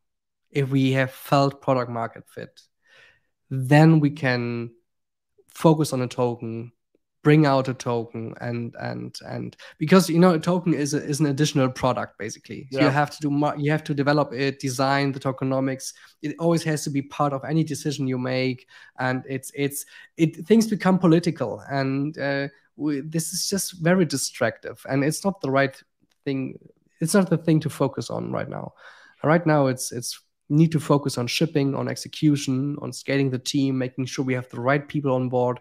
if 0.50 0.70
we 0.70 0.92
have 0.92 1.10
felt 1.10 1.62
product 1.62 1.90
market 1.90 2.24
fit 2.28 2.60
then 3.50 4.00
we 4.00 4.10
can 4.10 4.70
focus 5.48 5.92
on 5.92 6.02
a 6.02 6.08
token 6.08 6.72
bring 7.24 7.46
out 7.46 7.68
a 7.68 7.74
token 7.74 8.34
and 8.40 8.76
and 8.78 9.16
and 9.26 9.56
because 9.78 10.08
you 10.08 10.18
know 10.18 10.34
a 10.34 10.38
token 10.38 10.74
is 10.74 10.94
a, 10.94 11.02
is 11.02 11.18
an 11.18 11.26
additional 11.26 11.68
product 11.68 12.18
basically. 12.18 12.68
Yeah. 12.70 12.82
you 12.82 12.90
have 12.90 13.10
to 13.10 13.18
do 13.20 13.52
you 13.58 13.70
have 13.72 13.82
to 13.84 13.94
develop 13.94 14.32
it 14.32 14.60
design 14.60 15.10
the 15.10 15.18
tokenomics. 15.18 15.94
It 16.22 16.36
always 16.38 16.62
has 16.64 16.84
to 16.84 16.90
be 16.90 17.02
part 17.02 17.32
of 17.32 17.42
any 17.44 17.64
decision 17.64 18.06
you 18.06 18.18
make. 18.18 18.68
And 18.98 19.24
it's 19.28 19.50
it's 19.54 19.86
it 20.16 20.46
things 20.46 20.68
become 20.68 20.98
political. 20.98 21.60
And 21.68 22.16
uh, 22.18 22.48
we, 22.76 23.00
this 23.00 23.32
is 23.32 23.48
just 23.48 23.72
very 23.80 24.04
distractive. 24.04 24.84
And 24.88 25.02
it's 25.02 25.24
not 25.24 25.40
the 25.40 25.50
right 25.50 25.82
thing 26.24 26.58
it's 27.00 27.14
not 27.14 27.30
the 27.30 27.38
thing 27.38 27.58
to 27.60 27.70
focus 27.70 28.10
on 28.10 28.30
right 28.30 28.48
now. 28.48 28.74
Right 29.24 29.46
now 29.46 29.66
it's 29.66 29.90
it's 29.90 30.20
need 30.50 30.72
to 30.72 30.80
focus 30.80 31.16
on 31.16 31.26
shipping 31.26 31.74
on 31.74 31.88
execution 31.88 32.76
on 32.82 32.92
scaling 32.92 33.30
the 33.30 33.38
team 33.38 33.78
making 33.78 34.04
sure 34.04 34.24
we 34.24 34.34
have 34.34 34.48
the 34.50 34.60
right 34.60 34.86
people 34.86 35.14
on 35.14 35.30
board 35.30 35.58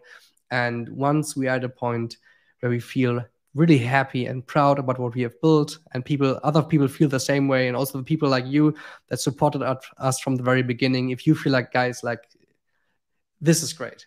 and 0.54 0.88
once 0.90 1.36
we 1.36 1.48
are 1.48 1.56
at 1.56 1.64
a 1.64 1.70
point 1.70 2.18
where 2.60 2.70
we 2.70 2.80
feel 2.80 3.20
really 3.56 3.78
happy 3.78 4.26
and 4.28 4.46
proud 4.46 4.80
about 4.80 5.00
what 5.00 5.16
we 5.16 5.22
have 5.22 5.40
built 5.42 5.80
and 5.94 6.06
people 6.06 6.40
other 6.44 6.62
people 6.62 6.88
feel 6.88 7.10
the 7.10 7.20
same 7.20 7.48
way 7.48 7.68
and 7.68 7.76
also 7.76 7.98
the 7.98 8.04
people 8.04 8.30
like 8.30 8.46
you 8.46 8.74
that 9.10 9.20
supported 9.20 9.62
us 9.98 10.20
from 10.20 10.36
the 10.36 10.44
very 10.44 10.64
beginning 10.64 11.10
if 11.10 11.26
you 11.28 11.36
feel 11.36 11.54
like 11.54 11.72
guys 11.72 12.04
like 12.04 12.22
this 13.42 13.64
is 13.64 13.74
great 13.74 14.06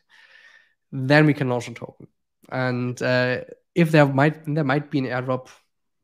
then 0.92 1.26
we 1.26 1.34
can 1.34 1.49
launch 1.49 1.68
a 1.68 1.74
token 1.74 2.07
and 2.51 3.03
uh, 3.03 3.40
if 3.74 3.90
there 3.90 4.07
might 4.07 4.36
there 4.55 4.64
might 4.72 4.90
be 4.90 5.01
an 5.01 5.07
airdrop 5.07 5.49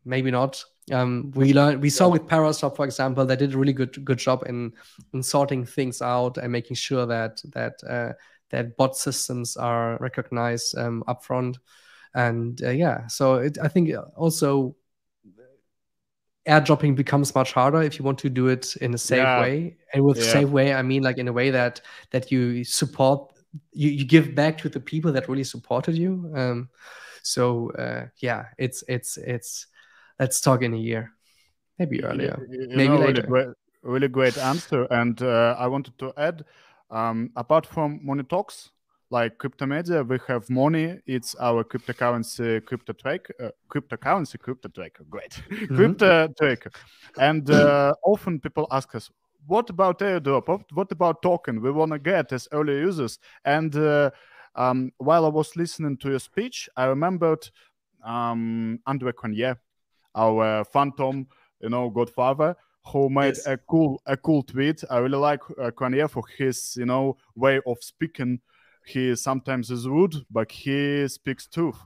maybe 0.04 0.30
not 0.30 0.64
um, 0.90 1.30
we 1.36 1.52
learned 1.52 1.80
we 1.80 1.90
saw 1.90 2.08
with 2.08 2.26
Paraswap, 2.26 2.74
for 2.74 2.84
example, 2.84 3.24
they 3.24 3.36
did 3.36 3.54
a 3.54 3.58
really 3.58 3.72
good 3.72 4.04
good 4.04 4.18
job 4.18 4.42
in 4.48 4.72
in 5.14 5.22
sorting 5.22 5.64
things 5.64 6.02
out 6.02 6.38
and 6.38 6.50
making 6.50 6.74
sure 6.74 7.06
that 7.06 7.40
that 7.52 7.74
uh, 7.88 8.12
that 8.52 8.76
bot 8.76 8.96
systems 8.96 9.56
are 9.56 9.98
recognized 9.98 10.78
um, 10.78 11.02
upfront. 11.08 11.56
And 12.14 12.62
uh, 12.62 12.70
yeah, 12.70 13.06
so 13.08 13.34
it, 13.34 13.58
I 13.60 13.68
think 13.68 13.90
also 14.16 14.76
airdropping 16.46 16.96
becomes 16.96 17.34
much 17.34 17.52
harder 17.52 17.82
if 17.82 17.98
you 17.98 18.04
want 18.04 18.18
to 18.18 18.28
do 18.28 18.48
it 18.48 18.76
in 18.76 18.94
a 18.94 18.98
safe 18.98 19.18
yeah. 19.18 19.40
way. 19.40 19.76
And 19.92 20.04
with 20.04 20.18
yeah. 20.18 20.32
safe 20.32 20.48
way, 20.48 20.74
I 20.74 20.82
mean 20.82 21.02
like 21.02 21.18
in 21.18 21.28
a 21.28 21.32
way 21.32 21.50
that 21.50 21.80
that 22.10 22.30
you 22.30 22.64
support, 22.64 23.32
you, 23.72 23.90
you 23.90 24.04
give 24.04 24.34
back 24.34 24.58
to 24.58 24.68
the 24.68 24.80
people 24.80 25.12
that 25.12 25.28
really 25.28 25.44
supported 25.44 25.96
you. 25.96 26.30
Um, 26.34 26.68
so 27.22 27.70
uh, 27.72 28.06
yeah, 28.18 28.46
it's 28.58 28.84
it's 28.88 29.16
it's 29.16 29.66
let's 30.18 30.40
talk 30.40 30.62
in 30.62 30.74
a 30.74 30.78
year, 30.78 31.12
maybe 31.78 32.04
earlier, 32.04 32.46
you, 32.50 32.68
you 32.68 32.76
maybe 32.76 32.88
know, 32.88 32.98
later. 32.98 33.22
Really 33.22 33.28
great, 33.28 33.56
really 33.82 34.08
great 34.08 34.38
answer, 34.38 34.84
and 34.90 35.22
uh, 35.22 35.56
I 35.58 35.68
wanted 35.68 35.98
to 35.98 36.12
add 36.16 36.44
um, 36.92 37.30
apart 37.36 37.66
from 37.66 38.00
Moni 38.02 38.22
Talks, 38.22 38.70
like 39.10 39.38
Cryptomedia, 39.38 40.06
we 40.06 40.18
have 40.26 40.48
Moni. 40.48 40.98
It's 41.06 41.34
our 41.34 41.64
cryptocurrency 41.64 42.64
crypto 42.64 42.92
tracker, 42.94 43.34
uh, 43.40 43.50
cryptocurrency 43.70 44.38
crypto 44.38 44.68
tracker. 44.68 45.04
Great, 45.10 45.32
mm-hmm. 45.50 45.74
crypto 45.76 46.28
tracker. 46.38 46.70
And 47.18 47.48
uh, 47.50 47.94
often 48.04 48.40
people 48.40 48.66
ask 48.70 48.94
us, 48.94 49.10
"What 49.46 49.68
about 49.68 49.98
airdrop? 49.98 50.48
What, 50.72 50.92
about 50.92 51.22
token? 51.22 51.60
We 51.60 51.70
want 51.70 51.92
to 51.92 51.98
get 51.98 52.32
as 52.32 52.48
early 52.52 52.78
users." 52.78 53.18
And 53.44 53.76
uh, 53.76 54.10
um, 54.54 54.92
while 54.96 55.26
I 55.26 55.28
was 55.28 55.56
listening 55.56 55.98
to 55.98 56.10
your 56.10 56.20
speech, 56.20 56.68
I 56.74 56.84
remembered 56.84 57.46
um, 58.04 58.80
Andre 58.86 59.12
Cronje, 59.12 59.56
our 60.14 60.64
Fantom, 60.64 61.26
you 61.60 61.68
know, 61.68 61.90
godfather 61.90 62.56
who 62.86 63.08
made 63.08 63.36
yes. 63.36 63.46
a 63.46 63.56
cool 63.56 64.00
a 64.06 64.16
cool 64.16 64.42
tweet. 64.42 64.82
I 64.90 64.98
really 64.98 65.18
like 65.18 65.40
uh, 65.50 65.70
Cronje 65.70 66.10
for 66.10 66.24
his 66.38 66.76
you 66.76 66.86
know 66.86 67.16
way 67.34 67.60
of 67.66 67.78
speaking. 67.80 68.40
He 68.84 69.14
sometimes 69.14 69.70
is 69.70 69.86
rude, 69.86 70.16
but 70.30 70.50
he 70.50 71.06
speaks 71.08 71.46
truth. 71.46 71.78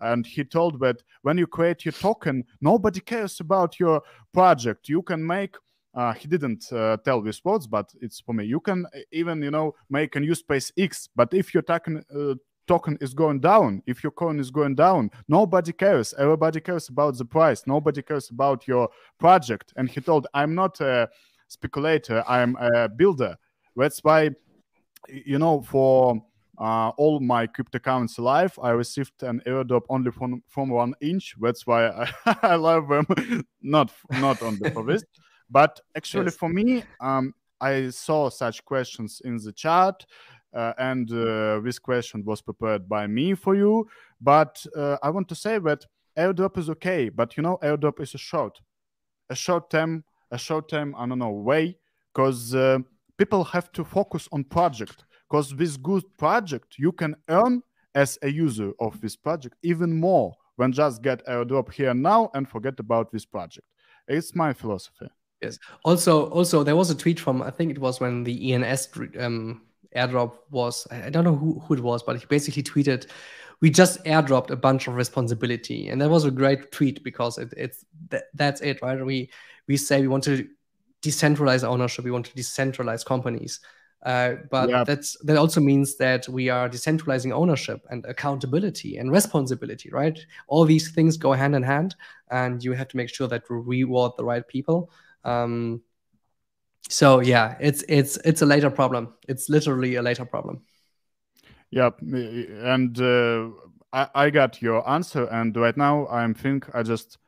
And 0.00 0.26
he 0.26 0.44
told 0.44 0.80
that 0.80 1.02
when 1.22 1.36
you 1.36 1.46
create 1.46 1.84
your 1.84 1.92
token, 1.92 2.44
nobody 2.60 3.00
cares 3.00 3.38
about 3.38 3.78
your 3.78 4.02
project. 4.32 4.88
You 4.88 5.02
can 5.02 5.24
make 5.24 5.56
uh, 5.94 6.12
he 6.12 6.28
didn't 6.28 6.72
uh, 6.72 6.96
tell 7.04 7.20
these 7.20 7.44
words, 7.44 7.66
but 7.66 7.92
it's 8.00 8.20
for 8.20 8.32
me. 8.32 8.44
You 8.44 8.60
can 8.60 8.86
even, 9.10 9.42
you 9.42 9.50
know, 9.50 9.74
make 9.88 10.14
a 10.14 10.20
new 10.20 10.34
space 10.34 10.72
X. 10.78 11.08
But 11.16 11.34
if 11.34 11.52
your 11.52 11.62
token 11.62 12.04
uh, 12.14 12.34
token 12.70 12.96
is 13.00 13.14
going 13.14 13.40
down, 13.40 13.82
if 13.92 14.04
your 14.04 14.12
coin 14.12 14.38
is 14.38 14.50
going 14.52 14.76
down, 14.76 15.10
nobody 15.26 15.72
cares. 15.72 16.14
Everybody 16.16 16.60
cares 16.60 16.88
about 16.88 17.18
the 17.18 17.24
price. 17.24 17.60
Nobody 17.66 18.00
cares 18.00 18.30
about 18.30 18.68
your 18.68 18.88
project. 19.18 19.72
And 19.76 19.90
he 19.90 20.00
told, 20.00 20.28
I'm 20.34 20.54
not 20.54 20.80
a 20.80 21.08
speculator, 21.48 22.22
I'm 22.28 22.54
a 22.56 22.88
builder. 22.88 23.36
That's 23.74 23.98
why, 24.04 24.30
you 25.08 25.38
know, 25.40 25.62
for 25.62 26.22
uh, 26.58 26.90
all 26.90 27.18
my 27.18 27.48
cryptocurrency 27.48 28.20
life, 28.20 28.56
I 28.62 28.70
received 28.70 29.20
an 29.24 29.42
airdrop 29.48 29.84
only 29.88 30.12
from, 30.12 30.42
from 30.46 30.68
one 30.68 30.94
inch. 31.00 31.34
That's 31.40 31.66
why 31.66 31.88
I, 31.88 32.06
I 32.52 32.54
love 32.54 32.86
them. 32.88 33.06
not 33.76 33.90
not 34.12 34.42
only 34.42 34.70
for 34.70 34.84
this, 34.84 35.02
but 35.50 35.80
actually 35.96 36.26
yes. 36.26 36.36
for 36.36 36.48
me, 36.48 36.84
um, 37.00 37.34
I 37.60 37.90
saw 37.90 38.30
such 38.30 38.64
questions 38.64 39.20
in 39.24 39.38
the 39.38 39.52
chat. 39.52 40.06
Uh, 40.52 40.72
and 40.78 41.12
uh, 41.12 41.60
this 41.60 41.78
question 41.78 42.24
was 42.24 42.40
prepared 42.40 42.88
by 42.88 43.06
me 43.06 43.34
for 43.34 43.54
you. 43.54 43.88
But 44.20 44.64
uh, 44.76 44.96
I 45.02 45.10
want 45.10 45.28
to 45.28 45.34
say 45.34 45.58
that 45.58 45.86
airdrop 46.18 46.58
is 46.58 46.68
okay, 46.70 47.08
but 47.08 47.36
you 47.36 47.42
know, 47.42 47.58
airdrop 47.62 48.00
is 48.00 48.14
a 48.14 48.18
short, 48.18 48.60
a 49.28 49.34
short 49.34 49.70
term, 49.70 50.04
a 50.30 50.38
short 50.38 50.68
term, 50.68 50.94
I 50.96 51.06
don't 51.06 51.18
know, 51.18 51.30
way, 51.30 51.78
because 52.12 52.54
uh, 52.54 52.78
people 53.16 53.44
have 53.44 53.70
to 53.72 53.84
focus 53.84 54.28
on 54.32 54.44
project. 54.44 55.04
Because 55.28 55.54
with 55.54 55.80
good 55.82 56.04
project, 56.18 56.74
you 56.78 56.90
can 56.90 57.14
earn 57.28 57.62
as 57.94 58.18
a 58.22 58.28
user 58.28 58.72
of 58.80 59.00
this 59.00 59.16
project 59.16 59.56
even 59.62 59.92
more 59.92 60.34
than 60.58 60.72
just 60.72 61.02
get 61.02 61.24
airdrop 61.26 61.72
here 61.72 61.94
now 61.94 62.30
and 62.34 62.48
forget 62.48 62.78
about 62.78 63.10
this 63.12 63.24
project. 63.24 63.66
It's 64.08 64.34
my 64.34 64.52
philosophy. 64.52 65.08
Yes. 65.40 65.58
Also, 65.84 66.28
also 66.30 66.62
there 66.62 66.76
was 66.76 66.90
a 66.90 66.94
tweet 66.94 67.18
from 67.18 67.40
I 67.42 67.50
think 67.50 67.70
it 67.70 67.78
was 67.78 68.00
when 68.00 68.24
the 68.24 68.52
ENS 68.52 68.88
um, 69.18 69.62
airdrop 69.96 70.38
was 70.50 70.86
I 70.90 71.10
don't 71.10 71.24
know 71.24 71.36
who, 71.36 71.60
who 71.60 71.74
it 71.74 71.80
was, 71.80 72.02
but 72.02 72.18
he 72.18 72.26
basically 72.26 72.62
tweeted, 72.62 73.06
"We 73.60 73.70
just 73.70 74.02
airdropped 74.04 74.50
a 74.50 74.56
bunch 74.56 74.86
of 74.86 74.94
responsibility," 74.94 75.88
and 75.88 76.00
that 76.00 76.10
was 76.10 76.24
a 76.24 76.30
great 76.30 76.72
tweet 76.72 77.02
because 77.04 77.38
it, 77.38 77.52
it's 77.56 77.84
that, 78.10 78.24
that's 78.34 78.60
it, 78.60 78.80
right? 78.82 79.04
We 79.04 79.30
we 79.66 79.76
say 79.76 80.00
we 80.00 80.08
want 80.08 80.24
to 80.24 80.48
decentralize 81.02 81.64
ownership. 81.64 82.04
We 82.04 82.10
want 82.10 82.26
to 82.26 82.32
decentralize 82.32 83.04
companies. 83.04 83.60
Uh, 84.02 84.36
but 84.50 84.86
that's 84.86 85.16
that 85.24 85.36
also 85.36 85.60
means 85.60 85.96
that 85.96 86.26
we 86.26 86.48
are 86.48 86.70
decentralizing 86.70 87.32
ownership 87.32 87.84
and 87.90 88.04
accountability 88.06 88.96
and 88.96 89.12
responsibility, 89.12 89.90
right? 89.90 90.18
All 90.48 90.64
these 90.64 90.90
things 90.90 91.18
go 91.18 91.32
hand 91.32 91.54
in 91.54 91.62
hand, 91.62 91.96
and 92.30 92.64
you 92.64 92.72
have 92.72 92.88
to 92.88 92.96
make 92.96 93.10
sure 93.10 93.28
that 93.28 93.42
we 93.50 93.82
reward 93.82 94.12
the 94.16 94.24
right 94.24 94.46
people. 94.48 94.90
Um, 95.24 95.82
so 96.88 97.20
yeah, 97.20 97.56
it's 97.60 97.84
it's 97.88 98.16
it's 98.24 98.42
a 98.42 98.46
later 98.46 98.70
problem. 98.70 99.14
It's 99.28 99.48
literally 99.48 99.96
a 99.96 100.02
later 100.02 100.24
problem. 100.24 100.62
Yeah, 101.70 101.90
and 102.00 103.00
uh, 103.00 103.48
I, 103.92 104.08
I 104.14 104.30
got 104.30 104.60
your 104.60 104.88
answer, 104.88 105.26
and 105.26 105.56
right 105.56 105.76
now 105.76 106.06
I'm 106.08 106.34
think 106.34 106.66
I 106.74 106.82
just 106.82 107.18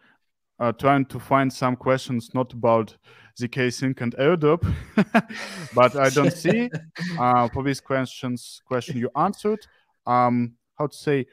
uh, 0.59 0.73
trying 0.73 1.07
to 1.07 1.19
find 1.21 1.53
some 1.53 1.77
questions 1.77 2.35
not 2.35 2.53
about 2.53 2.97
zk 3.41 3.73
sync 3.73 4.01
and 4.01 4.15
airdrop. 4.17 4.63
But 5.75 5.97
i 5.97 6.11
don't 6.11 6.33
see 6.33 6.71
uh, 7.19 7.49
for 7.49 7.63
these 7.63 7.81
questions 7.81 8.63
question 8.67 8.99
you 8.99 9.11
answered. 9.17 9.67
Um 10.07 10.55
how 10.79 10.87
to 10.89 10.97
say 10.97 11.27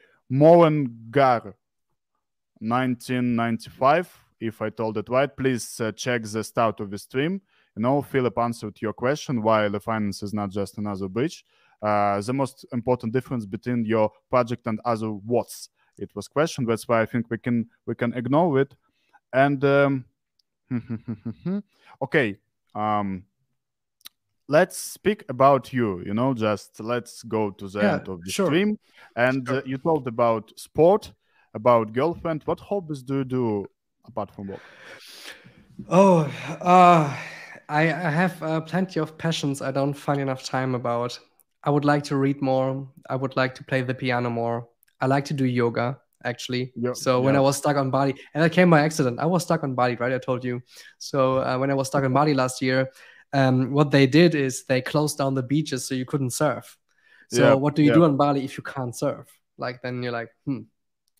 Gar 1.10 1.54
1995 2.60 4.18
if 4.40 4.62
i 4.62 4.70
told 4.70 4.96
it 4.98 5.08
right 5.08 5.34
please 5.36 5.80
uh, 5.80 5.90
check 5.92 6.22
the 6.22 6.44
start 6.44 6.78
of 6.80 6.90
the 6.90 6.98
stream 6.98 7.40
you 7.76 7.82
know 7.82 8.02
philip 8.02 8.36
answered 8.38 8.76
your 8.80 8.92
question 8.92 9.42
why 9.42 9.66
Li.Finance 9.66 10.22
is 10.22 10.32
not 10.34 10.50
just 10.50 10.78
another 10.78 11.08
bridge 11.08 11.44
uh, 11.82 12.20
the 12.20 12.32
most 12.32 12.66
important 12.72 13.12
difference 13.12 13.46
between 13.46 13.84
your 13.84 14.10
project 14.28 14.66
and 14.66 14.80
other 14.84 15.10
what's 15.10 15.70
it 15.98 16.10
was 16.14 16.28
questioned 16.28 16.68
that's 16.68 16.86
why 16.88 17.00
i 17.00 17.06
think 17.06 17.26
we 17.30 17.38
can 17.38 17.66
we 17.86 17.94
can 17.94 18.12
ignore 18.14 18.60
it 18.60 18.74
and 19.32 19.64
um, 19.64 20.04
okay, 22.02 22.36
um, 22.74 23.24
let's 24.48 24.76
speak 24.76 25.24
about 25.28 25.72
you. 25.72 26.02
You 26.04 26.14
know, 26.14 26.34
just 26.34 26.80
let's 26.80 27.22
go 27.22 27.50
to 27.50 27.68
the 27.68 27.80
yeah, 27.80 27.94
end 27.94 28.08
of 28.08 28.24
the 28.24 28.30
sure. 28.30 28.46
stream. 28.46 28.78
And 29.16 29.46
sure. 29.46 29.58
uh, 29.58 29.62
you 29.64 29.78
talked 29.78 30.06
about 30.06 30.52
sport, 30.58 31.12
about 31.54 31.92
girlfriend. 31.92 32.42
What 32.44 32.60
hobbies 32.60 33.02
do 33.02 33.18
you 33.18 33.24
do 33.24 33.66
apart 34.06 34.34
from 34.34 34.48
work? 34.48 34.60
Oh, 35.88 36.30
uh, 36.60 37.16
I, 37.70 37.82
I 37.82 38.10
have 38.10 38.42
uh, 38.42 38.60
plenty 38.60 39.00
of 39.00 39.16
passions. 39.16 39.62
I 39.62 39.70
don't 39.70 39.94
find 39.94 40.20
enough 40.20 40.42
time 40.42 40.74
about. 40.74 41.18
I 41.62 41.70
would 41.70 41.84
like 41.84 42.02
to 42.04 42.16
read 42.16 42.42
more. 42.42 42.88
I 43.08 43.16
would 43.16 43.36
like 43.36 43.54
to 43.56 43.64
play 43.64 43.82
the 43.82 43.94
piano 43.94 44.30
more. 44.30 44.68
I 45.00 45.06
like 45.06 45.24
to 45.26 45.34
do 45.34 45.44
yoga 45.44 45.98
actually. 46.24 46.72
Yep, 46.76 46.96
so 46.96 47.20
when 47.20 47.36
I 47.36 47.40
was 47.40 47.56
stuck 47.56 47.76
on 47.76 47.90
Bali, 47.90 48.14
and 48.34 48.42
that 48.42 48.52
came 48.52 48.68
by 48.68 48.80
accident, 48.80 49.18
I 49.18 49.26
was 49.26 49.42
stuck 49.42 49.62
on 49.64 49.74
Bali, 49.74 49.94
right? 49.96 50.12
I 50.12 50.18
told 50.18 50.44
you. 50.44 50.60
So 50.98 51.38
uh, 51.38 51.56
when 51.58 51.70
I 51.70 51.74
was 51.74 51.88
stuck 51.88 52.04
on 52.04 52.12
Bali 52.12 52.34
last 52.34 52.60
year, 52.60 52.90
um, 53.32 53.72
what 53.72 53.90
they 53.90 54.06
did 54.06 54.34
is 54.34 54.64
they 54.64 54.82
closed 54.82 55.16
down 55.18 55.34
the 55.34 55.42
beaches 55.42 55.86
so 55.86 55.94
you 55.94 56.04
couldn't 56.04 56.30
surf. 56.30 56.76
So 57.28 57.56
what 57.56 57.76
do 57.76 57.82
you 57.82 57.90
do 57.92 58.04
on 58.04 58.16
Bali 58.16 58.44
if 58.44 58.58
you 58.58 58.64
can't 58.64 58.94
surf? 58.94 59.28
Like 59.56 59.82
then 59.82 60.02
you're 60.02 60.12
like, 60.12 60.30
hmm, 60.44 60.62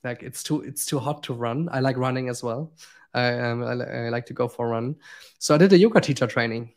like 0.03 0.23
it's 0.23 0.43
too 0.43 0.63
it's 0.63 0.87
too 0.87 0.99
hot 0.99 1.23
to 1.25 1.35
run. 1.35 1.69
I 1.71 1.81
like 1.81 1.97
running 1.97 2.29
as 2.29 2.43
well. 2.43 2.73
I, 3.15 3.39
um, 3.39 3.63
I, 3.63 3.73
I 3.73 4.09
like 4.09 4.27
to 4.27 4.35
go 4.35 4.49
for 4.49 4.67
a 4.67 4.71
run. 4.71 4.97
So 5.39 5.55
I 5.55 5.59
did 5.59 5.73
a 5.73 5.79
yoga 5.79 6.01
teacher 6.01 6.27
training. 6.27 6.73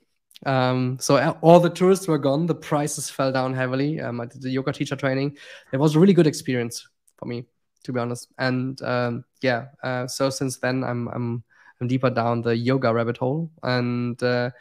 Um, 0.45 0.97
so 0.99 1.37
all 1.41 1.59
the 1.59 1.69
tourists 1.69 2.07
were 2.07 2.17
gone. 2.17 2.45
The 2.47 2.55
prices 2.55 3.09
fell 3.09 3.31
down 3.31 3.53
heavily. 3.53 4.01
Um, 4.01 4.19
I 4.19 4.25
did 4.25 4.41
the 4.41 4.49
yoga 4.49 4.73
teacher 4.73 4.95
training. 4.95 5.37
It 5.71 5.77
was 5.77 5.95
a 5.95 5.99
really 5.99 6.13
good 6.13 6.27
experience 6.27 6.87
for 7.17 7.25
me 7.25 7.45
to 7.83 7.93
be 7.93 7.99
honest. 7.99 8.29
And 8.37 8.81
um, 8.81 9.25
yeah, 9.41 9.67
uh, 9.83 10.07
so 10.07 10.29
since 10.29 10.57
then 10.57 10.83
I'm 10.83 11.07
I'm 11.09 11.43
I'm 11.79 11.87
deeper 11.87 12.09
down 12.09 12.41
the 12.41 12.55
yoga 12.55 12.93
rabbit 12.93 13.17
hole, 13.17 13.51
and 13.61 14.21
uh, 14.23 14.51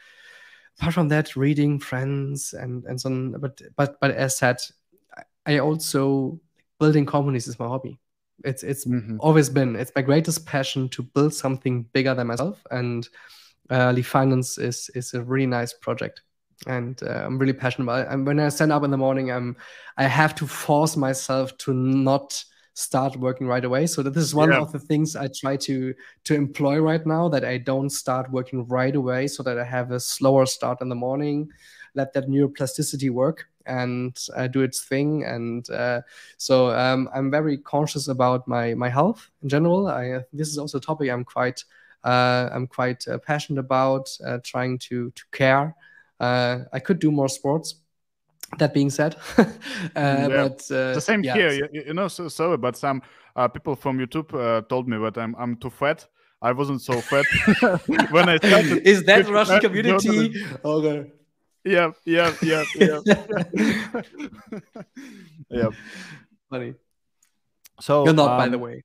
apart 0.78 0.94
from 0.94 1.08
that, 1.08 1.36
reading, 1.36 1.78
friends, 1.78 2.52
and 2.52 2.84
and 2.84 3.00
so 3.00 3.10
on. 3.10 3.32
But 3.32 3.60
but 3.76 3.98
but 4.00 4.10
as 4.12 4.36
said, 4.36 4.60
I 5.46 5.58
also 5.58 6.40
building 6.78 7.06
companies 7.06 7.46
is 7.46 7.58
my 7.58 7.68
hobby. 7.68 7.98
It's 8.44 8.62
it's 8.62 8.84
mm-hmm. 8.84 9.18
always 9.20 9.48
been 9.48 9.76
it's 9.76 9.92
my 9.94 10.02
greatest 10.02 10.46
passion 10.46 10.88
to 10.90 11.02
build 11.02 11.34
something 11.34 11.82
bigger 11.92 12.14
than 12.14 12.26
myself, 12.26 12.62
and 12.70 13.08
uh, 13.70 13.92
Li.Finance 13.92 14.58
is 14.58 14.90
is 14.94 15.14
a 15.14 15.22
really 15.22 15.46
nice 15.46 15.72
project 15.72 16.22
and 16.66 17.02
uh, 17.02 17.24
I'm 17.24 17.38
really 17.38 17.52
passionate 17.52 17.84
about 17.84 18.06
it. 18.06 18.12
And 18.12 18.26
when 18.26 18.38
I 18.38 18.48
stand 18.48 18.72
up 18.72 18.84
in 18.84 18.90
the 18.90 18.96
morning, 18.96 19.30
I'm 19.30 19.56
I 19.96 20.04
have 20.04 20.34
to 20.36 20.46
force 20.46 20.96
myself 20.96 21.56
to 21.58 21.74
not 21.74 22.42
start 22.74 23.16
working 23.16 23.46
right 23.46 23.64
away. 23.64 23.86
So 23.86 24.02
this 24.02 24.22
is 24.22 24.34
one 24.34 24.50
yeah. 24.50 24.60
of 24.60 24.72
the 24.72 24.78
things 24.78 25.16
I 25.16 25.28
try 25.28 25.56
to 25.58 25.94
to 26.24 26.34
employ 26.34 26.80
right 26.80 27.04
now 27.06 27.28
that 27.28 27.44
I 27.44 27.58
don't 27.58 27.90
start 27.90 28.30
working 28.30 28.66
right 28.66 28.94
away, 28.94 29.26
so 29.26 29.42
that 29.42 29.58
I 29.58 29.64
have 29.64 29.90
a 29.90 30.00
slower 30.00 30.46
start 30.46 30.80
in 30.80 30.88
the 30.88 30.94
morning, 30.94 31.50
let 31.94 32.12
that 32.14 32.28
neuroplasticity 32.28 33.10
work 33.10 33.48
and 33.66 34.18
uh, 34.36 34.46
do 34.46 34.62
its 34.62 34.84
thing. 34.84 35.24
And 35.24 35.68
uh, 35.70 36.02
so 36.36 36.70
um, 36.70 37.08
I'm 37.14 37.30
very 37.30 37.58
conscious 37.58 38.08
about 38.08 38.46
my 38.46 38.74
my 38.74 38.88
health 38.88 39.30
in 39.42 39.48
general. 39.48 39.88
I 39.88 40.10
uh, 40.10 40.22
this 40.32 40.48
is 40.48 40.58
also 40.58 40.78
a 40.78 40.80
topic 40.80 41.10
I'm 41.10 41.24
quite 41.24 41.64
uh, 42.04 42.48
I'm 42.52 42.66
quite 42.66 43.06
uh, 43.08 43.18
passionate 43.18 43.60
about, 43.60 44.10
uh, 44.26 44.38
trying 44.44 44.78
to 44.78 45.10
to 45.10 45.22
care. 45.32 45.74
I 46.20 46.78
could 46.78 47.00
do 47.00 47.10
more 47.10 47.28
sports, 47.28 47.82
that 48.58 48.74
being 48.74 48.90
said 48.90 49.16
uh, 49.38 49.44
yeah. 49.96 50.28
but 50.28 50.70
uh, 50.70 50.94
the 50.94 51.00
same 51.00 51.24
yeah. 51.24 51.34
here 51.34 51.52
you, 51.52 51.68
you, 51.72 51.94
know 51.94 52.08
so 52.08 52.28
sorry 52.28 52.56
but 52.56 52.76
some 52.76 53.02
uh, 53.36 53.48
people 53.48 53.74
from 53.74 53.98
youtube 53.98 54.32
uh, 54.34 54.60
told 54.62 54.88
me 54.88 54.98
that 54.98 55.16
i'm 55.18 55.34
i'm 55.38 55.56
too 55.56 55.70
fat 55.70 56.06
i 56.42 56.52
wasn't 56.52 56.80
so 56.80 57.00
fat 57.00 57.24
when 58.10 58.28
i 58.28 58.36
started 58.36 58.86
is 58.86 59.04
that 59.04 59.28
russian 59.28 59.60
community 59.60 60.34
okay 60.64 61.10
yeah 61.64 61.90
yep, 62.04 62.40
yep, 62.42 62.66
yep. 62.74 63.02
yeah 65.50 65.68
funny 66.50 66.74
so 67.80 68.04
you're 68.04 68.14
not 68.14 68.30
um, 68.32 68.38
by 68.38 68.48
the 68.48 68.58
way 68.58 68.82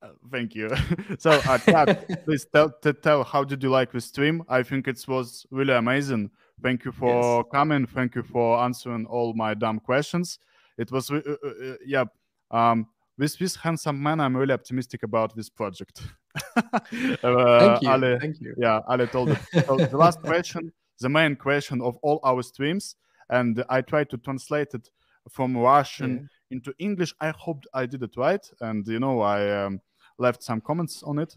uh, 0.00 0.10
thank 0.30 0.54
you. 0.54 0.70
so, 1.18 1.30
uh, 1.30 1.58
Chad, 1.58 2.06
please 2.24 2.46
tell, 2.54 2.70
tell 3.02 3.24
how 3.24 3.42
did 3.42 3.62
you 3.62 3.68
like 3.68 3.90
the 3.90 4.00
stream? 4.00 4.42
I 4.48 4.62
think 4.62 4.86
it 4.86 5.04
was 5.08 5.44
really 5.50 5.74
amazing. 5.74 6.30
Thank 6.62 6.84
you 6.84 6.92
for 6.92 7.38
yes. 7.38 7.44
coming. 7.52 7.86
Thank 7.86 8.14
you 8.14 8.22
for 8.22 8.60
answering 8.60 9.06
all 9.06 9.32
my 9.34 9.54
dumb 9.54 9.80
questions. 9.80 10.38
It 10.76 10.92
was, 10.92 11.10
uh, 11.10 11.20
uh, 11.26 11.48
uh, 11.48 11.74
yeah. 11.84 12.04
Um, 12.50 12.86
with 13.18 13.36
this 13.38 13.56
handsome 13.56 14.00
man, 14.00 14.20
I'm 14.20 14.36
really 14.36 14.54
optimistic 14.54 15.02
about 15.02 15.34
this 15.34 15.50
project. 15.50 16.02
uh, 16.56 16.62
Thank 16.92 17.82
you. 17.82 17.90
Ale, 17.90 18.18
Thank 18.20 18.40
you. 18.40 18.54
Yeah, 18.56 18.80
Ale 18.88 19.08
told 19.08 19.30
it. 19.30 19.38
So 19.66 19.76
the 19.76 19.96
last 19.96 20.22
question, 20.22 20.72
the 21.00 21.08
main 21.08 21.36
question 21.36 21.80
of 21.80 21.96
all 22.02 22.20
our 22.24 22.42
streams, 22.42 22.96
and 23.30 23.64
I 23.68 23.80
tried 23.82 24.10
to 24.10 24.18
translate 24.18 24.74
it 24.74 24.88
from 25.30 25.56
Russian 25.56 26.28
yeah. 26.50 26.56
into 26.56 26.74
English. 26.78 27.14
I 27.20 27.30
hoped 27.30 27.66
I 27.74 27.86
did 27.86 28.02
it 28.02 28.16
right, 28.16 28.44
and 28.60 28.86
you 28.86 28.98
know, 28.98 29.20
I 29.20 29.64
um, 29.64 29.80
left 30.18 30.42
some 30.42 30.60
comments 30.60 31.02
on 31.02 31.18
it. 31.18 31.36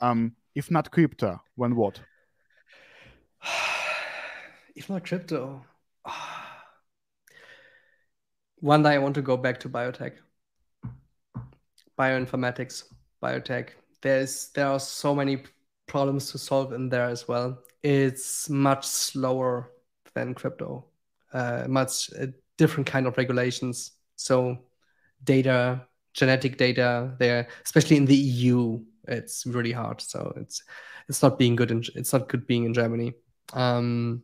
Um, 0.00 0.36
if 0.54 0.70
not 0.70 0.90
crypto, 0.90 1.40
when 1.54 1.74
what? 1.76 2.00
if 4.74 4.88
not 4.88 5.04
crypto, 5.04 5.64
one 8.60 8.82
day 8.82 8.90
I 8.90 8.98
want 8.98 9.14
to 9.16 9.22
go 9.22 9.36
back 9.36 9.60
to 9.60 9.68
biotech, 9.68 10.14
bioinformatics, 11.98 12.84
biotech. 13.22 13.70
There's 14.02 14.48
there 14.54 14.66
are 14.66 14.80
so 14.80 15.14
many 15.14 15.44
problems 15.86 16.30
to 16.32 16.38
solve 16.38 16.72
in 16.72 16.88
there 16.88 17.08
as 17.08 17.28
well. 17.28 17.58
It's 17.82 18.48
much 18.48 18.86
slower 18.86 19.70
than 20.14 20.34
crypto, 20.34 20.86
uh, 21.32 21.64
much 21.68 22.10
uh, 22.18 22.26
different 22.58 22.86
kind 22.86 23.06
of 23.06 23.16
regulations. 23.16 23.92
So 24.16 24.58
data, 25.24 25.86
genetic 26.14 26.56
data, 26.56 27.14
there, 27.18 27.48
especially 27.64 27.96
in 27.96 28.04
the 28.04 28.14
EU, 28.16 28.80
it's 29.08 29.46
really 29.46 29.72
hard. 29.72 30.00
So 30.00 30.32
it's 30.36 30.62
it's 31.08 31.22
not 31.22 31.38
being 31.38 31.56
good. 31.56 31.70
In, 31.70 31.82
it's 31.96 32.12
not 32.12 32.28
good 32.28 32.46
being 32.46 32.64
in 32.64 32.74
Germany. 32.74 33.14
Um, 33.52 34.22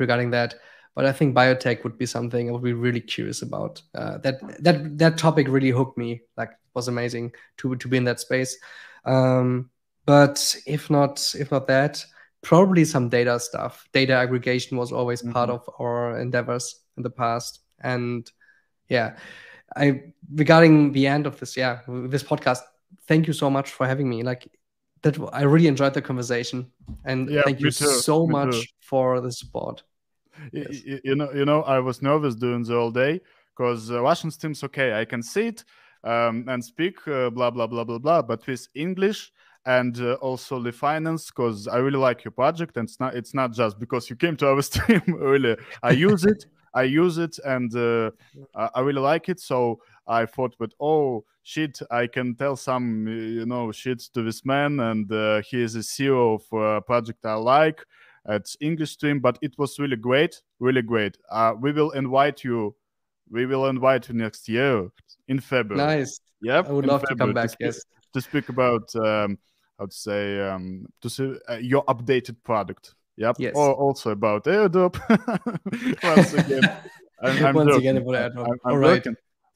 regarding 0.00 0.30
that. 0.30 0.54
But 0.96 1.06
I 1.06 1.12
think 1.12 1.36
biotech 1.36 1.84
would 1.84 1.96
be 1.96 2.06
something 2.06 2.48
I 2.48 2.52
would 2.52 2.64
be 2.64 2.72
really 2.72 3.00
curious 3.00 3.42
about. 3.42 3.80
Uh, 3.94 4.18
that 4.18 4.40
that 4.62 4.98
that 4.98 5.18
topic 5.18 5.46
really 5.48 5.70
hooked 5.70 5.96
me. 5.96 6.22
Like 6.36 6.50
was 6.74 6.88
amazing 6.88 7.32
to 7.58 7.76
to 7.76 7.88
be 7.88 7.96
in 7.96 8.04
that 8.04 8.18
space. 8.18 8.58
Um, 9.04 9.70
but 10.04 10.56
if 10.66 10.90
not 10.90 11.34
if 11.38 11.52
not 11.52 11.68
that, 11.68 12.04
probably 12.42 12.84
some 12.84 13.08
data 13.08 13.38
stuff. 13.40 13.88
Data 13.92 14.14
aggregation 14.14 14.76
was 14.76 14.92
always 14.92 15.22
mm-hmm. 15.22 15.32
part 15.32 15.50
of 15.50 15.68
our 15.78 16.18
endeavors 16.18 16.80
in 16.96 17.02
the 17.02 17.10
past. 17.10 17.60
And 17.80 18.30
yeah, 18.88 19.16
I 19.76 20.12
regarding 20.34 20.92
the 20.92 21.06
end 21.06 21.26
of 21.26 21.38
this, 21.40 21.56
yeah, 21.56 21.80
this 21.86 22.22
podcast. 22.22 22.60
Thank 23.06 23.26
you 23.26 23.32
so 23.32 23.50
much 23.50 23.70
for 23.70 23.86
having 23.86 24.08
me. 24.08 24.22
Like 24.22 24.50
that, 25.02 25.16
I 25.32 25.42
really 25.42 25.68
enjoyed 25.68 25.94
the 25.94 26.02
conversation, 26.02 26.70
and 27.04 27.30
yeah, 27.30 27.42
thank 27.44 27.60
you 27.60 27.70
too. 27.70 27.86
so 27.86 28.26
me 28.26 28.32
much 28.32 28.52
too. 28.52 28.66
for 28.80 29.20
the 29.20 29.32
support 29.32 29.82
yes. 30.52 30.84
you, 30.84 31.00
you, 31.04 31.14
know, 31.14 31.30
you 31.32 31.44
know, 31.44 31.62
I 31.62 31.78
was 31.80 32.02
nervous 32.02 32.34
doing 32.34 32.62
the 32.62 32.74
whole 32.74 32.90
day 32.90 33.20
because 33.56 33.90
uh, 33.90 34.02
Russian 34.02 34.30
team's 34.30 34.64
okay. 34.64 34.98
I 34.98 35.04
can 35.04 35.22
see 35.22 35.48
it 35.48 35.64
um, 36.04 36.46
and 36.48 36.64
speak 36.64 37.06
uh, 37.06 37.30
blah 37.30 37.50
blah 37.50 37.66
blah 37.66 37.84
blah 37.84 37.98
blah. 37.98 38.22
But 38.22 38.46
with 38.46 38.66
English, 38.74 39.32
and 39.66 40.00
uh, 40.00 40.14
also 40.14 40.58
Li.Finance 40.58 41.26
because 41.26 41.68
I 41.68 41.76
really 41.78 41.98
like 41.98 42.24
your 42.24 42.32
project 42.32 42.76
and 42.76 42.88
it's 42.88 42.98
not 42.98 43.14
it's 43.14 43.34
not 43.34 43.52
just 43.52 43.78
because 43.78 44.08
you 44.08 44.16
came 44.16 44.36
to 44.38 44.48
our 44.48 44.62
stream 44.70 45.02
really. 45.06 45.56
I 45.82 45.90
use 45.92 46.24
it 46.24 46.46
I 46.72 46.84
use 46.84 47.18
it 47.18 47.38
and 47.44 47.74
uh, 47.74 48.10
I 48.54 48.80
really 48.80 49.00
like 49.00 49.28
it. 49.28 49.40
So 49.40 49.80
I 50.06 50.26
thought 50.26 50.54
but 50.58 50.72
oh 50.80 51.24
shit 51.42 51.78
I 51.90 52.06
can 52.06 52.34
tell 52.34 52.56
some 52.56 53.06
you 53.06 53.46
know 53.46 53.72
shit 53.72 54.00
to 54.14 54.22
this 54.22 54.44
man 54.44 54.80
and 54.80 55.10
uh, 55.12 55.42
he 55.42 55.62
is 55.62 55.76
a 55.76 55.80
CEO 55.80 56.34
of 56.40 56.58
a 56.58 56.80
project 56.80 57.24
I 57.24 57.34
like 57.34 57.84
it's 58.28 58.56
English 58.60 58.92
stream 58.92 59.20
but 59.20 59.38
it 59.42 59.54
was 59.58 59.78
really 59.78 59.96
great 59.96 60.40
really 60.58 60.82
great. 60.82 61.18
Uh, 61.30 61.54
we 61.58 61.72
will 61.72 61.90
invite 61.90 62.44
you 62.44 62.74
we 63.30 63.46
will 63.46 63.66
invite 63.66 64.08
you 64.08 64.14
next 64.14 64.48
year 64.48 64.88
in 65.28 65.38
February. 65.40 65.98
Nice. 65.98 66.20
Yeah 66.40 66.62
I 66.66 66.72
would 66.72 66.86
love 66.86 67.02
February 67.02 67.16
to 67.16 67.24
come 67.24 67.34
back 67.34 67.50
to 67.50 67.56
yes. 67.60 67.80
to 68.14 68.20
speak 68.20 68.48
about 68.48 68.94
um, 68.96 69.38
how 69.80 69.86
to 69.86 69.96
say 69.96 70.40
um, 70.40 70.86
to 71.00 71.10
say 71.10 71.32
uh, 71.48 71.56
your 71.56 71.84
updated 71.86 72.36
product. 72.44 72.94
Yep. 73.16 73.36
Yes. 73.38 73.54
Or 73.56 73.74
also 73.74 74.10
about 74.10 74.44
airdrop. 74.44 74.94
Once 76.02 76.32
again, 76.34 76.62
I'm, 77.22 77.46
I'm 77.46 77.54
Once 77.54 77.76
again 77.76 77.96
about 77.96 78.14
airdrop. 78.14 78.46
I'm, 78.46 78.58
I'm 78.64 78.72
All 78.72 78.78
right. 78.78 79.06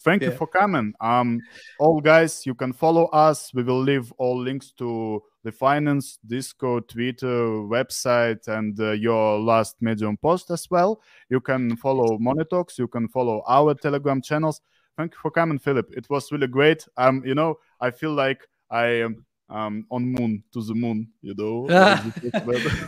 Thank 0.02 0.22
yeah. 0.22 0.30
you 0.30 0.36
for 0.36 0.46
coming. 0.46 0.92
Um, 1.00 1.40
all 1.78 1.98
guys, 2.00 2.44
you 2.44 2.54
can 2.54 2.74
follow 2.74 3.06
us. 3.06 3.54
We 3.54 3.62
will 3.62 3.80
leave 3.80 4.12
all 4.18 4.38
links 4.38 4.70
to 4.72 5.22
Li.Finance, 5.44 6.18
Discord, 6.26 6.88
Twitter, 6.90 7.62
website, 7.64 8.46
and 8.48 8.78
uh, 8.78 8.90
your 8.90 9.40
last 9.40 9.76
Medium 9.80 10.18
post 10.18 10.50
as 10.50 10.70
well. 10.70 11.00
You 11.30 11.40
can 11.40 11.74
follow 11.76 12.18
Talks. 12.50 12.78
You 12.78 12.86
can 12.86 13.08
follow 13.08 13.42
our 13.48 13.74
Telegram 13.74 14.20
channels. 14.20 14.60
Thank 14.98 15.14
you 15.14 15.18
for 15.22 15.30
coming, 15.30 15.58
Philip. 15.58 15.90
It 15.96 16.10
was 16.10 16.30
really 16.30 16.48
great. 16.48 16.86
Um, 16.98 17.22
you 17.24 17.34
know, 17.34 17.58
I 17.80 17.90
feel 17.90 18.12
like 18.12 18.46
I 18.70 18.86
am 18.86 19.24
um, 19.50 19.86
on 19.90 20.06
moon 20.06 20.42
to 20.52 20.62
the 20.62 20.74
moon, 20.74 21.08
you 21.22 21.34
know. 21.36 21.66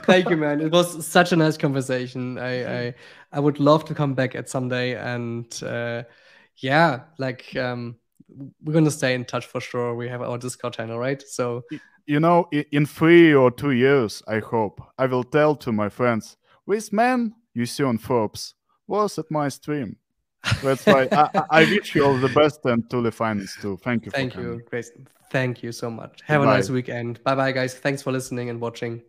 Thank 0.05 0.31
you, 0.31 0.37
man. 0.37 0.61
It 0.61 0.73
was 0.73 1.07
such 1.07 1.33
a 1.33 1.37
nice 1.37 1.57
conversation. 1.57 2.39
I 2.39 2.87
I, 2.87 2.95
I 3.33 3.41
would 3.41 3.61
love 3.61 3.85
to 3.87 3.95
come 3.95 4.15
back 4.15 4.35
at 4.35 4.49
some 4.49 4.69
day, 4.69 4.95
and 4.95 5.63
uh, 5.63 6.05
yeah, 6.59 7.01
like 7.19 7.55
um, 7.57 7.97
we're 8.63 8.73
gonna 8.73 8.91
stay 8.91 9.15
in 9.15 9.25
touch 9.25 9.47
for 9.47 9.61
sure. 9.61 9.95
We 9.95 10.09
have 10.09 10.23
our 10.23 10.39
Discord 10.39 10.75
channel, 10.75 10.99
right? 10.99 11.23
So 11.23 11.65
you 12.07 12.21
know, 12.21 12.49
in 12.53 12.87
three 12.87 13.35
or 13.35 13.51
two 13.51 13.73
years, 13.73 14.23
I 14.29 14.39
hope 14.39 14.81
I 14.97 15.07
will 15.07 15.25
tell 15.25 15.57
to 15.57 15.73
my 15.73 15.89
friends, 15.89 16.37
this 16.67 16.93
man 16.93 17.35
you 17.53 17.67
see 17.67 17.83
on 17.83 17.99
Forbes 17.99 18.55
was 18.87 19.19
at 19.19 19.31
my 19.31 19.49
stream. 19.49 19.97
That's 20.63 20.87
why 20.87 21.09
I, 21.13 21.43
I, 21.51 21.61
wish 21.65 21.95
you 21.95 22.05
all 22.05 22.17
the 22.17 22.29
best 22.29 22.61
and 22.65 22.89
to 22.91 23.03
the 23.03 23.11
finals 23.11 23.57
too. 23.61 23.79
Thank 23.83 24.07
you. 24.07 24.13
Thank 24.13 24.37
you, 24.37 24.63
Grace. 24.71 24.91
Thank 25.31 25.63
you 25.63 25.73
so 25.73 25.91
much. 25.91 26.21
Have 26.27 26.43
Bye. 26.43 26.55
a 26.55 26.57
nice 26.57 26.71
weekend. 26.71 27.23
Bye 27.25 27.35
bye, 27.35 27.53
guys. 27.53 27.75
Thanks 27.75 28.03
for 28.03 28.13
listening 28.13 28.49
and 28.49 28.61
watching. 28.61 29.03